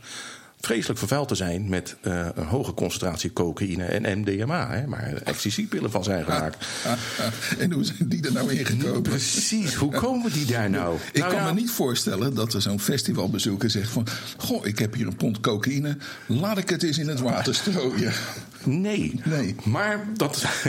vreselijk 0.59 0.99
vervuild 0.99 1.27
te 1.27 1.35
zijn 1.35 1.69
met 1.69 1.95
een 2.01 2.45
hoge 2.45 2.73
concentratie 2.73 3.33
cocaïne 3.33 3.85
en 3.85 4.19
MDMA. 4.19 4.69
Hè, 4.69 4.87
maar 4.87 5.13
ecstasy-pillen 5.13 5.91
van 5.91 6.03
zijn 6.03 6.23
gemaakt. 6.23 6.65
Ah, 6.85 6.91
ah, 7.25 7.61
en 7.61 7.71
hoe 7.71 7.83
zijn 7.83 8.09
die 8.09 8.25
er 8.25 8.33
nou 8.33 8.51
ingekomen? 8.53 9.01
Precies, 9.01 9.73
hoe 9.73 9.91
komen 9.91 10.31
die 10.31 10.45
daar 10.45 10.69
nou? 10.69 10.97
Ik 11.11 11.19
Nou 11.19 11.33
kan 11.33 11.41
ja, 11.41 11.53
me 11.53 11.59
niet 11.59 11.71
voorstellen 11.71 12.33
dat 12.33 12.53
er 12.53 12.61
zo'n 12.61 12.79
festivalbezoeker 12.79 13.69
zegt 13.69 13.89
van... 13.89 14.07
Goh, 14.37 14.65
ik 14.65 14.79
heb 14.79 14.93
hier 14.93 15.07
een 15.07 15.15
pond 15.15 15.39
cocaïne, 15.39 15.97
laat 16.27 16.57
ik 16.57 16.69
het 16.69 16.83
eens 16.83 16.97
in 16.97 17.07
het 17.07 17.19
water 17.19 17.55
strooien. 17.55 18.13
Nee. 18.65 19.19
Nee. 19.23 19.55
Maar 19.63 20.05
dat. 20.17 20.45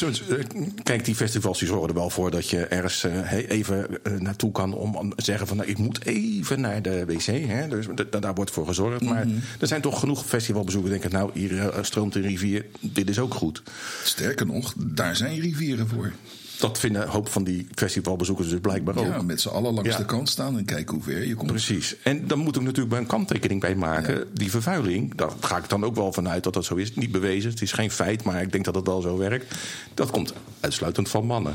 eh, 0.00 0.44
Kijk, 0.82 1.04
die 1.04 1.14
festivals 1.14 1.58
die 1.58 1.68
zorgen 1.68 1.88
er 1.88 1.94
wel 1.94 2.10
voor 2.10 2.30
dat 2.30 2.50
je 2.50 2.66
ergens 2.66 3.04
eh, 3.04 3.32
even 3.48 4.04
eh, 4.04 4.12
naartoe 4.12 4.52
kan 4.52 4.74
om 4.74 5.14
te 5.14 5.24
zeggen 5.24 5.46
van 5.46 5.56
nou, 5.56 5.68
ik 5.68 5.78
moet 5.78 6.04
even 6.04 6.60
naar 6.60 6.82
de 6.82 7.04
wc. 7.04 7.22
Hè? 7.26 7.68
Dus 7.68 7.86
da- 8.10 8.18
daar 8.20 8.34
wordt 8.34 8.50
voor 8.50 8.66
gezorgd. 8.66 9.00
Maar 9.02 9.26
er 9.60 9.66
zijn 9.66 9.80
toch 9.80 10.00
genoeg 10.00 10.24
festivalbezoekers 10.26 10.92
die 10.92 11.00
denken, 11.00 11.18
nou, 11.18 11.30
hier 11.34 11.72
stroomt 11.82 12.14
een 12.14 12.22
rivier, 12.22 12.64
dit 12.80 13.08
is 13.08 13.18
ook 13.18 13.34
goed. 13.34 13.62
Sterker 14.04 14.46
nog, 14.46 14.74
daar 14.76 15.16
zijn 15.16 15.40
rivieren 15.40 15.88
voor. 15.88 16.12
Dat 16.58 16.78
vinden 16.78 17.02
een 17.02 17.08
hoop 17.08 17.28
van 17.28 17.44
die 17.44 17.66
festivalbezoekers 17.74 18.48
dus 18.48 18.60
blijkbaar 18.60 18.96
ook. 18.96 19.04
Ja, 19.06 19.22
met 19.22 19.40
z'n 19.40 19.48
allen 19.48 19.74
langs 19.74 19.90
Ja. 19.90 19.96
de 19.96 20.04
kant 20.04 20.28
staan 20.28 20.58
en 20.58 20.64
kijken 20.64 20.94
hoe 20.94 21.02
ver 21.04 21.26
je 21.26 21.34
komt. 21.34 21.50
Precies. 21.50 21.96
En 22.02 22.26
dan 22.26 22.38
moet 22.38 22.56
ik 22.56 22.62
natuurlijk 22.62 22.88
bij 22.88 22.98
een 22.98 23.06
kanttekening 23.06 23.60
bij 23.60 23.74
maken. 23.74 24.28
Die 24.34 24.50
vervuiling, 24.50 25.14
daar 25.14 25.30
ga 25.40 25.56
ik 25.56 25.68
dan 25.68 25.84
ook 25.84 25.94
wel 25.94 26.12
vanuit 26.12 26.44
dat 26.44 26.54
dat 26.54 26.64
zo 26.64 26.74
is. 26.74 26.94
Niet 26.94 27.12
bewezen, 27.12 27.50
het 27.50 27.62
is 27.62 27.72
geen 27.72 27.90
feit, 27.90 28.22
maar 28.24 28.42
ik 28.42 28.52
denk 28.52 28.64
dat 28.64 28.74
het 28.74 28.86
wel 28.86 29.00
zo 29.00 29.16
werkt. 29.18 29.54
Dat 29.94 30.10
komt 30.10 30.32
uitsluitend 30.60 31.08
van 31.08 31.26
mannen. 31.26 31.54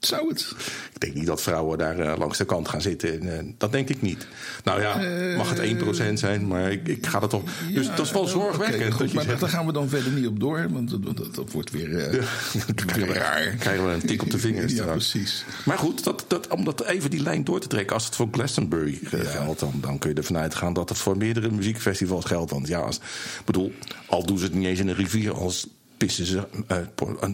Zou 0.00 0.28
het? 0.28 0.54
Ik 0.92 1.00
denk 1.00 1.14
niet 1.14 1.26
dat 1.26 1.42
vrouwen 1.42 1.78
daar 1.78 1.98
eh, 1.98 2.18
langs 2.18 2.38
de 2.38 2.44
kant 2.44 2.68
gaan 2.68 2.80
zitten. 2.80 3.20
En, 3.20 3.38
eh, 3.38 3.52
dat 3.58 3.72
denk 3.72 3.88
ik 3.88 4.02
niet. 4.02 4.26
Nou 4.64 4.80
ja, 4.80 4.96
mag 5.36 5.50
het 5.50 5.58
1% 5.58 6.18
zijn, 6.18 6.46
maar 6.46 6.72
ik, 6.72 6.88
ik 6.88 7.06
ga 7.06 7.22
er 7.22 7.28
toch. 7.28 7.42
Dus 7.72 7.86
dat 7.86 8.06
is 8.06 8.12
wel 8.12 8.26
zorgwekkend. 8.26 8.92
goed, 8.92 9.06
dat 9.06 9.12
maar 9.12 9.24
zegt, 9.24 9.40
daar 9.40 9.48
gaan 9.48 9.66
we 9.66 9.72
dan 9.72 9.88
verder 9.88 10.12
niet 10.12 10.26
op 10.26 10.40
door, 10.40 10.68
want 10.70 10.90
dat, 10.90 11.16
dat, 11.16 11.34
dat 11.34 11.52
wordt 11.52 11.70
weer, 11.70 11.98
eh, 11.98 12.24
weer 12.96 13.14
raar. 13.14 13.54
krijgen 13.58 13.86
we 13.86 13.92
een 13.92 14.06
tik 14.06 14.22
op 14.22 14.30
de 14.30 14.38
vingers. 14.38 14.72
Ja, 14.80 14.84
precies. 14.84 15.44
Maar 15.64 15.78
goed, 15.78 16.04
dat, 16.04 16.24
dat, 16.28 16.48
om 16.48 16.64
dat 16.64 16.84
even 16.84 17.10
die 17.10 17.22
lijn 17.22 17.44
door 17.44 17.60
te 17.60 17.66
trekken, 17.66 17.94
als 17.94 18.04
het 18.04 18.16
voor 18.16 18.28
Glastonbury 18.30 18.98
eh, 19.10 19.20
geldt, 19.20 19.60
dan, 19.60 19.72
dan 19.80 19.98
kun 19.98 20.10
je 20.10 20.16
ervan 20.16 20.36
uitgaan 20.36 20.72
dat 20.72 20.88
het 20.88 20.98
voor 20.98 21.16
meerdere 21.16 21.50
muziekfestivals 21.50 22.24
geldt. 22.24 22.50
Want 22.50 22.68
ja, 22.68 22.78
als, 22.78 23.00
bedoel, 23.44 23.72
al 24.06 24.26
doen 24.26 24.38
ze 24.38 24.44
het 24.44 24.54
niet 24.54 24.66
eens 24.66 24.78
in 24.78 24.88
een 24.88 24.94
rivier, 24.94 25.32
als 25.32 25.66
pissen 26.06 26.26
ze, 26.26 26.42
eh, 26.66 26.76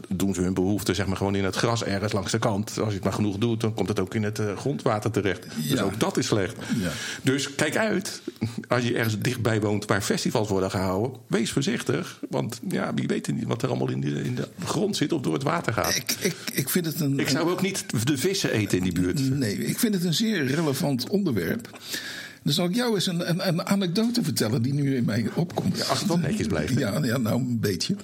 doen 0.08 0.34
ze 0.34 0.40
hun 0.40 0.54
behoefte 0.54 0.94
zeg 0.94 1.06
maar 1.06 1.16
gewoon 1.16 1.34
in 1.34 1.44
het 1.44 1.56
gras 1.56 1.84
ergens 1.84 2.12
langs 2.12 2.32
de 2.32 2.38
kant. 2.38 2.78
Als 2.78 2.88
je 2.88 2.94
het 2.94 3.04
maar 3.04 3.12
genoeg 3.12 3.38
doet, 3.38 3.60
dan 3.60 3.74
komt 3.74 3.88
het 3.88 4.00
ook 4.00 4.14
in 4.14 4.22
het 4.22 4.38
eh, 4.38 4.56
grondwater 4.56 5.10
terecht. 5.10 5.46
Dus 5.68 5.80
ook 5.80 6.00
dat 6.00 6.16
is 6.16 6.26
slecht. 6.26 6.56
Ja. 6.78 6.90
Dus 7.22 7.54
kijk 7.54 7.76
uit, 7.76 8.22
als 8.68 8.84
je 8.84 8.94
ergens 8.94 9.18
dichtbij 9.18 9.60
woont 9.60 9.84
waar 9.84 10.02
festivals 10.02 10.48
worden 10.48 10.70
gehouden, 10.70 11.20
wees 11.26 11.52
voorzichtig. 11.52 12.20
Want 12.30 12.60
ja, 12.68 12.94
wie 12.94 13.06
weet 13.06 13.32
niet 13.32 13.44
wat 13.44 13.62
er 13.62 13.68
allemaal 13.68 13.90
in 13.90 14.00
de, 14.00 14.22
in 14.22 14.34
de 14.34 14.48
grond 14.64 14.96
zit 14.96 15.12
of 15.12 15.20
door 15.20 15.34
het 15.34 15.42
water 15.42 15.72
gaat. 15.72 15.94
Ik, 15.94 16.16
ik, 16.20 16.36
ik 16.52 16.68
vind 16.68 16.86
het 16.86 17.00
een. 17.00 17.18
Ik 17.18 17.28
zou 17.28 17.50
ook 17.50 17.62
niet 17.62 18.06
de 18.06 18.18
vissen 18.18 18.50
eten 18.50 18.78
in 18.78 18.84
die 18.84 18.92
buurt. 18.92 19.30
Nee, 19.30 19.66
ik 19.66 19.78
vind 19.78 19.94
het 19.94 20.04
een 20.04 20.14
zeer 20.14 20.46
relevant 20.46 21.08
onderwerp. 21.08 21.78
Dan 22.42 22.54
zal 22.54 22.66
ik 22.66 22.74
jou 22.74 22.94
eens 22.94 23.06
een, 23.06 23.30
een, 23.30 23.48
een 23.48 23.66
anekdote 23.66 24.22
vertellen 24.22 24.62
die 24.62 24.74
nu 24.74 24.96
in 24.96 25.04
mij 25.04 25.26
opkomt. 25.34 25.76
Ja, 25.76 25.84
als 25.84 25.98
het 25.98 26.08
wel 26.08 26.18
netjes 26.18 26.46
blijft? 26.46 26.78
Ja, 26.78 27.04
ja 27.04 27.18
nou 27.18 27.40
een 27.40 27.60
beetje. 27.60 27.96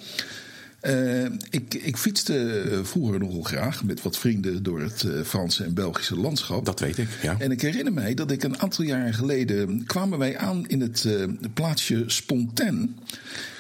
Eh, 0.83 1.25
ik, 1.51 1.75
ik 1.75 1.97
fietste 1.97 2.63
vroeger 2.83 3.19
nogal 3.19 3.43
graag 3.43 3.85
met 3.85 4.03
wat 4.03 4.19
vrienden 4.19 4.63
door 4.63 4.81
het 4.81 5.03
eh, 5.03 5.21
Franse 5.25 5.65
en 5.65 5.75
Belgische 5.75 6.17
landschap. 6.17 6.65
Dat 6.65 6.81
weet 6.81 6.99
ik, 6.99 7.09
ja. 7.23 7.37
En 7.39 7.51
ik 7.51 7.61
herinner 7.61 7.93
mij 7.93 8.15
dat 8.15 8.31
ik 8.31 8.43
een 8.43 8.59
aantal 8.61 8.85
jaren 8.85 9.15
geleden 9.15 9.85
kwamen 9.87 10.19
wij 10.19 10.39
aan 10.39 10.67
in 10.67 10.81
het 10.81 11.05
eh, 11.05 11.25
plaatsje 11.55 12.05
Spontaine. 12.07 12.89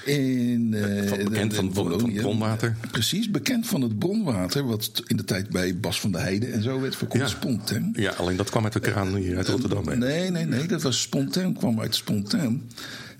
In, 0.04 0.74
eh, 0.74 1.08
Van- 1.08 1.18
bekend 1.24 1.50
de- 1.50 1.56
van- 1.56 1.66
de 1.68 1.72
van- 1.74 1.84
van 1.84 1.88
Wallonië. 1.90 2.18
bronwater. 2.20 2.76
Precies, 2.90 3.30
bekend 3.30 3.66
van 3.66 3.82
het 3.82 3.98
bronwater, 3.98 4.66
wat 4.66 5.02
in 5.06 5.16
de 5.16 5.24
tijd 5.24 5.48
bij 5.48 5.76
Bas 5.80 6.00
van 6.00 6.12
der 6.12 6.20
Heijden 6.20 6.52
en 6.52 6.62
zo 6.62 6.80
werd 6.80 6.96
verkocht. 6.96 7.22
Ja. 7.22 7.28
Spontaine. 7.28 7.90
Ja, 7.92 8.10
alleen 8.10 8.36
dat 8.36 8.50
kwam 8.50 8.64
uit 8.64 8.72
de 8.72 8.80
kraan 8.80 9.14
hier 9.16 9.36
uit 9.36 9.48
Rotterdam. 9.48 9.88
hè? 9.88 9.96
Nee, 9.96 10.30
nee, 10.30 10.44
nee, 10.46 10.66
dat 10.66 10.82
was 10.82 11.00
Spontaan, 11.00 11.54
kwam 11.54 11.80
uit 11.80 11.94
Spontaan. 11.94 12.62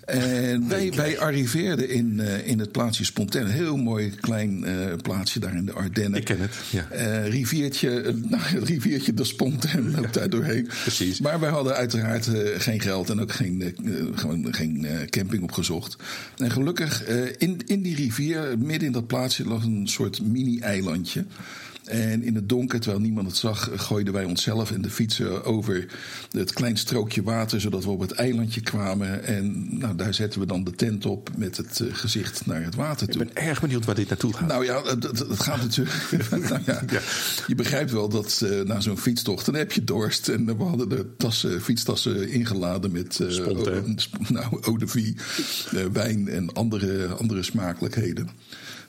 En 0.05 0.69
wij, 0.69 0.93
wij 0.97 1.19
arriveerden 1.19 1.89
in, 1.89 2.21
eh, 2.21 2.47
in 2.47 2.59
het 2.59 2.73
plaatsje 2.73 3.05
Spontaan. 3.05 3.43
Een 3.43 3.51
heel 3.51 3.77
mooi 3.77 4.11
klein 4.21 4.65
eh, 4.65 4.97
plaatsje 5.03 5.41
daar 5.41 5.55
in 5.55 5.65
de 5.65 5.73
Ardennen. 5.73 6.19
Ik 6.19 6.25
ken 6.25 6.41
het, 6.41 6.55
ja. 6.71 6.89
Eh, 6.91 7.29
riviertje, 7.29 8.15
nou, 8.29 8.43
het 8.43 8.69
riviertje 8.69 9.15
de 9.15 9.25
Spontaan 9.25 9.91
loopt 9.91 10.15
daar 10.15 10.31
doorheen. 10.31 10.69
precies. 10.83 11.21
Maar 11.21 11.41
wij 11.41 11.51
hadden 11.51 11.75
uiteraard 11.75 12.29
geen 12.57 12.81
geld 12.81 13.11
en 13.11 13.21
ook 13.21 13.33
geen, 13.33 13.75
gewoon 14.15 14.55
geen 14.55 14.87
camping 15.11 15.43
opgezocht. 15.43 15.97
En 16.37 16.51
gelukkig, 16.51 17.05
in, 17.39 17.61
in 17.67 17.83
die 17.83 17.97
rivier, 17.97 18.59
midden 18.59 18.87
in 18.87 18.93
dat 18.93 19.07
plaatsje, 19.07 19.45
lag 19.45 19.65
een 19.65 19.89
soort 19.89 20.23
mini-eilandje. 20.23 21.25
En 21.93 22.23
in 22.23 22.35
het 22.35 22.49
donker, 22.49 22.81
terwijl 22.81 23.03
niemand 23.03 23.27
het 23.27 23.37
zag, 23.37 23.71
gooiden 23.75 24.13
wij 24.13 24.25
onszelf 24.25 24.71
en 24.71 24.83
de 24.83 24.91
fietsen 24.91 25.45
over 25.45 25.87
het 26.31 26.53
klein 26.53 26.77
strookje 26.77 27.23
water, 27.23 27.61
zodat 27.61 27.85
we 27.85 27.91
op 27.91 28.01
het 28.01 28.13
eilandje 28.13 28.61
kwamen. 28.61 29.25
En 29.25 29.67
nou, 29.79 29.97
daar 29.97 30.15
zetten 30.15 30.41
we 30.41 30.47
dan 30.47 30.65
de 30.65 30.71
tent 30.71 31.07
op 31.07 31.31
met 31.37 31.57
het 31.57 31.81
eh, 31.81 31.87
gezicht 31.95 32.47
naar 32.47 32.63
het 32.65 32.75
water 32.75 33.07
Ik 33.09 33.13
toe. 33.15 33.25
ben 33.25 33.35
erg 33.45 33.61
benieuwd 33.61 33.85
waar 33.85 33.95
dit 33.95 34.09
naartoe 34.09 34.33
gaat. 34.35 34.49
Nou 34.49 34.65
ja, 34.65 34.83
het 34.85 35.25
gaat 35.41 35.61
natuurlijk. 35.63 36.31
nou 36.31 36.63
ja, 36.67 36.83
Ja. 36.91 37.01
Je 37.47 37.55
begrijpt 37.55 37.91
wel 37.91 38.09
dat 38.09 38.43
eh, 38.45 38.61
na 38.61 38.81
zo'n 38.81 38.99
fietstocht, 38.99 39.47
dan 39.47 39.55
heb 39.55 39.73
je 39.73 39.85
dorst. 39.85 40.29
En 40.29 40.47
we 40.59 40.63
hadden 40.65 40.89
de 40.89 41.07
tassen, 41.17 41.61
fietstassen 41.63 42.29
ingeladen 42.31 42.93
met 42.93 43.15
sp- 43.97 44.29
nou, 44.29 44.59
eau 44.63 44.79
de 44.79 44.87
vie, 44.87 45.17
wijn 45.93 46.29
en 46.29 46.53
andere, 46.53 47.07
andere 47.07 47.43
smakelijkheden. 47.43 48.29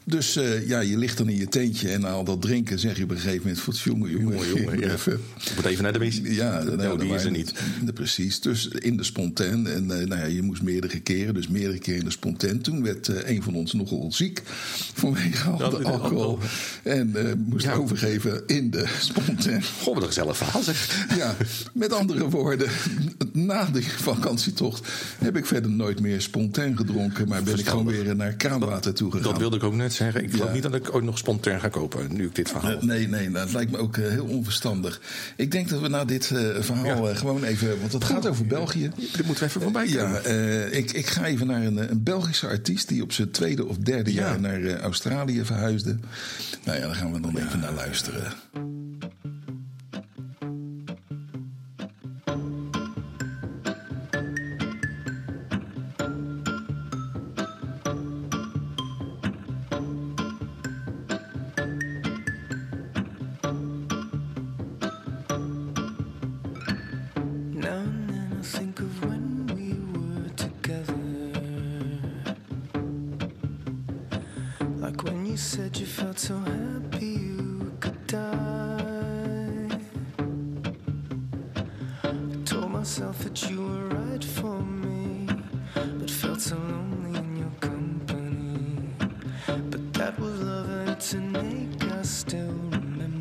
Dus 0.06 0.36
eh, 0.36 0.68
ja, 0.68 0.80
je 0.80 0.98
ligt 0.98 1.18
dan 1.18 1.30
in 1.30 1.38
je 1.38 1.48
tentje 1.48 1.90
en 1.90 2.02
na 2.02 2.10
al 2.10 2.24
dat 2.24 2.42
drinken 2.42 2.80
zeg 2.80 2.98
je 2.98 3.04
op 3.04 3.10
een 3.10 3.18
gegeven 3.18 3.42
moment: 3.42 3.60
van, 3.60 3.74
jongen, 3.84 4.12
jongen, 4.12 4.48
Jongen, 4.48 4.80
ja. 4.80 4.92
even. 4.94 5.14
Ik 5.46 5.52
moet 5.56 5.66
even 5.66 5.84
naar 5.84 5.94
de 5.94 6.00
wc. 6.00 6.14
Ja, 6.24 6.64
nou, 6.64 7.00
die 7.00 7.14
is 7.14 7.24
er 7.24 7.32
niet. 7.32 7.54
Ja, 7.86 7.92
Precies, 7.92 8.40
dus 8.42 8.68
in 8.68 8.98
de 8.98 9.04
spontaan. 9.04 9.68
En 9.68 9.92
eh, 9.92 10.06
nou 10.08 10.22
ja, 10.22 10.26
je 10.26 10.42
moest 10.42 10.62
meerdere 10.62 11.00
keren, 11.00 11.34
dus 11.34 11.48
meerdere 11.48 11.80
keren 11.80 12.00
in 12.00 12.06
de 12.06 12.12
spontaan. 12.12 12.62
Toen 12.62 12.84
werd 12.84 13.08
eh, 13.08 13.30
een 13.36 13.44
van 13.44 13.56
ons 13.56 13.74
nogal 13.74 14.12
ziek 14.12 14.42
vanwege 14.94 15.50
al 15.50 15.70
de 15.70 15.84
alcohol. 15.84 16.40
En 16.84 17.16
moest 17.48 17.66
Ja. 17.66 17.74
overgeven 17.74 18.44
in 18.48 18.70
de 18.72 18.86
spontaan. 19.00 19.64
Goh, 19.64 19.94
wat 19.94 20.02
een 20.04 20.08
gezellig 20.08 20.38
verhaal 20.38 20.64
zeg. 20.64 21.06
Ja, 21.18 21.36
met 21.74 21.94
andere 21.94 22.30
woorden, 22.30 22.68
na 23.34 23.66
die 23.66 23.84
vakantietocht 23.88 24.88
heb 25.18 25.38
ik 25.38 25.46
verder 25.46 25.72
nooit 25.72 26.00
meer 26.00 26.22
spontaan 26.22 26.78
gedronken. 26.78 27.28
Maar 27.28 27.44
ben 27.44 27.60
ik 27.60 27.68
gewoon 27.68 27.86
weer 27.86 28.16
naar 28.16 28.34
kraanwater 28.34 28.94
toe 28.94 29.12
gegaan. 29.12 29.30
Dat 29.32 29.38
wilde 29.40 29.56
ik 29.56 29.64
ook 29.64 29.74
net 29.76 29.93
zeggen. 29.94 30.24
Ik 30.24 30.32
geloof 30.32 30.48
Ja. 30.48 30.54
niet 30.54 30.64
dat 30.64 30.76
ik 30.76 30.94
ooit 30.96 31.04
nog 31.04 31.18
spontaan 31.18 31.60
ga 31.60 31.68
kopen, 31.68 32.16
nu 32.16 32.26
ik 32.26 32.36
dit 32.36 32.50
verhaal... 32.50 32.78
Nee, 32.82 33.08
nee, 33.08 33.30
nou, 33.30 33.44
het 33.46 33.54
lijkt 33.54 33.72
me 33.72 33.78
ook 33.78 33.98
eh, 33.98 34.10
heel 34.10 34.26
onverstandig. 34.26 35.02
Ik 35.36 35.52
denk 35.52 35.70
dat 35.70 35.82
we 35.82 35.88
na 35.88 36.06
dit 36.06 36.32
eh, 36.32 36.40
verhaal 36.60 37.10
eh, 37.10 37.18
gewoon 37.18 37.44
even. 37.44 37.80
Want 37.80 37.94
het 37.94 38.04
gaat 38.04 38.28
over 38.28 38.46
België. 38.48 38.92
Dit 38.96 39.26
moeten 39.26 39.44
we 39.44 39.50
even 39.50 39.62
voorbij 39.62 39.88
komen. 39.88 40.22
Ja, 40.34 40.66
ik, 40.66 40.92
ik 40.92 41.06
ga 41.06 41.26
even 41.26 41.48
naar 41.48 41.62
een, 41.64 41.92
een 41.92 42.04
Belgische 42.04 42.48
artiest 42.48 42.88
die 42.88 43.02
op 43.04 43.12
zijn 43.12 43.32
tweede 43.32 43.66
of 43.66 43.78
derde 43.78 44.14
Ja. 44.14 44.22
jaar 44.22 44.40
naar 44.40 44.80
Australië 44.80 45.46
verhuisde. 45.46 45.98
Nou 46.66 46.80
ja, 46.80 46.86
daar 46.86 46.96
gaan 46.96 47.14
we 47.14 47.20
dan 47.20 47.38
even 47.38 47.60
naar 47.60 47.74
luisteren. 47.74 48.34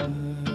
love. 0.02 0.51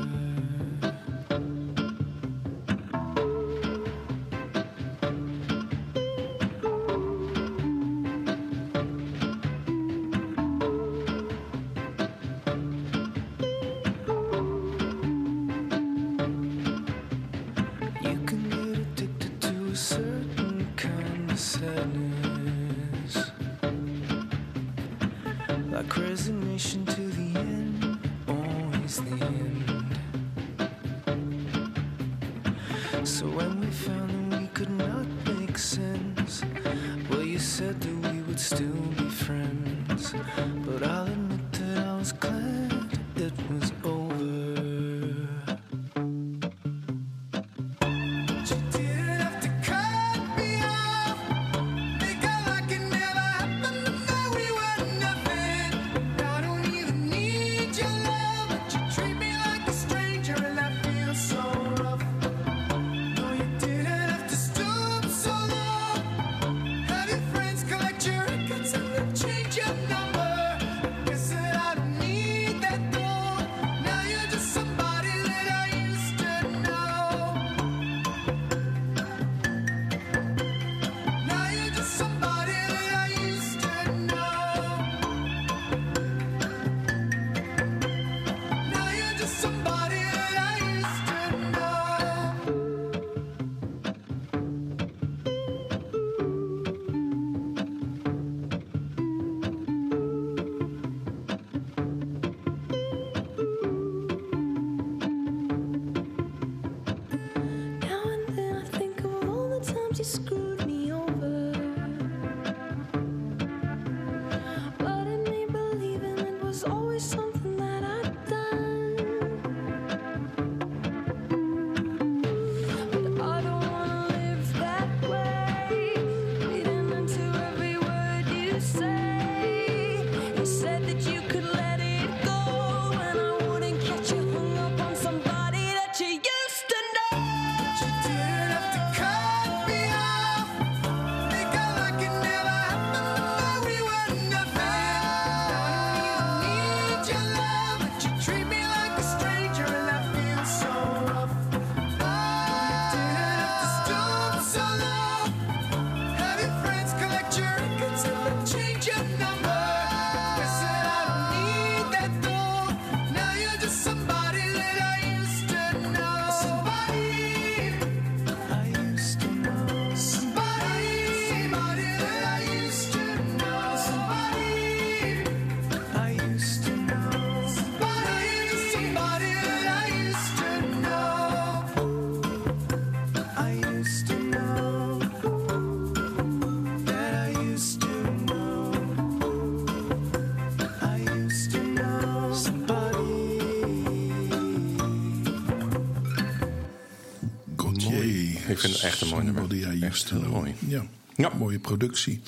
Echt 198.83 199.01
een 199.01 199.07
mooi 199.07 199.23
nummer. 199.23 199.41
Somebody 199.41 199.69
I 199.69 199.71
used 199.71 199.83
Echt 199.83 200.07
to 200.07 200.15
heel 200.15 200.23
know. 200.23 200.35
mooi. 200.35 200.55
Ja. 200.67 200.85
Ja. 201.15 201.31
mooie 201.37 201.59
productie. 201.59 202.21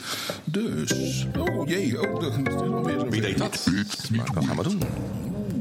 Dus, 0.44 1.26
oh 1.38 1.68
jee, 1.68 2.02
oh, 2.02 2.22
dat 2.22 2.48
is 2.48 2.54
alweer 2.54 3.00
zo 3.00 3.10
Wie 3.10 3.22
deed 3.22 3.38
dat? 3.38 3.66
Maar 4.16 4.26
dat 4.34 4.46
gaan 4.46 4.58
we 4.58 4.64
doen. 4.64 4.80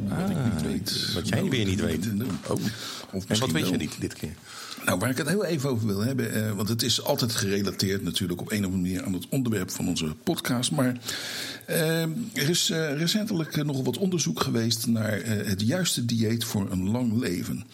Wat 0.09 0.31
ik 0.31 0.37
niet 0.45 0.63
weet. 0.63 1.13
Wat 1.15 1.29
jij 1.29 1.45
weer 1.45 1.65
niet 1.67 1.81
weet. 1.81 2.09
Oh. 2.47 2.61
En 3.27 3.39
wat 3.39 3.51
weet 3.51 3.69
je 3.69 3.77
niet 3.77 4.01
dit 4.01 4.15
keer? 4.15 4.35
Nou, 4.85 4.99
waar 4.99 5.11
ik 5.11 5.17
het 5.17 5.29
heel 5.29 5.45
even 5.45 5.71
over 5.71 5.87
wil 5.87 6.01
hebben, 6.01 6.35
eh, 6.35 6.53
want 6.53 6.69
het 6.69 6.83
is 6.83 7.03
altijd 7.03 7.35
gerelateerd 7.35 8.03
natuurlijk 8.03 8.41
op 8.41 8.51
een 8.51 8.59
of 8.59 8.65
andere 8.65 8.83
manier 8.83 9.05
aan 9.05 9.13
het 9.13 9.27
onderwerp 9.29 9.71
van 9.71 9.89
onze 9.89 10.15
podcast. 10.25 10.71
Maar 10.71 10.97
eh, 11.69 12.03
er 12.03 12.49
is 12.49 12.71
eh, 12.71 12.99
recentelijk 12.99 13.65
nogal 13.65 13.85
wat 13.85 13.99
onderzoek 13.99 14.41
geweest 14.41 14.87
naar 14.87 15.21
eh, 15.21 15.47
het 15.47 15.61
juiste 15.61 16.05
dieet 16.05 16.45
voor 16.45 16.71
een 16.71 16.91
lang 16.91 17.19
leven. 17.21 17.65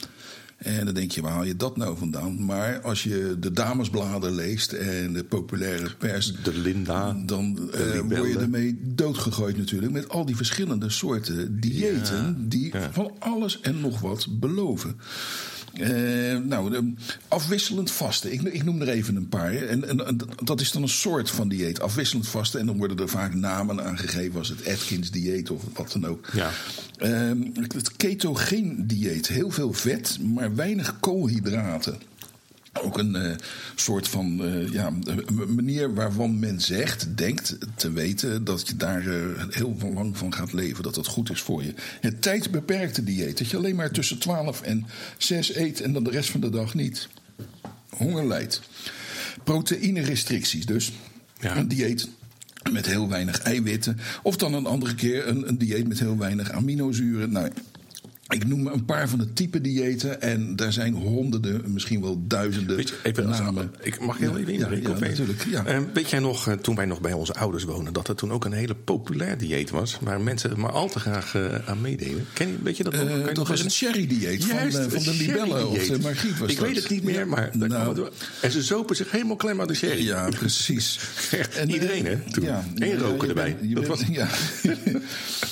En 0.65 0.85
dan 0.85 0.95
denk 0.95 1.11
je, 1.11 1.21
waar 1.21 1.33
haal 1.33 1.45
je 1.45 1.57
dat 1.57 1.77
nou 1.77 1.97
vandaan? 1.97 2.45
Maar 2.45 2.81
als 2.81 3.03
je 3.03 3.37
de 3.41 3.51
damesbladen 3.51 4.35
leest 4.35 4.73
en 4.73 5.13
de 5.13 5.25
populaire 5.25 5.91
pers. 5.99 6.33
De 6.43 6.59
Linda. 6.59 7.17
Dan 7.27 7.71
eh, 7.73 8.01
word 8.01 8.33
je 8.33 8.39
ermee 8.39 8.79
doodgegooid 8.83 9.57
natuurlijk. 9.57 9.93
Met 9.93 10.09
al 10.09 10.25
die 10.25 10.37
verschillende 10.37 10.91
soorten 10.91 11.61
diëten. 11.61 12.17
Ja, 12.17 12.35
die 12.39 12.71
ja. 12.73 12.93
van 12.93 13.11
alles 13.19 13.61
en 13.61 13.81
nog 13.81 14.01
wat 14.01 14.27
beloven. 14.31 14.97
Eh, 15.75 16.37
nou, 16.39 16.71
de, 16.71 16.93
afwisselend 17.29 17.91
vasten. 17.91 18.33
Ik, 18.33 18.43
ik 18.43 18.65
noem 18.65 18.81
er 18.81 18.89
even 18.89 19.17
een 19.17 19.29
paar. 19.29 19.55
En, 19.55 19.89
en, 19.89 20.07
en 20.07 20.21
dat 20.45 20.61
is 20.61 20.73
dan 20.73 20.83
een 20.83 20.89
soort 20.89 21.31
van 21.31 21.49
dieet. 21.49 21.81
Afwisselend 21.81 22.29
vasten. 22.29 22.61
En 22.61 22.67
dan 22.67 22.77
worden 22.77 22.99
er 22.99 23.09
vaak 23.09 23.35
namen 23.35 23.85
aangegeven. 23.85 24.39
Als 24.39 24.49
het 24.49 24.69
Atkins 24.69 25.11
dieet 25.11 25.51
of 25.51 25.63
wat 25.75 25.93
dan 25.93 26.07
ook. 26.07 26.29
Ja. 26.33 26.51
Ehm, 26.99 27.39
het 27.55 27.97
ketogeen 27.97 28.87
dieet. 28.87 29.29
Heel 29.29 29.51
veel 29.51 29.73
vet, 29.73 30.19
maar 30.35 30.55
weinig 30.55 31.01
koolhydraten. 31.01 31.99
Ook 32.83 32.99
een 32.99 33.17
eh, 33.17 33.37
soort 33.75 34.09
van 34.09 34.45
eh, 34.45 34.69
ja, 34.69 34.93
manier 35.49 35.95
waarvan 35.95 36.39
men 36.39 36.61
zegt, 36.61 37.17
denkt 37.17 37.57
te 37.77 37.93
weten 37.93 38.45
dat 38.45 38.69
je 38.69 38.77
daar 38.77 39.07
eh, 39.07 39.45
heel 39.51 39.77
lang 39.95 40.19
van 40.19 40.35
gaat 40.35 40.53
leven. 40.53 40.83
Dat 40.83 40.95
dat 40.95 41.07
goed 41.07 41.31
is 41.31 41.41
voor 41.41 41.65
je. 41.65 41.75
Het 42.01 42.23
tijdbeperkte 42.23 43.05
dieet. 43.05 43.39
Dat 43.39 43.51
je 43.51 43.57
alleen 43.57 43.77
maar 43.77 43.91
tussen 43.91 44.19
12 44.19 44.63
en 44.63 44.87
6 45.19 45.55
eet 45.55 45.81
en 45.81 45.93
dan 45.93 46.05
de 46.05 46.11
rest 46.11 46.31
van 46.31 46.41
de 46.41 46.51
dag 46.51 46.75
niet. 46.75 47.09
Honger 47.89 48.27
lijdt. 48.27 48.61
Proteïnerestricties 49.45 50.67
dus. 50.67 50.93
Ja. 51.41 51.57
Een 51.57 51.69
dieet 51.69 52.09
met 52.73 52.87
heel 52.87 53.09
weinig 53.09 53.39
eiwitten. 53.39 53.99
Of 54.23 54.37
dan 54.37 54.55
een 54.55 54.67
andere 54.67 54.95
keer 54.95 55.29
een, 55.29 55.49
een 55.49 55.59
dieet 55.59 55.89
met 55.89 55.99
heel 55.99 56.19
weinig 56.19 56.51
aminozuren. 56.51 57.33
Nou, 57.33 57.51
ik 58.35 58.47
noem 58.47 58.67
een 58.67 58.85
paar 58.85 59.09
van 59.09 59.19
de 59.19 59.33
type 59.33 59.61
diëten. 59.61 60.21
En 60.21 60.57
daar 60.57 60.73
zijn 60.73 60.95
honderden, 60.95 61.63
misschien 61.73 62.01
wel 62.01 62.23
duizenden 62.27 62.77
Weet 62.77 62.89
je, 62.89 62.95
even, 63.03 63.29
namen. 63.29 63.73
ik 63.83 64.01
mag 64.01 64.19
heel 64.19 64.39
even 64.39 64.53
Ja, 64.59 64.69
ja, 64.71 64.89
natuurlijk, 64.99 65.45
ja. 65.51 65.65
Eh, 65.65 65.79
weet 65.95 66.11
jij 66.11 66.19
nog, 66.19 66.49
eh, 66.49 66.55
toen 66.55 66.75
wij 66.75 66.85
nog 66.85 67.01
bij 67.01 67.13
onze 67.13 67.35
ouders 67.35 67.65
woonden, 67.65 67.93
dat 67.93 68.09
er 68.09 68.15
toen 68.15 68.33
ook 68.33 68.45
een 68.45 68.53
hele 68.53 68.75
populair 68.75 69.39
dieet 69.39 69.71
was, 69.71 69.99
waar 70.01 70.21
mensen 70.21 70.61
maar 70.61 70.73
al 70.73 70.89
te 70.89 70.99
graag 71.01 71.35
eh, 71.35 71.43
aan 71.67 71.81
meededen? 71.81 72.27
Ken 72.33 72.49
je, 72.49 72.57
weet 72.63 72.77
je 72.77 72.83
dat 72.85 72.93
nog? 72.93 73.03
Eh, 73.03 73.09
Kan 73.09 73.19
je 73.19 73.25
dat 73.25 73.35
nog 73.37 73.49
was 73.49 73.61
het 73.63 73.73
herinneren? 73.75 74.09
sherry-dieet 74.11 74.45
van, 74.45 74.57
Juist, 74.57 74.77
eh, 74.77 74.85
van 74.89 75.03
de 75.03 75.15
libellen. 75.15 75.69
Of 75.69 75.87
de 75.87 75.99
margriet 75.99 76.39
was 76.39 76.51
Ik 76.51 76.57
dat. 76.57 76.67
weet 76.67 76.77
het 76.77 76.91
niet 76.91 77.03
meer, 77.05 77.19
Ja, 77.19 77.25
maar... 77.27 77.51
nou, 77.53 77.95
door. 77.95 78.11
en 78.41 78.51
ze 78.51 78.63
zopen 78.63 78.97
zich 78.97 79.11
helemaal 79.11 79.37
klem 79.37 79.61
aan 79.61 79.67
de 79.67 79.75
sherry. 79.75 80.05
Ja, 80.07 80.29
precies. 80.39 80.99
En, 81.31 81.69
eh, 81.69 81.75
iedereen, 81.75 82.07
hè, 82.07 82.17
toen. 82.33 82.47
En 82.47 82.89
ja, 82.89 82.97
roken 82.99 83.29
erbij. 83.29 83.57
Dat 83.63 83.87
was- 83.87 84.03
ja. 84.13 84.29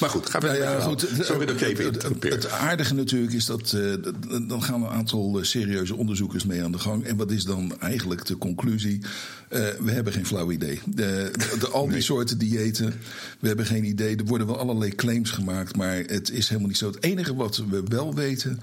Maar 0.00 0.10
goed, 0.10 0.30
ga 0.30 0.38
Nou 0.38 0.52
verder. 0.54 0.70
ja, 0.70 0.88
met 0.88 1.00
je 1.00 1.06
goed. 1.16 1.26
Sorry 1.26 1.46
dat 1.46 1.60
ik 1.60 1.68
even 1.68 1.84
het 1.84 2.46
aardige 2.72 2.94
natuurlijk 2.94 3.32
is 3.32 3.44
dat. 3.46 3.72
eh, 3.72 3.92
d- 3.92 4.48
dan 4.48 4.62
gaan 4.62 4.82
een 4.82 4.88
aantal 4.88 5.38
eh, 5.38 5.44
serieuze 5.44 5.94
onderzoekers 5.94 6.44
mee 6.44 6.62
aan 6.62 6.72
de 6.72 6.78
gang. 6.78 7.04
En 7.04 7.16
wat 7.16 7.30
is 7.30 7.44
dan 7.44 7.80
eigenlijk 7.80 8.26
de 8.26 8.38
conclusie? 8.38 9.00
Eh, 9.48 9.60
we 9.80 9.90
hebben 9.90 10.12
geen 10.12 10.26
flauw 10.26 10.50
idee. 10.50 10.80
De, 10.86 11.30
de- 11.60 11.68
al 11.68 11.88
die 11.88 12.00
soorten 12.00 12.38
diëten, 12.38 12.94
we 13.40 13.46
hebben 13.46 13.66
geen 13.66 13.84
idee. 13.84 14.16
Er 14.16 14.24
worden 14.24 14.46
wel 14.46 14.58
allerlei 14.58 14.94
claims 14.94 15.30
gemaakt, 15.30 15.76
maar 15.76 15.96
het 15.96 16.30
is 16.30 16.48
helemaal 16.48 16.68
niet 16.68 16.78
zo. 16.78 16.86
Het 16.86 17.02
enige 17.02 17.34
wat 17.34 17.56
we 17.56 17.82
wel 17.88 18.14
weten 18.14 18.58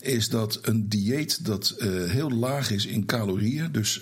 is 0.00 0.28
dat 0.28 0.58
een 0.62 0.88
dieet 0.88 1.44
dat 1.44 1.74
heel 2.06 2.30
laag 2.30 2.70
is 2.70 2.86
in 2.86 3.04
calorieën, 3.06 3.68
dus 3.72 4.00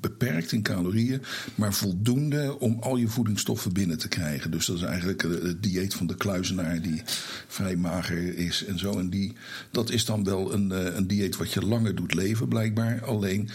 beperkt 0.00 0.52
in 0.52 0.62
calorieën, 0.62 1.22
maar 1.54 1.74
voldoende 1.74 2.58
om 2.58 2.76
al 2.80 2.96
je 2.96 3.08
voedingsstoffen 3.08 3.72
binnen 3.72 3.98
te 3.98 4.08
krijgen. 4.08 4.50
Dus 4.50 4.66
dat 4.66 4.76
is 4.76 4.82
eigenlijk 4.82 5.22
het 5.22 5.62
dieet 5.62 5.94
van 5.94 6.06
de 6.06 6.14
kluizenaar 6.16 6.82
die 6.82 7.02
vrij 7.46 7.76
mager 7.76 8.36
is 8.38 8.64
en 8.64 8.78
zo. 8.78 8.87
En 8.96 9.10
die, 9.10 9.32
dat 9.70 9.90
is 9.90 10.04
dan 10.04 10.24
wel 10.24 10.52
een, 10.52 10.72
eh, 10.72 10.94
een 10.94 11.06
dieet 11.06 11.36
wat 11.36 11.52
je 11.52 11.66
langer 11.66 11.94
doet 11.94 12.14
leven, 12.14 12.48
blijkbaar. 12.48 13.04
Alleen 13.04 13.48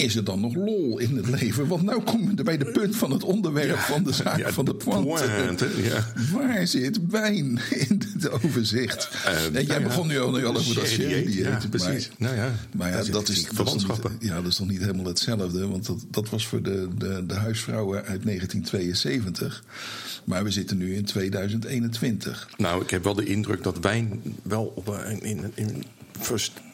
is 0.00 0.16
er 0.16 0.24
dan 0.24 0.40
nog 0.40 0.54
lol 0.54 0.98
in 0.98 1.16
het 1.16 1.28
leven? 1.40 1.66
Want 1.66 1.82
nou 1.82 2.02
komen 2.02 2.36
we 2.36 2.42
bij 2.42 2.58
de 2.58 2.64
punt 2.64 2.96
van 2.96 3.10
het 3.10 3.24
onderwerp 3.24 3.78
van 3.78 4.02
de 4.04 4.12
zaak 4.12 4.38
ja, 4.38 4.52
van 4.52 4.64
de 4.64 4.74
pointe. 4.74 5.68
ja. 5.82 6.12
Waar 6.32 6.66
zit 6.66 6.98
wijn 7.08 7.60
in 7.88 8.02
het 8.12 8.30
overzicht? 8.30 9.08
Eh, 9.24 9.44
en 9.44 9.52
jij 9.52 9.64
nou 9.64 9.82
begon 9.82 10.06
nu 10.06 10.20
al, 10.20 10.30
nu 10.30 10.44
al 10.46 10.56
over 10.56 10.74
dat 10.74 10.86
sherry-dieet. 10.86 11.44
ja, 11.44 11.50
maar- 11.50 11.68
precies. 11.68 12.10
Nou 12.18 12.34
ja, 12.36 12.52
maar 12.76 12.88
ja, 12.88 12.96
dat 12.96 13.28
is, 13.28 13.48
dat 13.54 13.74
is 13.74 13.86
niet, 13.86 13.98
ja, 14.20 14.34
dat 14.34 14.46
is 14.46 14.56
toch 14.56 14.68
niet 14.68 14.80
helemaal 14.80 15.04
hetzelfde. 15.04 15.66
Want 15.66 15.86
dat, 15.86 16.04
dat 16.10 16.28
was 16.30 16.46
voor 16.46 16.62
de, 16.62 16.88
de, 16.98 17.24
de 17.26 17.34
huisvrouwen 17.34 17.96
uit 17.96 18.24
1972. 18.24 19.64
Maar 20.24 20.44
we 20.44 20.50
zitten 20.50 20.76
nu 20.76 20.94
in 20.94 21.04
2021. 21.04 22.48
Nou, 22.56 22.82
ik 22.82 22.90
heb 22.90 23.04
wel 23.04 23.14
de 23.14 23.24
indruk 23.24 23.62
dat 23.62 23.78
wijn 23.80 24.20
wel 24.42 24.84
in, 25.20 25.52
in 25.54 25.84
vers- 25.84 25.99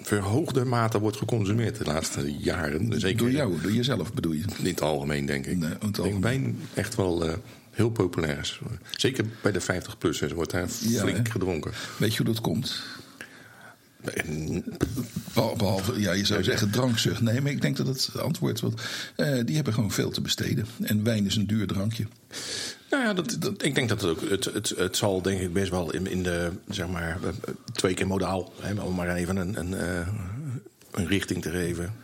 verhoogde 0.03 0.65
mate 0.65 0.99
wordt 0.99 1.17
geconsumeerd 1.17 1.77
de 1.79 1.85
laatste 1.85 2.33
jaren. 2.37 3.01
Zeker 3.01 3.19
Door 3.19 3.31
jou, 3.31 3.61
door 3.61 3.73
jezelf 3.73 4.13
bedoel 4.13 4.33
je? 4.33 4.45
in 4.59 4.67
het 4.67 4.81
algemeen, 4.83 5.27
denk 5.27 5.47
ik. 5.47 5.57
Nee, 5.57 5.71
ik 5.81 5.95
denk 5.95 6.23
wijn 6.23 6.59
echt 6.75 6.95
wel 6.95 7.27
eh, 7.27 7.35
heel 7.71 7.91
populair 7.91 8.39
is. 8.39 8.61
Zeker 8.91 9.25
bij 9.43 9.53
de 9.53 9.63
50-plussers 9.63 10.33
wordt 10.35 10.51
daar 10.51 10.69
flink 10.69 11.29
gedronken. 11.29 11.73
Weet 11.99 12.11
je 12.15 12.23
hoe 12.23 12.33
dat 12.33 12.41
komt? 12.43 12.83
Behal- 15.35 15.57
Behalve, 15.57 16.01
ja, 16.01 16.13
je 16.13 16.25
zou 16.27 16.43
zeggen 16.43 16.71
drankzucht. 16.71 17.21
Nee, 17.21 17.41
maar 17.41 17.51
ik 17.53 17.61
denk 17.61 17.77
dat 17.77 17.87
het 17.87 18.11
antwoord 18.19 18.61
wordt. 18.61 18.83
eh, 19.17 19.41
die 19.45 19.55
hebben 19.57 19.75
gewoon 19.75 19.91
veel 19.93 20.11
te 20.11 20.21
besteden. 20.21 20.67
En 20.83 21.03
wijn 21.05 21.27
is 21.27 21.37
een 21.37 21.47
duur 21.47 21.67
drankje. 21.67 22.07
Nou 22.91 23.05
ja, 23.05 23.13
dat, 23.13 23.37
ik 23.59 23.75
denk 23.75 23.89
dat 23.89 24.01
het 24.01 24.11
ook. 24.11 24.21
Het, 24.31 24.45
het, 24.45 24.69
het 24.77 24.97
zal 24.97 25.23
denk 25.23 25.41
ik 25.41 25.53
best 25.53 25.71
wel 25.71 25.93
in, 25.93 26.07
in 26.07 26.23
de. 26.23 26.51
zeg 26.69 26.89
maar. 26.89 27.19
eh, 27.23 27.29
twee 27.73 27.95
keer 27.95 28.07
modaal. 28.07 28.53
Hè, 28.61 28.81
om 28.81 28.95
maar 28.95 29.15
even 29.15 29.37
een, 29.37 29.59
een, 29.59 29.75
eh, 29.75 30.09
een 30.91 31.07
richting 31.07 31.43
te 31.43 31.51
geven. 31.51 31.95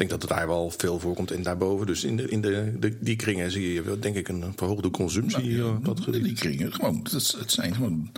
Ik 0.00 0.08
denk 0.08 0.20
dat 0.20 0.30
het 0.30 0.38
daar 0.38 0.48
wel 0.48 0.72
veel 0.76 0.98
voorkomt 0.98 1.30
en 1.30 1.42
daarboven. 1.42 1.86
Dus 1.86 2.04
in, 2.04 2.16
de, 2.16 2.28
in 2.28 2.40
de, 2.40 2.72
de, 2.80 2.96
die 3.00 3.16
kringen 3.16 3.50
zie 3.50 3.72
je 3.72 3.82
wel, 3.82 4.00
denk 4.00 4.16
ik 4.16 4.28
een 4.28 4.44
verhoogde 4.56 4.90
consumptie. 4.90 5.56
Nou, 5.56 5.60
eh, 5.60 5.74
op 5.76 5.84
dat 5.84 6.04
ja, 6.04 6.12
die 6.12 6.32
kringen, 6.32 6.72
gewoon, 6.72 7.06
het 7.12 7.52
zijn 7.52 7.74
gewoon 7.74 8.10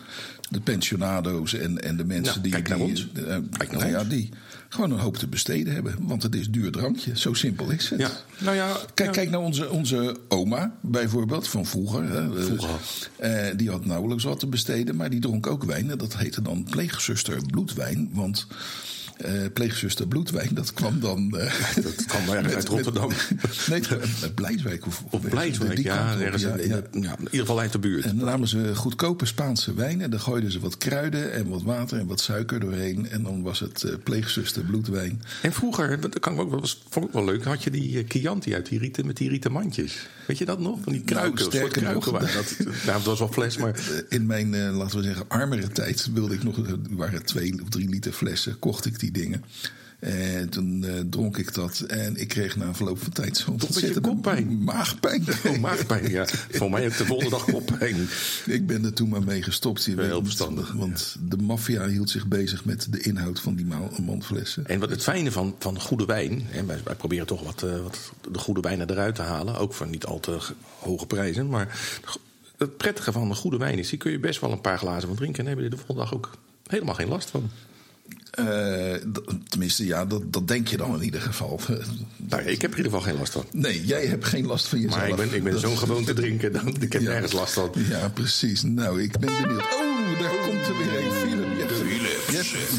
de 0.51 0.61
pensionado's 0.61 1.55
en, 1.55 1.83
en 1.83 1.97
de 1.97 2.05
mensen 2.05 2.35
Ja, 2.35 2.40
die. 2.42 2.51
kijk 2.53 2.68
naar 2.68 2.79
die, 2.79 2.87
ons. 2.87 3.09
eh, 3.14 3.23
Kijk 3.51 3.71
naar 3.71 3.81
nou 3.81 3.90
ja, 3.92 3.99
ons. 4.01 4.09
die 4.09 4.29
gewoon 4.68 4.90
een 4.90 4.99
hoop 4.99 5.16
te 5.16 5.27
besteden 5.27 5.75
hebben. 5.75 5.95
Want 6.01 6.23
het 6.23 6.35
is 6.35 6.51
duur 6.51 6.71
drankje. 6.73 7.18
Zo 7.18 7.35
simpel 7.35 7.71
is 7.71 7.90
het. 7.90 8.01
Ja, 8.01 8.11
nou 8.38 8.57
ja. 8.57 8.77
Kijk, 8.95 9.09
ja. 9.09 9.14
kijk 9.14 9.31
naar 9.31 9.40
onze, 9.40 9.71
onze 9.71 10.16
oma 10.29 10.75
bijvoorbeeld, 10.81 11.49
van 11.49 11.66
vroeger. 11.66 12.03
Hè. 12.11 12.38
Eh, 12.38 12.45
Vroeger. 12.45 12.71
eh, 13.16 13.47
die 13.57 13.71
had 13.71 13.85
nauwelijks 13.85 14.25
wat 14.25 14.38
te 14.40 14.47
besteden, 14.47 14.97
maar 14.97 15.11
die 15.11 15.21
dronk 15.21 15.47
ook 15.47 15.64
wijn. 15.64 15.90
En 15.90 15.99
dat 15.99 16.16
heette 16.16 16.42
dan 16.42 16.66
pleegzuster 16.71 17.42
bloedwijn. 17.47 18.11
Want 18.12 18.47
eh, 19.23 19.33
pleegzuster 19.53 20.07
bloedwijn, 20.09 20.49
dat 20.53 20.73
kwam 20.73 21.01
dan... 21.01 21.39
eh, 21.39 21.53
Dat 21.83 22.05
kwam 22.07 22.29
ergens 22.37 22.55
uit 22.55 22.69
Rotterdam. 22.69 23.11
nee, 23.71 23.83
uit 24.23 24.35
Blijswijk. 24.35 24.87
Of, 24.87 25.05
Op 25.11 25.21
Blijswijk, 25.31 25.77
die 25.77 25.85
ja, 25.85 26.21
ergens 26.21 26.43
in, 26.43 26.69
ja. 26.69 26.83
in 26.93 27.01
ieder 27.25 27.29
geval 27.31 27.61
uit 27.61 27.73
de 27.73 27.79
buurt. 27.79 28.05
En 28.05 28.17
dan 28.17 28.27
namen 28.27 28.49
ze 28.49 28.75
goedkope 28.75 29.27
Spaanse 29.27 29.75
wijn 29.75 30.01
en 30.01 30.11
dan 30.11 30.21
gooiden 30.21 30.51
ze 30.53 30.61
wat 30.61 30.79
kruiden 30.79 31.33
en 31.33 31.49
wat 31.49 31.63
water 31.63 31.99
en 31.99 32.07
wat 32.07 32.21
suiker 32.21 32.61
doorheen. 32.61 33.09
En 33.09 33.23
dan 33.23 33.43
was 33.43 33.61
het 33.61 33.83
eh, 33.83 33.95
pleegzuster 34.05 34.63
bloedwijn. 34.63 35.23
En 35.43 35.53
vroeger, 35.53 36.01
dat 36.01 36.19
kan 36.21 36.33
ik 36.33 36.41
ook 36.41 36.61
was, 36.61 36.83
vond 36.89 37.07
ik 37.07 37.13
wel 37.13 37.25
leuk, 37.25 37.45
had 37.45 37.63
je 37.65 37.71
die 37.71 37.99
eh, 37.99 38.05
Chianti 38.09 38.55
uit 38.55 38.69
die 38.69 38.79
rieten 38.79 39.07
met 39.07 39.17
die 39.17 39.29
rieten 39.29 39.53
mandjes. 39.53 40.07
Weet 40.33 40.40
je 40.40 40.47
dat 40.47 40.61
nog? 40.61 40.79
Van 40.83 40.92
die 40.92 41.03
kruiken, 41.03 41.35
Nou, 41.35 41.51
sterker 41.51 41.81
kruiken 41.83 42.12
nog, 42.12 42.33
dat. 42.33 42.57
Nou, 42.85 42.97
het 42.97 43.05
was 43.05 43.18
wel 43.18 43.29
fles, 43.29 43.57
maar 43.57 43.75
Eh, 43.75 43.99
In 44.09 44.27
mijn, 44.27 44.55
eh, 44.55 44.77
laten 44.77 44.97
we 44.99 45.05
zeggen, 45.05 45.25
armere 45.29 45.68
tijd 45.68 46.09
wilde 46.14 46.35
ik 46.35 46.42
nog, 46.42 46.57
er 46.66 46.79
waren 46.90 47.25
twee 47.25 47.61
of 47.62 47.68
drie 47.68 47.88
liter 47.88 48.12
flessen, 48.12 48.59
kocht 48.59 48.87
ik 48.87 48.99
die 48.99 49.11
dingen. 49.11 49.45
En 50.03 50.49
toen 50.49 50.85
eh, 50.85 51.01
dronk 51.11 51.38
ik 51.38 51.55
dat 51.55 51.81
en 51.81 52.17
ik 52.17 52.29
kreeg 52.29 52.57
na 52.57 52.67
een 52.67 52.75
verloop 52.75 53.03
van 53.03 53.12
tijd 53.12 53.37
zo'n 53.37 53.53
beetje 53.53 53.67
ontzettende 53.67 54.09
koppijn. 54.09 54.65
Maagpijn. 54.65 55.25
oh, 55.49 55.59
maagpijn. 55.59 56.11
Ja, 56.11 56.27
voor 56.51 56.71
mij 56.71 56.87
ook 56.87 56.97
de 56.97 57.07
volgende 57.07 57.31
dag 57.31 57.45
koppijn. 57.45 57.97
Ik 58.47 58.67
ben 58.67 58.85
er 58.85 58.93
toen 58.93 59.09
maar 59.09 59.23
mee 59.23 59.43
gestopt. 59.43 59.85
Je 59.85 60.01
heel 60.01 60.25
verstandig, 60.25 60.73
Want 60.73 61.17
de 61.29 61.37
maffia 61.37 61.87
hield 61.87 62.11
zich 62.11 62.27
bezig 62.27 62.65
met 62.65 62.87
de 62.91 63.01
inhoud 63.01 63.41
van 63.41 63.55
die 63.55 63.67
mandflessen. 64.03 64.67
En 64.67 64.81
wat 64.81 64.91
het 64.91 65.03
fijne 65.03 65.33
van, 65.33 65.55
van 65.59 65.81
goede 65.81 66.05
wijn, 66.05 66.47
en 66.53 66.67
wij, 66.67 66.81
wij 66.85 66.95
proberen 66.95 67.27
toch 67.27 67.45
wat, 67.45 67.62
eh, 67.62 67.83
wat 67.83 68.12
de 68.31 68.38
goede 68.38 68.61
wijnen 68.61 68.91
eruit 68.91 69.15
te 69.15 69.23
halen, 69.23 69.57
ook 69.57 69.75
voor 69.75 69.88
niet 69.88 70.05
al 70.05 70.21
te 70.21 70.38
hoge 70.79 71.07
prijzen. 71.07 71.49
Maar 71.49 71.79
het 72.57 72.77
prettige 72.77 73.12
van 73.12 73.31
een 73.31 73.37
goede 73.37 73.59
wijn 73.59 73.79
is, 73.79 73.88
die 73.88 73.99
kun 73.99 74.12
je 74.12 74.19
best 74.19 74.41
wel 74.41 74.53
een 74.53 74.61
paar 74.61 74.79
glazen 74.79 75.09
van 75.09 75.17
drinken 75.17 75.41
en 75.41 75.47
hebben 75.47 75.65
je 75.65 75.71
er 75.71 75.77
de 75.77 75.83
volgende 75.85 76.11
dag 76.11 76.15
ook 76.15 76.31
helemaal 76.67 76.95
geen 76.95 77.09
last 77.09 77.31
van. 77.31 77.51
Eh, 78.31 78.94
tenminste, 79.48 79.87
ja, 79.87 80.07
dat, 80.07 80.33
dat 80.33 80.48
denk 80.48 80.68
je 80.68 80.77
dan 80.77 80.94
in 80.94 81.03
ieder 81.03 81.20
geval. 81.20 81.61
Nou, 82.29 82.42
ik 82.44 82.62
heb 82.62 82.72
er 82.72 82.79
in 82.79 82.85
ieder 82.85 82.98
geval 82.98 83.01
geen 83.01 83.18
last 83.18 83.33
van. 83.33 83.44
Nee, 83.53 83.85
jij 83.85 84.07
hebt 84.07 84.25
geen 84.25 84.46
last 84.46 84.66
van 84.68 84.79
jezelf. 84.81 85.01
Maar 85.01 85.09
ik 85.09 85.16
ben, 85.16 85.35
ik 85.35 85.42
ben 85.42 85.53
Dat- 85.53 85.61
zo'n 85.61 85.79
gewoon 85.79 86.05
te 86.05 86.12
drinken, 86.14 86.53
dan, 86.53 86.77
ik 86.81 86.92
heb 86.92 87.03
Ja. 87.03 87.09
nergens 87.09 87.33
last 87.33 87.53
van. 87.53 87.70
Ja, 87.88 88.09
precies. 88.09 88.62
Nou, 88.62 89.03
ik 89.03 89.18
ben 89.18 89.42
benieuwd. 89.42 89.62
Oh, 89.62 90.20
daar 90.20 90.31
komt 90.31 90.66
er 90.66 90.77
weer 90.79 91.05
een. 91.05 91.11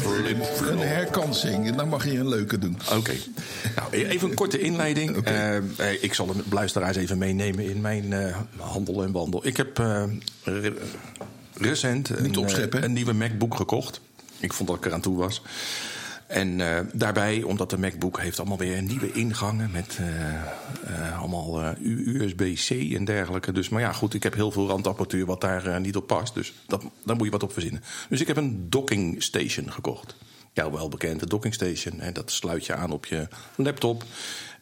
Philip, 0.00 0.36
hebt 0.40 0.60
een 0.70 0.78
herkansing. 0.78 1.74
Dan 1.76 1.88
mag 1.88 2.04
je 2.04 2.18
een 2.18 2.28
leuke 2.28 2.58
doen. 2.58 2.76
Oké. 2.96 3.12
Nou, 3.76 3.92
even 3.92 4.28
een 4.28 4.34
korte 4.34 4.58
inleiding. 4.60 5.16
Eh, 5.24 5.56
eh, 5.56 5.62
ik 6.00 6.14
zal 6.14 6.26
de 6.26 6.32
luisteraars 6.50 6.96
even 6.96 7.18
meenemen 7.18 7.64
in 7.70 7.80
mijn 7.80 8.12
eh, 8.12 8.36
handel 8.58 9.02
en 9.04 9.12
wandel. 9.12 9.46
Ik 9.46 9.56
heb 9.56 9.78
eh, 9.78 10.02
re- 10.44 10.72
recent 11.54 12.08
een, 12.08 12.36
opscheppen, 12.36 12.78
hè? 12.80 12.84
een 12.84 12.92
nieuwe 12.92 13.12
MacBook 13.12 13.54
gekocht. 13.56 14.00
Ik 14.44 14.52
vond 14.52 14.68
dat 14.68 14.78
ik 14.78 14.86
eraan 14.86 15.00
toe 15.00 15.16
was. 15.16 15.42
En 16.26 16.60
eh, 16.60 16.80
daarbij, 16.92 17.42
omdat 17.42 17.70
de 17.70 17.78
MacBook 17.78 18.20
heeft 18.20 18.38
allemaal 18.38 18.58
weer 18.58 18.82
nieuwe 18.82 19.12
ingangen 19.12 19.70
met 19.70 19.98
eh, 20.00 20.34
eh, 20.34 21.18
allemaal 21.18 21.74
USB-C 21.78 22.70
en 22.70 23.04
dergelijke. 23.04 23.52
Dus, 23.52 23.68
maar 23.68 23.80
ja, 23.80 23.92
goed, 23.92 24.14
ik 24.14 24.22
heb 24.22 24.34
heel 24.34 24.50
veel 24.50 24.68
randapparatuur 24.68 25.26
wat 25.26 25.40
daar 25.40 25.80
niet 25.80 25.96
op 25.96 26.06
past. 26.06 26.34
Dus 26.34 26.52
dat, 26.66 26.84
daar 27.04 27.16
moet 27.16 27.24
je 27.24 27.32
wat 27.32 27.42
op 27.42 27.52
verzinnen. 27.52 27.82
Dus 28.08 28.20
ik 28.20 28.26
heb 28.26 28.36
een 28.36 28.70
docking 28.70 29.22
station 29.22 29.72
gekocht. 29.72 30.16
Jou 30.52 30.72
wel 30.72 30.88
bekend, 30.88 31.20
de 31.20 31.26
docking 31.26 31.54
station. 31.54 32.00
Hè, 32.00 32.12
dat 32.12 32.30
sluit 32.30 32.66
je 32.66 32.74
aan 32.74 32.90
op 32.90 33.06
je 33.06 33.28
laptop. 33.56 34.04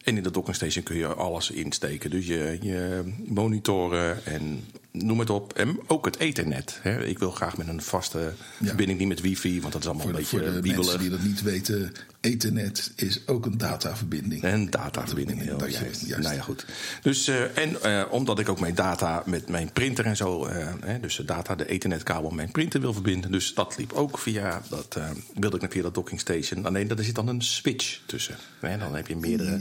En 0.04 0.16
in 0.16 0.22
de 0.22 0.30
docking 0.30 0.56
station 0.56 0.84
kun 0.84 0.96
je 0.96 1.06
alles 1.06 1.50
insteken. 1.50 2.10
Dus 2.10 2.26
je, 2.26 2.58
je 2.60 3.02
monitoren 3.26 4.24
en 4.24 4.64
noem 4.92 5.18
het 5.18 5.30
op. 5.30 5.52
En 5.52 5.78
ook 5.86 6.04
het 6.04 6.16
ethernet. 6.18 6.78
Hè. 6.82 7.04
Ik 7.04 7.18
wil 7.18 7.30
graag 7.30 7.56
met 7.56 7.68
een 7.68 7.82
vaste 7.82 8.18
Ja. 8.58 8.66
verbinding, 8.66 8.98
niet 8.98 9.08
met 9.08 9.20
wifi, 9.20 9.60
want 9.60 9.72
dat 9.72 9.82
is 9.82 9.88
allemaal 9.88 10.06
Voor 10.08 10.18
een 10.18 10.24
voor 10.24 10.38
beetje 10.40 10.54
de 10.54 10.60
wiebelig. 10.62 10.86
mensen 10.86 11.00
die 11.00 11.10
dat 11.10 11.22
niet 11.26 11.42
weten, 11.42 11.92
Ethernet 12.22 12.92
is 12.96 13.26
ook 13.26 13.46
een 13.46 13.58
dataverbinding. 13.58 14.42
En 14.42 14.70
dataverbinding, 14.70 15.42
heel 15.42 15.58
Dat 15.58 15.74
je- 15.74 15.80
juist. 15.84 16.06
juist. 16.06 16.22
Nou 16.24 16.34
ja, 16.36 16.42
goed. 16.42 16.64
Dus, 17.02 17.28
eh, 17.28 17.58
en 17.58 17.82
eh, 17.82 18.02
omdat 18.10 18.38
ik 18.38 18.48
ook 18.48 18.60
mijn 18.60 18.74
data 18.74 19.22
met 19.26 19.48
mijn 19.48 19.72
printer 19.72 20.04
en 20.06 20.16
zo... 20.16 20.44
eh, 20.46 20.68
hè, 20.84 21.00
dus 21.00 21.16
de 21.16 21.24
data, 21.24 21.54
de 21.54 21.68
ethernetkabel, 21.68 22.30
mijn 22.30 22.50
printer 22.50 22.80
wil 22.80 22.92
verbinden. 22.92 23.32
Dus 23.32 23.54
dat 23.54 23.74
liep 23.78 23.92
ook 23.92 24.18
via 24.18 24.62
dat, 24.68 24.98
wilde 25.34 25.58
ik 25.58 25.72
via 25.72 25.82
dat 25.82 25.94
docking 25.94 26.20
station. 26.20 26.66
Alleen, 26.66 26.88
er 26.90 27.04
zit 27.04 27.14
dan 27.14 27.28
een 27.28 27.42
switch 27.42 27.98
tussen. 28.06 28.36
Hè, 28.60 28.78
dan 28.78 28.94
heb 28.94 29.06
je 29.06 29.16
meerdere... 29.16 29.60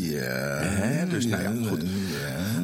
Ja. 0.00 0.24
Hè, 0.62 1.06
dus 1.08 1.26
nou 1.26 1.42
ja, 1.42 1.68
goed. 1.68 1.82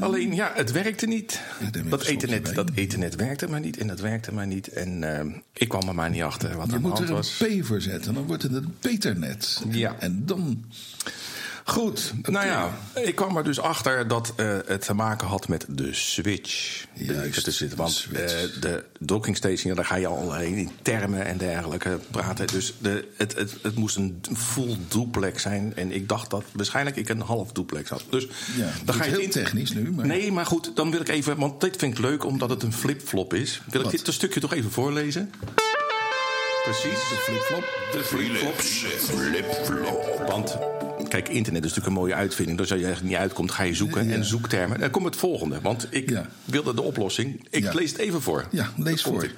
Alleen, 0.00 0.34
ja, 0.34 0.52
het 0.54 0.72
werkte 0.72 1.06
niet. 1.06 1.40
Dat 1.88 2.06
een 2.06 2.12
ethernet, 2.12 2.54
dat 2.54 2.70
ethernet 2.74 3.14
werkte 3.16 3.48
maar 3.48 3.60
niet 3.60 3.76
en 3.78 3.86
dat 3.86 4.00
werkte 4.00 4.32
maar 4.32 4.46
niet. 4.46 4.68
En 4.68 5.04
ik 5.52 5.68
kwam 5.68 5.88
er 5.88 5.94
maar 5.94 6.10
niet 6.10 6.22
achter 6.22 6.56
wat 6.56 6.66
Je 6.66 6.72
er 6.72 6.76
aan 6.76 6.82
de 6.82 6.88
moet 6.88 6.96
hand 6.96 7.08
er 7.08 7.14
was. 7.14 7.40
een 7.40 7.60
P 7.60 7.64
voor 7.66 7.80
zetten, 7.80 8.14
dan 8.14 8.26
wordt 8.26 8.42
het 8.42 8.52
een 8.54 8.74
Peternet. 9.14 9.62
Ja. 9.70 9.96
En 9.98 10.22
dan... 10.26 10.64
Goed, 11.64 12.12
nou 12.22 12.46
ja, 12.46 12.70
ik 12.94 13.14
kwam 13.14 13.36
er 13.36 13.44
dus 13.44 13.60
achter 13.60 14.08
dat 14.08 14.32
eh, 14.36 14.56
het 14.66 14.84
te 14.84 14.94
maken 14.94 15.26
had 15.26 15.48
met 15.48 15.64
de 15.68 15.92
switch. 15.94 16.84
Juist, 16.94 17.52
zit. 17.52 17.70
de 17.70 17.76
Want 17.76 17.92
switch. 17.92 18.32
eh, 18.54 18.60
de 18.60 18.84
docking 18.98 19.36
station, 19.36 19.74
daar 19.74 19.84
ga 19.84 19.94
je 19.96 20.06
al 20.06 20.36
in 20.40 20.70
termen 20.82 21.24
en 21.26 21.38
dergelijke 21.38 21.98
praten. 22.10 22.46
Dus 22.46 22.74
de, 22.78 23.08
het, 23.16 23.34
het, 23.34 23.54
het 23.62 23.74
moest 23.74 23.96
een 23.96 24.20
full 24.36 24.76
duplex 24.88 25.42
zijn. 25.42 25.72
En 25.76 25.92
ik 25.92 26.08
dacht 26.08 26.30
dat 26.30 26.44
waarschijnlijk 26.52 26.96
ik 26.96 27.08
een 27.08 27.20
half 27.20 27.52
duplex 27.52 27.90
had. 27.90 28.04
Dus 28.10 28.26
Ja, 28.56 28.68
dan 28.84 28.94
ga 28.94 29.04
je 29.04 29.10
heel 29.10 29.20
in- 29.20 29.30
technisch 29.30 29.72
nu, 29.72 29.90
maar- 29.92 30.06
Nee, 30.06 30.32
maar 30.32 30.46
goed, 30.46 30.70
dan 30.76 30.90
wil 30.90 31.00
ik 31.00 31.08
even, 31.08 31.36
want 31.36 31.60
dit 31.60 31.76
vind 31.76 31.92
ik 31.98 32.04
leuk 32.04 32.24
omdat 32.24 32.50
het 32.50 32.62
een 32.62 32.72
flip-flop 32.72 33.34
is. 33.34 33.62
Wil 33.70 33.80
ik 33.80 33.90
dit 33.90 34.06
een 34.06 34.12
stukje 34.12 34.40
toch 34.40 34.52
even 34.52 34.70
voorlezen? 34.70 35.30
Precies. 36.64 37.08
De 37.08 37.16
flipflop. 37.22 37.64
De 37.92 38.02
flip-flop. 39.00 40.24
Want 40.28 40.56
kijk, 41.08 41.28
internet 41.28 41.64
is 41.64 41.68
natuurlijk 41.68 41.86
een 41.96 42.00
mooie 42.02 42.14
uitvinding. 42.14 42.58
Dus 42.58 42.72
als 42.72 42.80
je 42.80 42.86
er 42.86 42.98
niet 43.02 43.16
uitkomt, 43.16 43.50
ga 43.50 43.62
je 43.62 43.74
zoeken 43.74 44.08
Ja. 44.08 44.14
en 44.14 44.24
zoektermen. 44.24 44.80
Dan 44.80 44.90
komt 44.90 45.04
het 45.04 45.16
volgende. 45.16 45.60
Want 45.60 45.86
ik 45.90 46.10
Ja. 46.10 46.26
wilde 46.44 46.74
de 46.74 46.82
oplossing. 46.82 47.46
Ik 47.50 47.62
Ja. 47.62 47.72
lees 47.74 47.90
het 47.90 48.00
even 48.00 48.22
voor. 48.22 48.46
Ja, 48.50 48.72
lees 48.76 49.02
voor. 49.02 49.28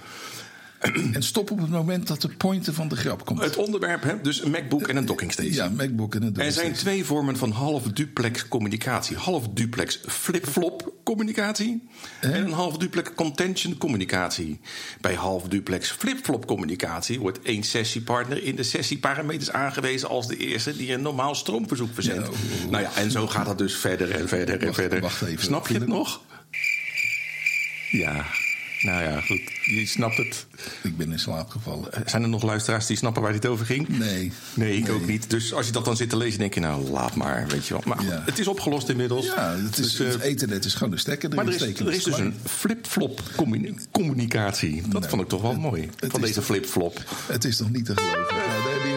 En 1.13 1.23
stop 1.23 1.51
op 1.51 1.59
het 1.61 1.71
moment 1.71 2.07
dat 2.07 2.21
de 2.21 2.29
pointer 2.29 2.75
van 2.75 2.89
de 2.89 2.97
grap 2.97 3.25
komt. 3.25 3.41
Het 3.41 3.57
onderwerp, 3.57 4.03
hè, 4.03 4.21
dus 4.21 4.43
een 4.45 4.51
MacBook 4.51 4.89
en 4.89 4.97
een 4.97 5.07
docking 5.07 5.33
station. 5.33 5.55
Ja, 5.55 5.69
MacBook 5.69 6.15
en 6.15 6.23
een 6.23 6.37
Er 6.37 6.53
zijn 6.53 6.73
twee 6.73 7.05
vormen 7.05 7.37
van 7.37 7.51
half-duplex 7.51 8.49
communicatie. 8.49 9.17
Half-duplex 9.17 10.01
flip-flop 10.09 10.93
communicatie 11.05 11.89
en 12.21 12.45
een 12.45 12.53
half-duplex 12.53 13.11
contention 13.15 13.77
communicatie. 13.79 14.61
Bij 15.01 15.15
half-duplex 15.15 15.91
flip-flop 15.91 16.47
communicatie 16.47 17.21
wordt 17.21 17.43
één 17.43 17.63
sessiepartner 17.63 18.43
in 18.43 18.57
de 18.57 18.63
sessieparameters 18.63 19.51
aangewezen 19.51 20.09
als 20.09 20.27
de 20.29 20.37
eerste 20.37 20.77
die 20.77 20.93
een 20.93 21.03
normaal 21.03 21.35
stroomverzoek 21.35 21.95
verzendt. 21.95 22.27
Ja, 22.27 22.33
oeh. 22.63 22.71
nou 22.71 22.83
ja, 22.83 22.91
en 22.97 23.11
zo 23.11 23.27
gaat 23.27 23.47
dat 23.47 23.59
dus 23.59 23.77
verder 23.77 24.11
en 24.11 24.29
verder 24.29 24.59
en 24.59 24.65
Wacht- 24.67 24.75
verder. 24.81 25.01
wacht 25.01 25.23
even. 25.23 25.45
Snap 25.45 25.69
je 25.69 25.75
het 25.75 25.87
nog? 25.87 26.21
Ja, 27.91 28.25
nou 28.85 29.03
ja, 29.03 29.21
goed. 29.21 29.41
Je 29.65 29.87
snapt 29.87 30.17
het. 30.17 30.47
Ik 30.83 30.97
ben 30.97 31.13
in 31.13 31.19
slaap 31.19 31.49
gevallen. 31.51 31.91
Zijn 32.07 32.23
er 32.23 32.29
nog 32.29 32.43
luisteraars 32.43 32.87
die 32.87 32.97
snappen 32.97 33.23
waar 33.23 33.33
dit 33.33 33.47
over 33.47 33.67
ging? 33.67 33.89
Nee. 33.89 34.33
Nee, 34.55 34.77
ik 34.77 34.87
Nee. 34.87 34.93
ook 34.97 35.07
niet. 35.07 35.31
Dus 35.31 35.53
als 35.53 35.67
je 35.67 35.73
dat 35.73 35.85
dan 35.85 35.97
zit 35.97 36.11
te 36.11 36.17
lezen, 36.17 36.39
denk 36.39 36.55
je, 36.55 36.61
nou, 36.61 36.91
laat 36.91 37.15
maar, 37.15 37.47
weet 37.49 37.67
je 37.67 37.75
wel. 37.75 37.83
Maar 37.87 38.05
Ja. 38.05 38.23
het 38.25 38.39
is 38.39 38.49
opgelost 38.49 38.89
inmiddels. 38.89 39.27
Ja, 39.27 39.57
het, 39.57 39.79
is, 39.79 39.97
Dus, 39.97 40.01
eh, 40.07 40.13
het 40.13 40.21
ethernet 40.21 40.65
is 40.65 40.75
gewoon 40.75 40.93
een 40.93 40.99
stekker 40.99 41.35
maar 41.35 41.47
er 41.47 41.55
is, 41.55 41.61
er 41.81 41.93
is 41.93 42.05
dus 42.05 42.19
een 42.19 42.35
flip-flop 42.47 43.23
communi- 43.37 43.75
communicatie. 43.91 44.83
Dat 44.83 44.93
Nou, 44.93 45.09
vond 45.09 45.23
ik 45.23 45.29
toch 45.29 45.43
wel 45.43 45.55
mooi, 45.55 45.89
het 46.01 46.11
van 46.11 46.21
deze 46.21 46.43
flip-flop. 46.43 47.03
Het 47.27 47.45
is 47.45 47.57
toch 47.57 47.71
niet 47.71 47.85
te 47.85 47.93
geloven. 47.97 48.21
Nou, 48.37 48.49
daar 48.49 48.73
heb 48.73 48.83
je 48.83 48.89
weer... 48.89 48.94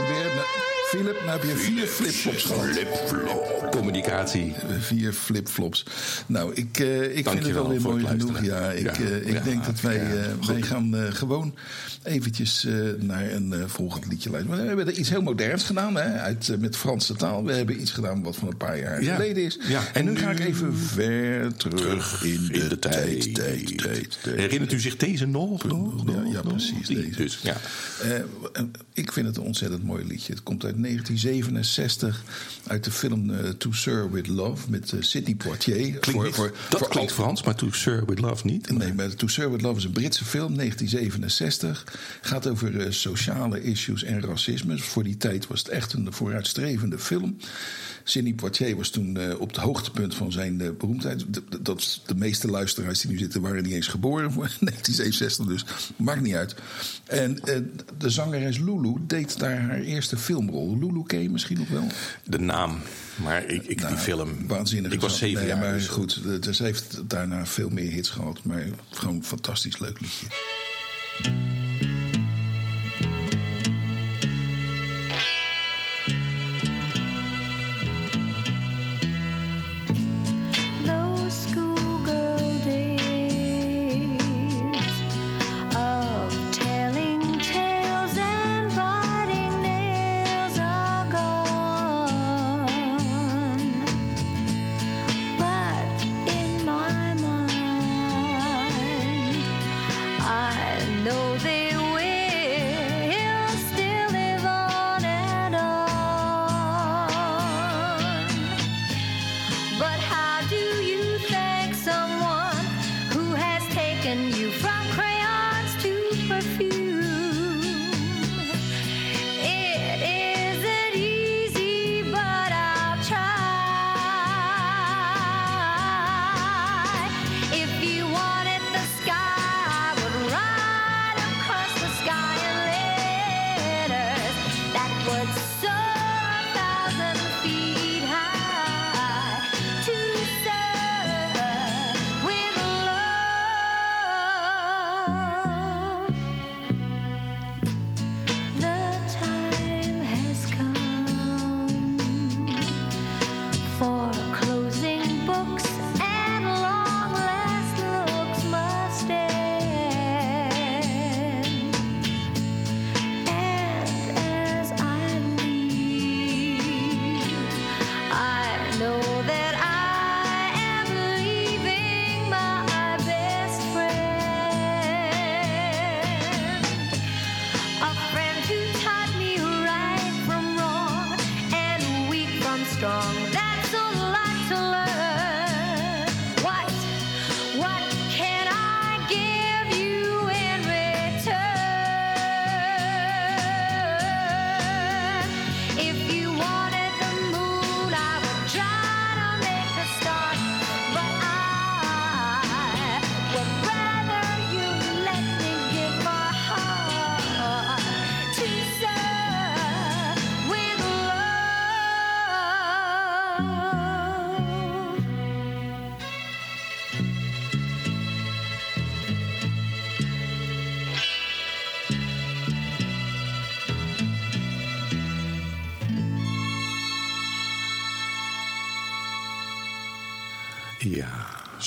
Philip, 0.87 1.15
nou 1.25 1.39
heb 1.39 1.43
je 1.43 1.55
vier 1.57 1.87
flipflops 1.87 2.43
gehad. 2.43 3.71
Communicatie. 3.71 4.53
Vier 4.79 5.13
flipflops. 5.13 5.85
Nou, 6.25 6.53
ik, 6.53 6.79
eh, 6.79 7.17
ik 7.17 7.29
vind 7.29 7.43
het 7.43 7.53
wel 7.53 7.69
weer 7.69 7.81
mooi 7.81 8.05
genoeg. 8.05 8.43
Ja, 8.43 8.71
ik, 8.71 8.83
Ja, 8.83 8.91
eh, 8.93 9.27
ik 9.27 9.33
ja, 9.33 9.39
denk 9.43 9.65
dat 9.65 9.81
wij, 9.81 9.99
eh, 9.99 10.47
wij 10.47 10.61
gaan 10.61 10.95
gewoon 11.13 11.55
eventjes 12.03 12.67
naar 12.99 13.31
een 13.31 13.53
volgend 13.69 14.07
liedje 14.07 14.29
luisteren. 14.29 14.61
We 14.61 14.67
hebben 14.67 14.87
er 14.87 14.93
iets 14.93 15.09
heel 15.09 15.21
moderns 15.21 15.63
gedaan, 15.63 15.95
hè, 15.95 16.19
uit, 16.19 16.55
met 16.59 16.77
Franse 16.77 17.13
taal. 17.15 17.43
We 17.43 17.53
hebben 17.53 17.81
iets 17.81 17.91
gedaan 17.91 18.23
wat 18.23 18.35
van 18.35 18.47
een 18.47 18.57
paar 18.57 18.79
jaar 18.79 19.03
Ja. 19.03 19.15
geleden 19.15 19.43
is. 19.43 19.59
En, 19.93 20.05
nu 20.05 20.17
ga 20.17 20.31
ik 20.31 20.39
even 20.39 20.77
ver 20.77 21.55
terug, 21.55 22.23
in, 22.23 22.45
de, 22.69 22.79
tijd, 22.79 23.35
tijd, 23.35 23.35
tijd, 23.35 23.77
tijd. 23.77 24.17
Herinnert 24.35 24.71
u 24.73 24.79
zich 24.79 24.95
deze 24.97 25.25
nog? 25.25 25.63
nog, 25.63 26.03
Ja, 26.05 26.11
nog, 26.11 26.31
ja, 26.33 26.41
nog? 26.43 26.47
precies, 26.47 26.87
deze. 26.87 27.15
Dus, 27.15 27.39
ja. 27.43 27.55
Ik 28.93 29.11
vind 29.11 29.27
het 29.27 29.37
een 29.37 29.43
ontzettend 29.43 29.83
mooi 29.83 30.05
liedje. 30.05 30.33
Het 30.33 30.43
komt 30.43 30.65
uit 30.65 30.76
1967 30.81 32.23
uit 32.67 32.83
de 32.83 32.91
film 32.91 33.29
eh, 33.29 33.49
To 33.49 33.71
Sir 33.71 34.11
With 34.11 34.27
Love 34.27 34.69
met 34.71 34.91
eh, 34.91 35.01
Sidney 35.01 35.35
Poitier. 35.35 35.75
Klinkt 35.99 36.23
niet- 36.23 36.35
dat 36.69 36.79
voor 36.79 36.89
klinkt 36.89 37.11
Frans, 37.11 37.43
maar 37.43 37.55
To 37.55 37.71
Sir 37.71 38.05
With 38.05 38.19
Love 38.19 38.45
niet. 38.45 38.69
Nee, 38.77 38.93
maar 38.93 39.15
To 39.15 39.27
Sir 39.27 39.51
With 39.51 39.61
Love 39.61 39.77
is 39.77 39.83
een 39.83 39.91
Britse 39.91 40.25
film, 40.25 40.55
1967. 40.55 41.85
Gaat 42.21 42.47
over 42.47 42.79
eh, 42.79 42.91
sociale 42.91 43.63
issues 43.63 44.03
en 44.03 44.21
racisme. 44.21 44.77
Voor 44.77 45.03
die 45.03 45.17
tijd 45.17 45.47
was 45.47 45.59
het 45.59 45.67
echt 45.69 45.93
een 45.93 46.13
vooruitstrevende 46.13 46.99
film. 46.99 47.37
Sidney 48.09 48.33
Poitier 48.33 48.75
was 48.75 48.89
toen 48.89 49.17
eh, 49.17 49.39
op 49.39 49.47
het 49.47 49.57
hoogtepunt 49.57 50.15
van 50.15 50.31
zijn 50.31 50.61
eh, 50.61 50.69
beroemdheid. 50.77 51.25
Dat, 51.61 52.01
de 52.05 52.15
meeste 52.15 52.47
luisteraars 52.47 53.01
die 53.01 53.11
nu 53.11 53.17
zitten 53.17 53.41
waren 53.41 53.63
niet 53.63 53.73
eens 53.73 53.87
geboren 53.87 54.31
voor 54.31 54.43
1967, 54.59 55.45
dus 55.45 55.65
maakt 55.95 56.21
niet 56.21 56.35
uit. 56.35 56.55
En 57.05 57.43
eh, 57.43 57.57
de 57.97 58.09
zangeres 58.09 58.57
Lulu 58.57 58.93
deed 59.07 59.39
daar 59.39 59.61
haar 59.61 59.79
eerste 59.79 60.17
filmrol. 60.17 60.77
Lulu 60.79 61.03
ken 61.03 61.21
je 61.21 61.29
misschien 61.29 61.57
nog 61.57 61.67
wel? 61.67 61.87
De 62.23 62.39
naam, 62.39 62.79
maar 63.23 63.45
ik, 63.45 63.63
ik 63.63 63.79
Nou, 63.79 63.93
die 63.93 64.03
film... 64.03 64.47
Waanzinnig. 64.47 64.91
Ik 64.91 65.01
was 65.01 65.17
zeven 65.17 65.39
nee, 65.39 65.47
jaar. 65.47 65.57
Maar 65.57 65.73
dus- 65.73 65.87
goed, 65.87 66.21
ze 66.51 66.63
heeft 66.63 67.01
daarna 67.07 67.45
veel 67.45 67.69
meer 67.69 67.91
hits 67.91 68.09
gehad. 68.09 68.43
Maar 68.43 68.67
gewoon 68.89 69.15
een 69.15 69.23
fantastisch 69.23 69.79
leuk 69.79 69.99
liedje. 69.99 70.25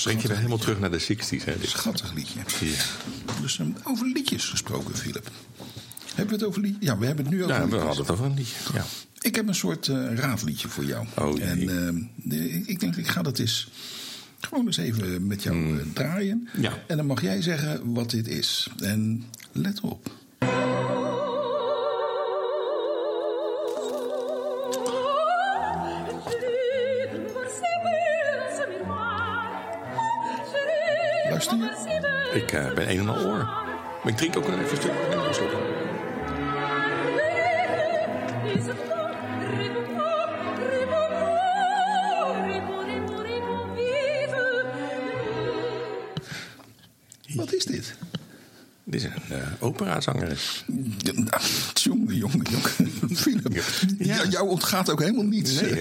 Ja, 0.03 0.07
brengt 0.07 0.21
je 0.21 0.27
weer 0.27 0.37
helemaal 0.37 0.57
terug 0.57 0.79
naar 0.79 0.91
de 0.91 1.01
60s. 1.01 1.43
Hè? 1.45 1.57
dit. 1.57 1.69
Schattig 1.69 2.13
liedje. 2.13 2.39
Ja. 2.59 2.73
Dus 3.41 3.57
um, 3.59 3.75
over 3.83 4.07
liedjes 4.07 4.45
gesproken, 4.45 4.95
Philip. 4.97 5.31
Hebben 6.15 6.27
we 6.27 6.33
het 6.39 6.43
over 6.43 6.61
liedjes? 6.61 6.83
Ja, 6.89 6.97
we 6.97 7.05
hebben 7.05 7.25
het 7.25 7.33
nu 7.33 7.43
over 7.43 7.55
Ja, 7.55 7.67
we 7.67 7.75
hadden 7.77 7.97
het 7.97 8.11
over 8.11 8.25
een 8.25 8.33
liedje. 8.33 8.55
Ja. 8.73 8.85
Ik 9.19 9.35
heb 9.35 9.47
een 9.47 9.55
soort 9.55 9.87
eh, 9.87 10.13
raadliedje 10.15 10.67
voor 10.67 10.85
jou. 10.85 11.05
Oh, 11.17 11.37
jee. 11.37 11.45
en 11.45 11.59
ehm, 11.87 12.01
de- 12.15 12.49
ik 12.49 12.79
denk, 12.79 12.95
ik 12.95 13.07
ga 13.07 13.21
dat 13.21 13.39
eens 13.39 13.69
gewoon 14.39 14.65
eens 14.65 14.77
even 14.77 15.27
met 15.27 15.43
jou 15.43 15.79
eh, 15.79 15.85
draaien. 15.93 16.49
Ja. 16.57 16.83
En 16.87 16.97
dan 16.97 17.05
mag 17.05 17.21
jij 17.21 17.41
zeggen 17.41 17.93
wat 17.93 18.09
dit 18.09 18.27
is. 18.27 18.69
En 18.79 19.23
let 19.51 19.79
op. 19.79 20.11
Ik 32.33 32.51
eh, 32.51 32.73
ben 32.73 32.89
een 32.89 32.99
en 32.99 33.09
al 33.09 33.25
oor. 33.25 33.37
Maar 34.03 34.07
ik 34.11 34.17
drink 34.17 34.37
ook 34.37 34.47
een 34.47 34.53
even 34.59 34.69
een 34.71 34.77
stuk. 34.77 34.91
Even 35.09 35.27
een 35.27 35.33
slok. 35.33 35.51
Wat 47.35 47.53
is 47.53 47.65
dit? 47.65 47.93
Dit 48.83 49.01
is 49.01 49.03
een 49.07 49.37
uh, 49.37 49.37
operazangeres. 49.59 50.65
Ja, 50.97 51.11
nou, 51.13 51.41
Jongen, 51.73 52.15
jongen, 52.15 52.45
jongen. 52.49 52.91
Philip, 53.15 53.53
Ja. 53.53 54.15
jou- 54.15 54.29
jou 54.29 54.49
ontgaat 54.49 54.89
ook 54.89 54.99
helemaal 54.99 55.23
niets. 55.25 55.61
Nee, 55.61 55.71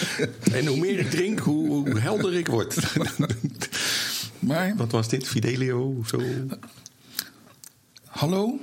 en 0.58 0.66
hoe 0.66 0.76
meer 0.78 0.98
ik 0.98 1.10
drink, 1.10 1.38
hoe, 1.38 1.68
hoe 1.68 1.98
helder 2.00 2.34
ik 2.34 2.46
word. 2.46 2.74
Maar, 4.52 4.76
Wat 4.76 4.92
was 4.92 5.08
dit? 5.08 5.26
Fidelio 5.28 5.94
of 5.98 6.08
zo? 6.08 6.20
hallo? 8.06 8.58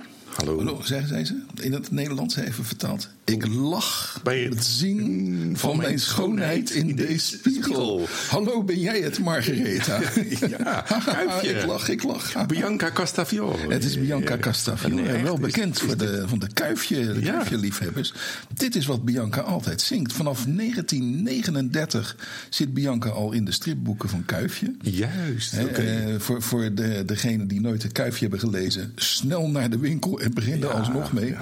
Hallo. 0.46 0.82
zeggen 0.84 1.08
zij 1.08 1.26
ze? 1.26 1.36
In 1.62 1.74
het 1.74 1.92
Nederlands 1.92 2.36
even 2.36 2.66
vertaald. 2.66 3.10
Ik 3.26 3.48
lach 3.48 4.20
Bij 4.24 4.40
het 4.40 4.54
het 4.54 4.64
zien 4.66 5.54
van 5.58 5.78
mijn 5.78 6.00
schoonheid 6.00 6.70
in 6.70 6.96
deze 6.96 7.20
spiegel. 7.38 8.08
Hallo, 8.30 8.64
ben 8.64 8.80
jij 8.80 9.00
het, 9.00 9.20
Margaretha? 9.20 10.00
Ja, 10.50 10.86
kuifje. 11.06 11.50
ik 11.50 11.66
lach, 11.66 11.90
ik 11.90 12.04
lach. 12.04 12.46
Bianca 12.48 12.92
Castafiore. 12.92 13.74
Het 13.74 13.84
is 13.84 14.00
Bianca 14.00 14.38
Castafiore, 14.38 15.02
Nee, 15.02 15.24
wel 15.24 15.38
bekend 15.40 15.76
is 15.76 15.82
voor 15.82 15.98
dit- 15.98 16.08
de, 16.08 16.28
van 16.28 16.40
de 16.40 16.48
kuifje, 16.54 17.14
de 17.14 17.22
Ja. 17.24 17.32
kuifje-liefhebbers. 17.34 18.14
Dit 18.54 18.76
is 18.76 18.86
wat 18.86 19.06
Bianca 19.06 19.42
altijd 19.42 19.82
zingt. 19.82 20.14
Vanaf 20.14 20.46
1939 20.48 22.16
zit 22.50 22.74
Bianca 22.74 23.10
al 23.10 23.32
in 23.32 23.46
de 23.46 23.52
stripboeken 23.52 24.10
van 24.10 24.26
Kuifje. 24.26 24.76
Juist, 24.82 25.54
oké. 25.60 25.82
eh, 25.82 26.16
voor 26.20 26.42
voor 26.42 26.74
de, 26.74 27.04
degenen 27.06 27.48
die 27.48 27.62
nooit 27.62 27.82
de 27.82 27.92
kuifje 27.92 28.22
hebben 28.22 28.40
gelezen, 28.40 28.92
snel 28.96 29.50
naar 29.50 29.70
de 29.70 29.78
winkel 29.78 30.20
en 30.30 30.34
begin 30.36 30.54
er 30.54 30.60
Ja, 30.70 30.74
alsnog 30.74 31.14
mee. 31.14 31.36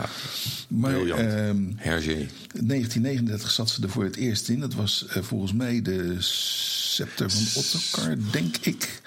Maar 0.67 0.93
Briljant. 0.93 1.19
ehm, 1.21 1.57
Hergé. 1.75 2.27
1939 2.53 3.51
zat 3.51 3.69
ze 3.69 3.81
er 3.83 3.89
voor 3.89 4.03
het 4.03 4.15
eerst 4.15 4.49
in. 4.49 4.59
Dat 4.59 4.73
was 4.73 5.05
eh, 5.09 5.23
volgens 5.23 5.53
mij 5.53 5.81
de 5.81 6.15
scepter 6.19 7.29
van 7.31 7.61
Ottokar, 7.63 8.15
denk 8.31 8.55
ik. 8.61 9.01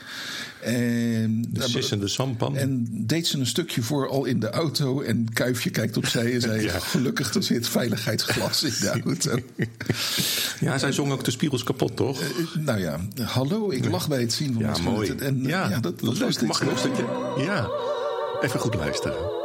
En, 0.62 1.44
De 1.50 1.68
sissende 1.68 2.08
sampan. 2.08 2.56
en 2.56 2.86
deed 3.06 3.26
ze 3.26 3.38
een 3.38 3.46
stukje 3.46 3.82
voor 3.82 4.08
al 4.08 4.24
in 4.24 4.40
de 4.40 4.50
auto. 4.50 5.00
En 5.00 5.32
Kuifje 5.32 5.70
kijkt 5.70 5.96
opzij 5.96 6.34
en 6.34 6.40
zei: 6.40 6.62
Ja. 6.66 6.78
Gelukkig, 6.78 7.34
er 7.34 7.42
zit 7.42 7.68
veiligheidsglas 7.68 8.62
in 8.62 8.72
de 8.80 9.00
auto. 9.04 9.38
Ja, 10.60 10.78
zij 10.78 10.92
zong 10.92 11.12
ook 11.12 11.24
de 11.24 11.30
spiegels 11.30 11.62
kapot, 11.62 11.96
toch? 11.96 12.20
Eh, 12.22 12.28
nou 12.58 12.80
ja, 12.80 13.00
hallo, 13.22 13.70
ik 13.70 13.84
lach 13.88 14.08
bij 14.08 14.20
het 14.20 14.32
zien 14.32 14.52
van 14.52 14.62
Ja, 14.62 14.78
mooi. 14.78 15.10
En, 15.10 15.40
eh, 15.44 15.48
ja, 15.50 15.68
ja, 15.68 15.78
dat, 15.80 16.00
dat. 16.00 16.18
Mag 16.18 16.60
ik 16.60 16.66
nog 16.68 16.72
een 16.72 16.78
stukje? 16.78 17.04
Ja. 17.44 17.68
Even 18.40 18.60
goed 18.60 18.74
luisteren. 18.74 19.39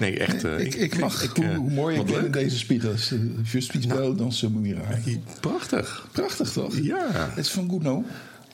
Nee, 0.00 0.18
echt. 0.18 0.44
eh, 0.44 0.58
Ik, 0.60 0.74
ik 0.74 1.00
lach 1.00 1.22
ik, 1.22 1.30
hoe, 1.36 1.44
eh, 1.44 1.56
hoe 1.56 1.70
mooi 1.70 1.96
wat 1.96 2.08
ik 2.08 2.14
ben 2.14 2.24
in 2.24 2.30
deze 2.32 2.58
spiegels. 2.58 3.12
Eh, 3.12 3.18
Je 3.52 3.60
suis 3.60 3.86
beau 3.86 4.16
dans 4.16 4.38
ce 4.38 4.50
miroir. 4.50 4.98
Prachtig. 5.40 6.06
Prachtig 6.12 6.50
toch? 6.52 6.76
Ja. 6.78 7.06
Het 7.10 7.44
is 7.44 7.50
van 7.50 7.68
Gounod. 7.70 8.04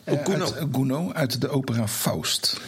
Gounod. 0.07 0.29
Uit, 0.55 0.57
eh, 0.57 0.65
Gounod 0.73 1.15
uit 1.15 1.41
de 1.41 1.49
opera 1.49 1.89
Faust. 1.89 2.61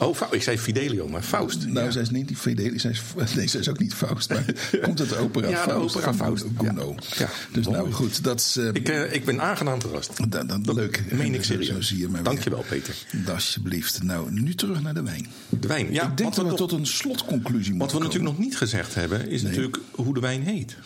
Oh, 0.00 0.16
ik 0.30 0.42
zei 0.42 0.58
Fidelio, 0.58 1.08
maar 1.08 1.22
Faust. 1.22 1.66
Nou, 1.66 1.84
ja. 1.86 1.90
zij 1.90 2.02
is 2.02 2.10
niet 2.10 2.28
die 2.28 2.36
Fidelis, 2.36 2.82
zij 2.82 2.90
is, 2.90 3.02
nee, 3.34 3.46
zij 3.46 3.60
is 3.60 3.68
ook 3.68 3.78
niet 3.78 3.94
Faust, 3.94 4.28
maar 4.30 4.44
komt 4.82 5.08
de 5.08 5.16
opera 5.16 5.48
Ja, 5.48 5.62
Faust. 5.62 5.96
opera 5.96 6.14
Faust, 6.14 6.44
ja. 6.62 6.74
Ja, 7.18 7.28
dus 7.52 7.66
nou 7.66 7.92
goed, 7.92 8.24
dat 8.24 8.40
is... 8.40 8.56
eh, 8.56 8.66
Ik, 8.72 8.88
eh, 8.88 9.12
ik 9.12 9.24
ben 9.24 9.40
aangenaam 9.40 9.80
verrast. 9.80 10.30
dat, 10.30 10.48
dat, 10.48 10.74
leuk. 10.74 11.04
Meen 11.12 11.34
ik 11.34 11.44
serieus. 11.50 11.66
Zo 11.68 11.80
zie 11.80 11.98
je 11.98 12.08
maar 12.08 12.22
Dankjewel. 12.22 12.64
Peter. 12.68 12.94
Alsjeblieft. 13.32 14.02
Nou, 14.02 14.30
nu 14.32 14.54
terug 14.54 14.82
naar 14.82 14.94
de 14.94 15.02
wijn. 15.02 15.26
De 15.48 15.68
wijn. 15.68 15.92
Ja, 15.92 16.10
ik 16.10 16.16
denk 16.16 16.34
wat 16.34 16.44
dat 16.44 16.50
we, 16.52 16.56
tot 16.58 16.72
een 16.72 16.86
slotconclusie 16.86 17.70
wat 17.70 17.78
moeten 17.78 17.98
we 17.98 18.04
natuurlijk 18.04 18.32
nog 18.32 18.44
niet 18.44 18.56
gezegd 18.56 18.94
hebben, 18.94 19.28
is 19.28 19.42
natuurlijk 19.42 19.78
hoe 19.90 20.14
de 20.14 20.20
wijn 20.20 20.42
heet. 20.42 20.76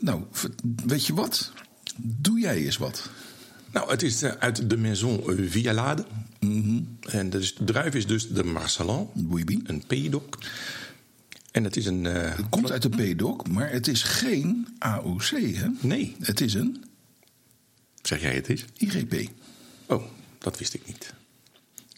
Nou, 0.00 0.22
weet 0.86 1.06
je 1.06 1.14
wat? 1.14 1.52
Doe 1.96 2.40
jij 2.40 2.56
eens 2.64 2.76
wat. 2.76 3.08
Nou, 3.72 3.90
het 3.90 4.02
is 4.02 4.22
eh, 4.22 4.32
uit 4.38 4.70
de 4.70 4.76
Maison 4.76 5.22
Vialade. 5.48 6.04
Mhm. 6.40 6.80
En 7.00 7.30
dus, 7.30 7.54
de 7.54 7.64
druif 7.64 7.94
is 7.94 8.06
dus 8.06 8.28
de 8.28 8.44
Marcelin, 8.44 9.06
een 9.64 9.82
Pays 9.86 10.10
d'Oc. 10.10 10.38
En 11.52 11.64
het 11.64 11.76
is 11.76 11.86
een... 11.86 12.06
eh, 12.06 12.36
Het 12.36 12.48
komt 12.48 12.70
uit 12.70 12.82
de 12.82 12.88
PDOC, 12.88 13.48
maar 13.48 13.70
het 13.70 13.88
is 13.88 14.02
geen 14.02 14.68
AOC, 14.78 15.24
hè? 15.54 15.66
Nee, 15.80 16.16
Het 16.20 16.40
is 16.40 16.54
een 16.54 16.84
zeg 18.02 18.20
jij 18.20 18.34
het 18.34 18.48
is? 18.48 18.64
IGP. 18.76 19.30
Oh, 19.86 20.02
dat 20.38 20.58
wist 20.58 20.74
ik 20.74 20.86
niet. 20.86 21.12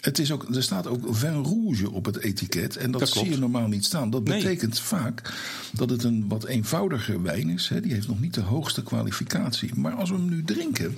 Het 0.00 0.18
is 0.18 0.30
ook, 0.32 0.54
er 0.54 0.62
staat 0.62 0.86
ook 0.86 1.16
vin 1.16 1.42
rouge 1.42 1.90
op 1.90 2.04
het 2.04 2.18
etiket. 2.18 2.76
En 2.76 2.90
dat, 2.90 3.08
zie 3.08 3.30
je 3.30 3.38
normaal 3.38 3.68
niet 3.68 3.84
staan. 3.84 4.10
Dat 4.10 4.24
Nee. 4.24 4.42
betekent 4.42 4.78
vaak 4.80 5.32
dat 5.72 5.90
het 5.90 6.02
een 6.04 6.28
wat 6.28 6.44
eenvoudiger 6.46 7.22
wijn 7.22 7.48
is. 7.48 7.68
Hè. 7.68 7.80
Die 7.80 7.92
heeft 7.92 8.08
nog 8.08 8.20
niet 8.20 8.34
de 8.34 8.40
hoogste 8.40 8.82
kwalificatie. 8.82 9.74
Maar 9.74 9.92
als 9.94 10.10
we 10.10 10.16
hem 10.16 10.28
nu 10.28 10.44
drinken, 10.44 10.96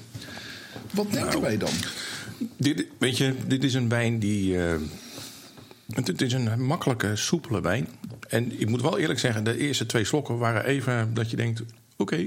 wat 0.92 1.10
denken 1.12 1.30
Nou. 1.30 1.40
wij 1.42 1.56
dan? 1.58 1.72
Dit, 2.56 2.86
weet 2.98 3.16
je, 3.16 3.34
dit 3.46 3.64
is 3.64 3.74
een 3.74 3.88
wijn 3.88 4.18
die. 4.18 4.64
eh, 4.66 4.76
het, 5.94 6.22
is 6.22 6.32
een 6.32 6.62
makkelijke, 6.64 7.16
soepele 7.16 7.60
wijn. 7.60 7.88
En 8.28 8.60
ik 8.60 8.68
moet 8.68 8.82
wel 8.82 8.98
eerlijk 8.98 9.18
zeggen, 9.18 9.44
de 9.44 9.58
eerste 9.58 9.86
twee 9.86 10.04
slokken 10.04 10.38
waren 10.38 10.64
even 10.64 11.14
dat 11.14 11.30
je 11.30 11.36
denkt: 11.36 11.62
oké. 11.96 12.26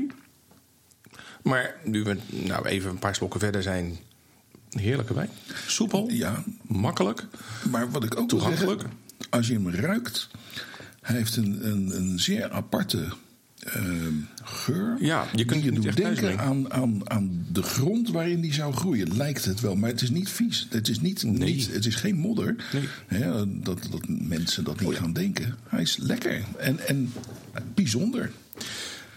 Maar 1.43 1.75
nu 1.83 2.03
we 2.03 2.17
nou 2.29 2.67
even 2.67 2.89
een 2.89 2.99
paar 2.99 3.15
slokken 3.15 3.39
verder 3.39 3.63
zijn, 3.63 3.97
heerlijke 4.69 5.13
wijn. 5.13 5.29
Soepel, 5.67 6.09
Ja, 6.09 6.43
makkelijk. 6.61 7.25
maar 7.69 7.91
wat 7.91 8.03
ik 8.03 8.17
ook 8.19 8.29
zeggen, 8.31 8.49
Toegankelijk. 8.49 8.83
als 9.29 9.47
je 9.47 9.53
hem 9.53 9.69
ruikt, 9.69 10.29
hij 11.01 11.15
heeft 11.15 11.35
een, 11.35 11.67
een, 11.67 11.95
een 11.95 12.19
zeer 12.19 12.49
aparte 12.49 13.07
ehm, 13.73 14.13
geur. 14.43 14.95
Ja, 14.99 15.25
je 15.35 15.45
kunt 15.45 15.63
je 15.63 15.71
doet 15.71 15.95
denken 15.95 16.39
aan, 16.39 16.71
aan, 16.73 17.09
aan 17.09 17.45
de 17.51 17.61
grond 17.61 18.09
waarin 18.09 18.41
die 18.41 18.53
zou 18.53 18.73
groeien. 18.73 19.17
Lijkt 19.17 19.45
het 19.45 19.59
wel, 19.59 19.75
maar 19.75 19.89
het 19.89 20.01
is 20.01 20.09
niet 20.09 20.29
vies. 20.29 20.67
Het 20.69 20.87
is, 20.87 21.01
niet, 21.01 21.23
Nee. 21.23 21.53
niet, 21.53 21.73
het 21.73 21.85
is 21.85 21.95
geen 21.95 22.15
modder. 22.15 22.55
Nee. 23.09 23.25
Dat, 23.45 23.79
dat 23.91 24.01
mensen 24.07 24.63
dat 24.63 24.79
niet 24.79 24.95
gaan 24.95 25.13
denken. 25.13 25.55
Hij 25.67 25.81
is 25.81 25.97
lekker 25.97 26.41
en, 26.57 26.87
en 26.87 27.13
bijzonder. 27.73 28.31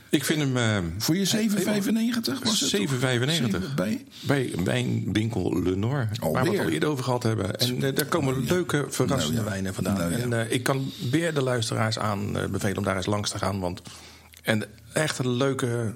Ik 0.09 0.25
vind 0.25 0.41
hem. 0.41 0.57
eh, 0.57 0.79
Voor 0.99 1.17
je 1.17 1.27
7,95 1.27 2.43
was 2.43 2.61
het? 2.61 2.71
toch? 2.71 2.91
7,95. 2.91 3.25
Zeven 3.27 3.75
bij? 3.77 4.05
Bij 4.21 4.53
wijnwinkel 4.65 5.63
Le 5.63 5.77
Noir. 5.77 6.09
Waar 6.21 6.45
we 6.45 6.51
het 6.51 6.59
al 6.61 6.69
eerder 6.69 6.89
over 6.89 7.05
gehad 7.05 7.23
hebben. 7.23 7.57
En 7.59 7.83
eh, 7.83 7.95
daar 7.95 8.07
komen 8.07 8.45
leuke, 8.45 8.87
verrassende 8.89 9.35
Nou 9.37 9.45
ja. 9.47 9.51
wijnen 9.53 9.75
vandaan. 9.75 9.97
Nou 9.99 10.11
ja. 10.11 10.19
En 10.19 10.33
eh, 10.33 10.53
ik 10.53 10.63
kan 10.63 10.91
weer 11.11 11.35
de 11.35 11.43
luisteraars 11.43 11.99
aan 11.99 12.39
eh, 12.39 12.47
bevelen 12.49 12.77
om 12.79 12.85
daar 12.85 12.97
eens 12.97 13.07
langs 13.07 13.31
te 13.31 13.39
gaan. 13.39 13.61
Want 13.61 13.83
en 14.43 14.63
echt 14.93 15.19
een 15.19 15.31
leuke 15.31 15.93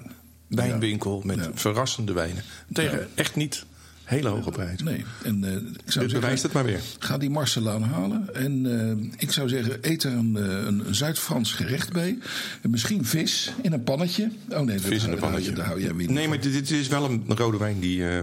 wijnwinkel 0.47 1.21
met 1.25 1.37
Ja. 1.37 1.49
verrassende 1.53 2.13
wijnen. 2.13 2.43
Tegen 2.73 3.07
echt 3.15 3.35
niet 3.35 3.65
hele 4.03 4.29
hoge 4.29 4.51
prijzen. 4.51 4.85
Nee. 4.85 5.05
En, 5.23 5.43
eh, 5.43 5.51
ik 5.51 5.57
zou 5.61 5.73
Dit 5.75 5.93
zeggen, 5.93 6.19
bewijst 6.19 6.43
het 6.43 6.53
maar 6.53 6.65
weer. 6.65 6.79
Ga 6.99 7.17
die 7.17 7.29
Marcelaan 7.29 7.83
halen. 7.83 8.35
En 8.35 8.79
eh, 8.79 9.11
ik 9.21 9.31
zou 9.31 9.49
zeggen, 9.49 9.77
eet 9.81 10.03
er 10.03 10.11
een, 10.11 10.37
eh, 10.37 10.65
een 10.65 10.83
Zuid-Frans 10.95 11.53
gerecht 11.53 11.93
bij. 11.93 12.17
En 12.61 12.69
misschien 12.69 13.05
vis 13.05 13.53
in 13.61 13.73
een 13.73 13.83
pannetje. 13.83 14.31
Oh 14.49 14.59
nee, 14.59 14.79
Vis 14.79 15.03
in 15.03 15.11
een 15.11 15.19
pannetje. 15.19 15.51
Daar 15.51 15.65
hou 15.65 15.81
jij 15.81 15.95
weer 15.95 16.11
Nee, 16.11 16.27
maar 16.27 16.39
dit, 16.39 16.53
dit 16.53 16.71
is 16.71 16.87
wel 16.87 17.05
een 17.05 17.23
rode 17.27 17.57
wijn 17.57 17.79
die 17.79 18.09
eh, 18.09 18.19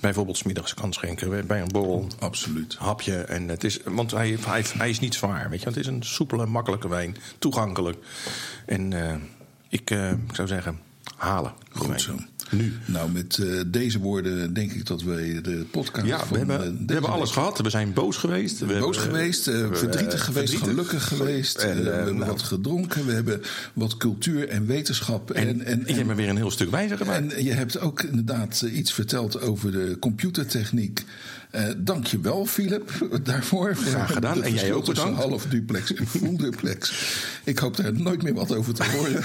bijvoorbeeld 0.00 0.36
smiddags 0.36 0.74
kan 0.74 0.92
schenken. 0.92 1.46
Bij 1.46 1.60
een 1.60 1.68
borrel. 1.68 2.06
van. 2.08 2.28
Absoluut. 2.28 2.76
hapje. 2.78 3.16
En 3.16 3.48
het 3.48 3.64
is, 3.64 3.78
want 3.84 4.10
hij, 4.10 4.36
hij, 4.40 4.64
hij 4.78 4.90
is 4.90 5.00
niet 5.00 5.14
zwaar. 5.14 5.50
Weet 5.50 5.60
je? 5.62 5.68
Het 5.68 5.76
is 5.76 5.86
een 5.86 6.02
soepele, 6.02 6.46
makkelijke 6.46 6.88
wijn. 6.88 7.16
Toegankelijk. 7.38 7.96
En 8.66 8.92
ik, 9.68 9.90
eh, 9.90 10.10
ik 10.10 10.34
zou 10.34 10.48
zeggen, 10.48 10.78
halen. 11.16 11.52
Goed 11.70 12.00
zo. 12.00 12.14
Nu. 12.50 12.72
Nou, 12.86 13.10
met 13.10 13.38
eh, 13.38 13.60
deze 13.66 13.98
woorden 13.98 14.52
denk 14.54 14.72
ik 14.72 14.86
dat 14.86 15.02
wij 15.02 15.40
de 15.42 15.66
podcast 15.70 16.06
Ja, 16.06 16.18
van 16.18 16.28
we 16.28 16.36
hebben, 16.38 16.62
eh, 16.62 16.86
we 16.86 16.92
hebben 16.92 17.10
alles 17.10 17.30
gehad. 17.30 17.58
We 17.60 17.70
zijn 17.70 17.92
boos 17.92 18.16
geweest. 18.16 18.58
We 18.58 18.66
boos 18.66 18.96
hebben, 18.96 19.14
geweest, 19.16 19.44
we- 19.44 19.68
verdrietig 19.72 20.24
geweest, 20.24 20.50
verdrietig. 20.54 20.60
gelukkig 20.60 21.08
geweest. 21.08 21.56
En, 21.58 21.82
we 21.84 21.90
hebben 21.90 22.16
nou, 22.16 22.30
wat 22.30 22.42
gedronken, 22.42 23.06
we 23.06 23.12
hebben 23.12 23.40
wat 23.72 23.96
cultuur 23.96 24.48
en 24.48 24.66
wetenschap. 24.66 25.30
En, 25.30 25.46
En, 25.48 25.64
en, 25.64 25.82
je 25.86 25.94
hebt 25.94 26.06
me 26.06 26.14
weer 26.14 26.28
een 26.28 26.36
heel 26.36 26.50
stuk 26.50 26.70
wijzer 26.70 26.96
gemaakt. 26.96 27.32
en 27.32 27.44
je 27.44 27.52
hebt 27.52 27.80
ook 27.80 28.02
inderdaad 28.02 28.60
iets 28.72 28.92
verteld 28.92 29.40
over 29.40 29.72
de 29.72 29.96
computertechniek. 30.00 31.04
Eh 31.50 31.64
Dank 31.76 32.06
je 32.06 32.20
wel, 32.20 32.46
Philip, 32.46 32.90
daarvoor. 33.22 33.74
Graag 33.74 34.12
gedaan. 34.12 34.42
En 34.42 34.54
jij 34.54 34.72
ook 34.72 34.86
bedankt. 34.86 35.16
half 35.22 35.46
duplex 35.46 35.94
en 35.94 36.06
full 36.06 36.36
duplex. 36.36 36.92
Ik 37.44 37.58
hoop 37.58 37.76
daar 37.76 37.92
nooit 37.92 38.22
meer 38.22 38.34
wat 38.34 38.54
over 38.54 38.74
te 38.74 38.84
horen. 38.96 39.22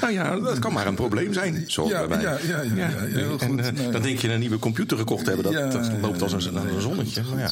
Nou 0.00 0.12
ja, 0.12 0.38
dat 0.40 0.58
kan 0.58 0.72
maar 0.72 0.86
een 0.86 0.94
probleem 0.94 1.32
zijn. 1.32 1.64
Zo 1.66 1.88
Ja, 1.88 2.06
bij. 2.06 2.20
ja, 2.20 2.38
ja, 2.48 2.62
ja, 2.62 2.72
ja, 2.74 2.88
heel 3.00 3.38
en 3.38 3.48
goed. 3.48 3.58
eh, 3.60 3.72
Nou, 3.72 3.92
dan 3.92 4.02
denk 4.02 4.18
je 4.18 4.32
een 4.32 4.40
nieuwe 4.40 4.58
computer 4.58 4.96
gekocht 4.98 5.26
hebben. 5.26 5.44
Dat, 5.52 5.54
loopt 6.00 6.22
als 6.22 6.32
een, 6.32 6.56
als 6.56 6.64
een 6.74 6.80
zonnetje. 6.80 7.22
ja. 7.36 7.50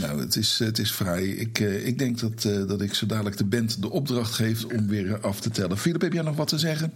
Nou, 0.00 0.20
het 0.20 0.36
is, 0.36 0.58
het 0.58 0.78
is 0.78 0.92
vrij. 0.92 1.24
Ik, 1.26 1.60
eh, 1.60 1.86
ik 1.86 1.98
denk 1.98 2.18
dat, 2.20 2.42
dat 2.68 2.80
ik 2.80 2.94
zo 2.94 3.06
dadelijk 3.06 3.36
de 3.36 3.44
band 3.44 3.82
de 3.82 3.90
opdracht 3.90 4.34
geef 4.34 4.64
om 4.64 4.86
weer 4.88 5.18
af 5.20 5.40
te 5.40 5.50
tellen. 5.50 5.78
Philip, 5.78 6.00
heb 6.00 6.12
jij 6.12 6.22
nog 6.22 6.36
wat 6.36 6.48
te 6.48 6.58
zeggen? 6.58 6.92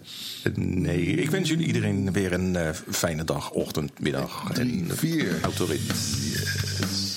Nee, 0.55 1.03
ik 1.07 1.30
wens 1.30 1.48
jullie 1.48 1.66
iedereen 1.66 2.12
weer 2.12 2.32
een 2.32 2.57
fijne 2.90 3.24
dag, 3.24 3.50
ochtend, 3.50 4.00
middag. 4.00 4.50
Drie, 4.53 4.84
en 4.88 4.96
vier. 4.96 5.38
autorit. 5.42 5.80
Yes. 5.93 7.11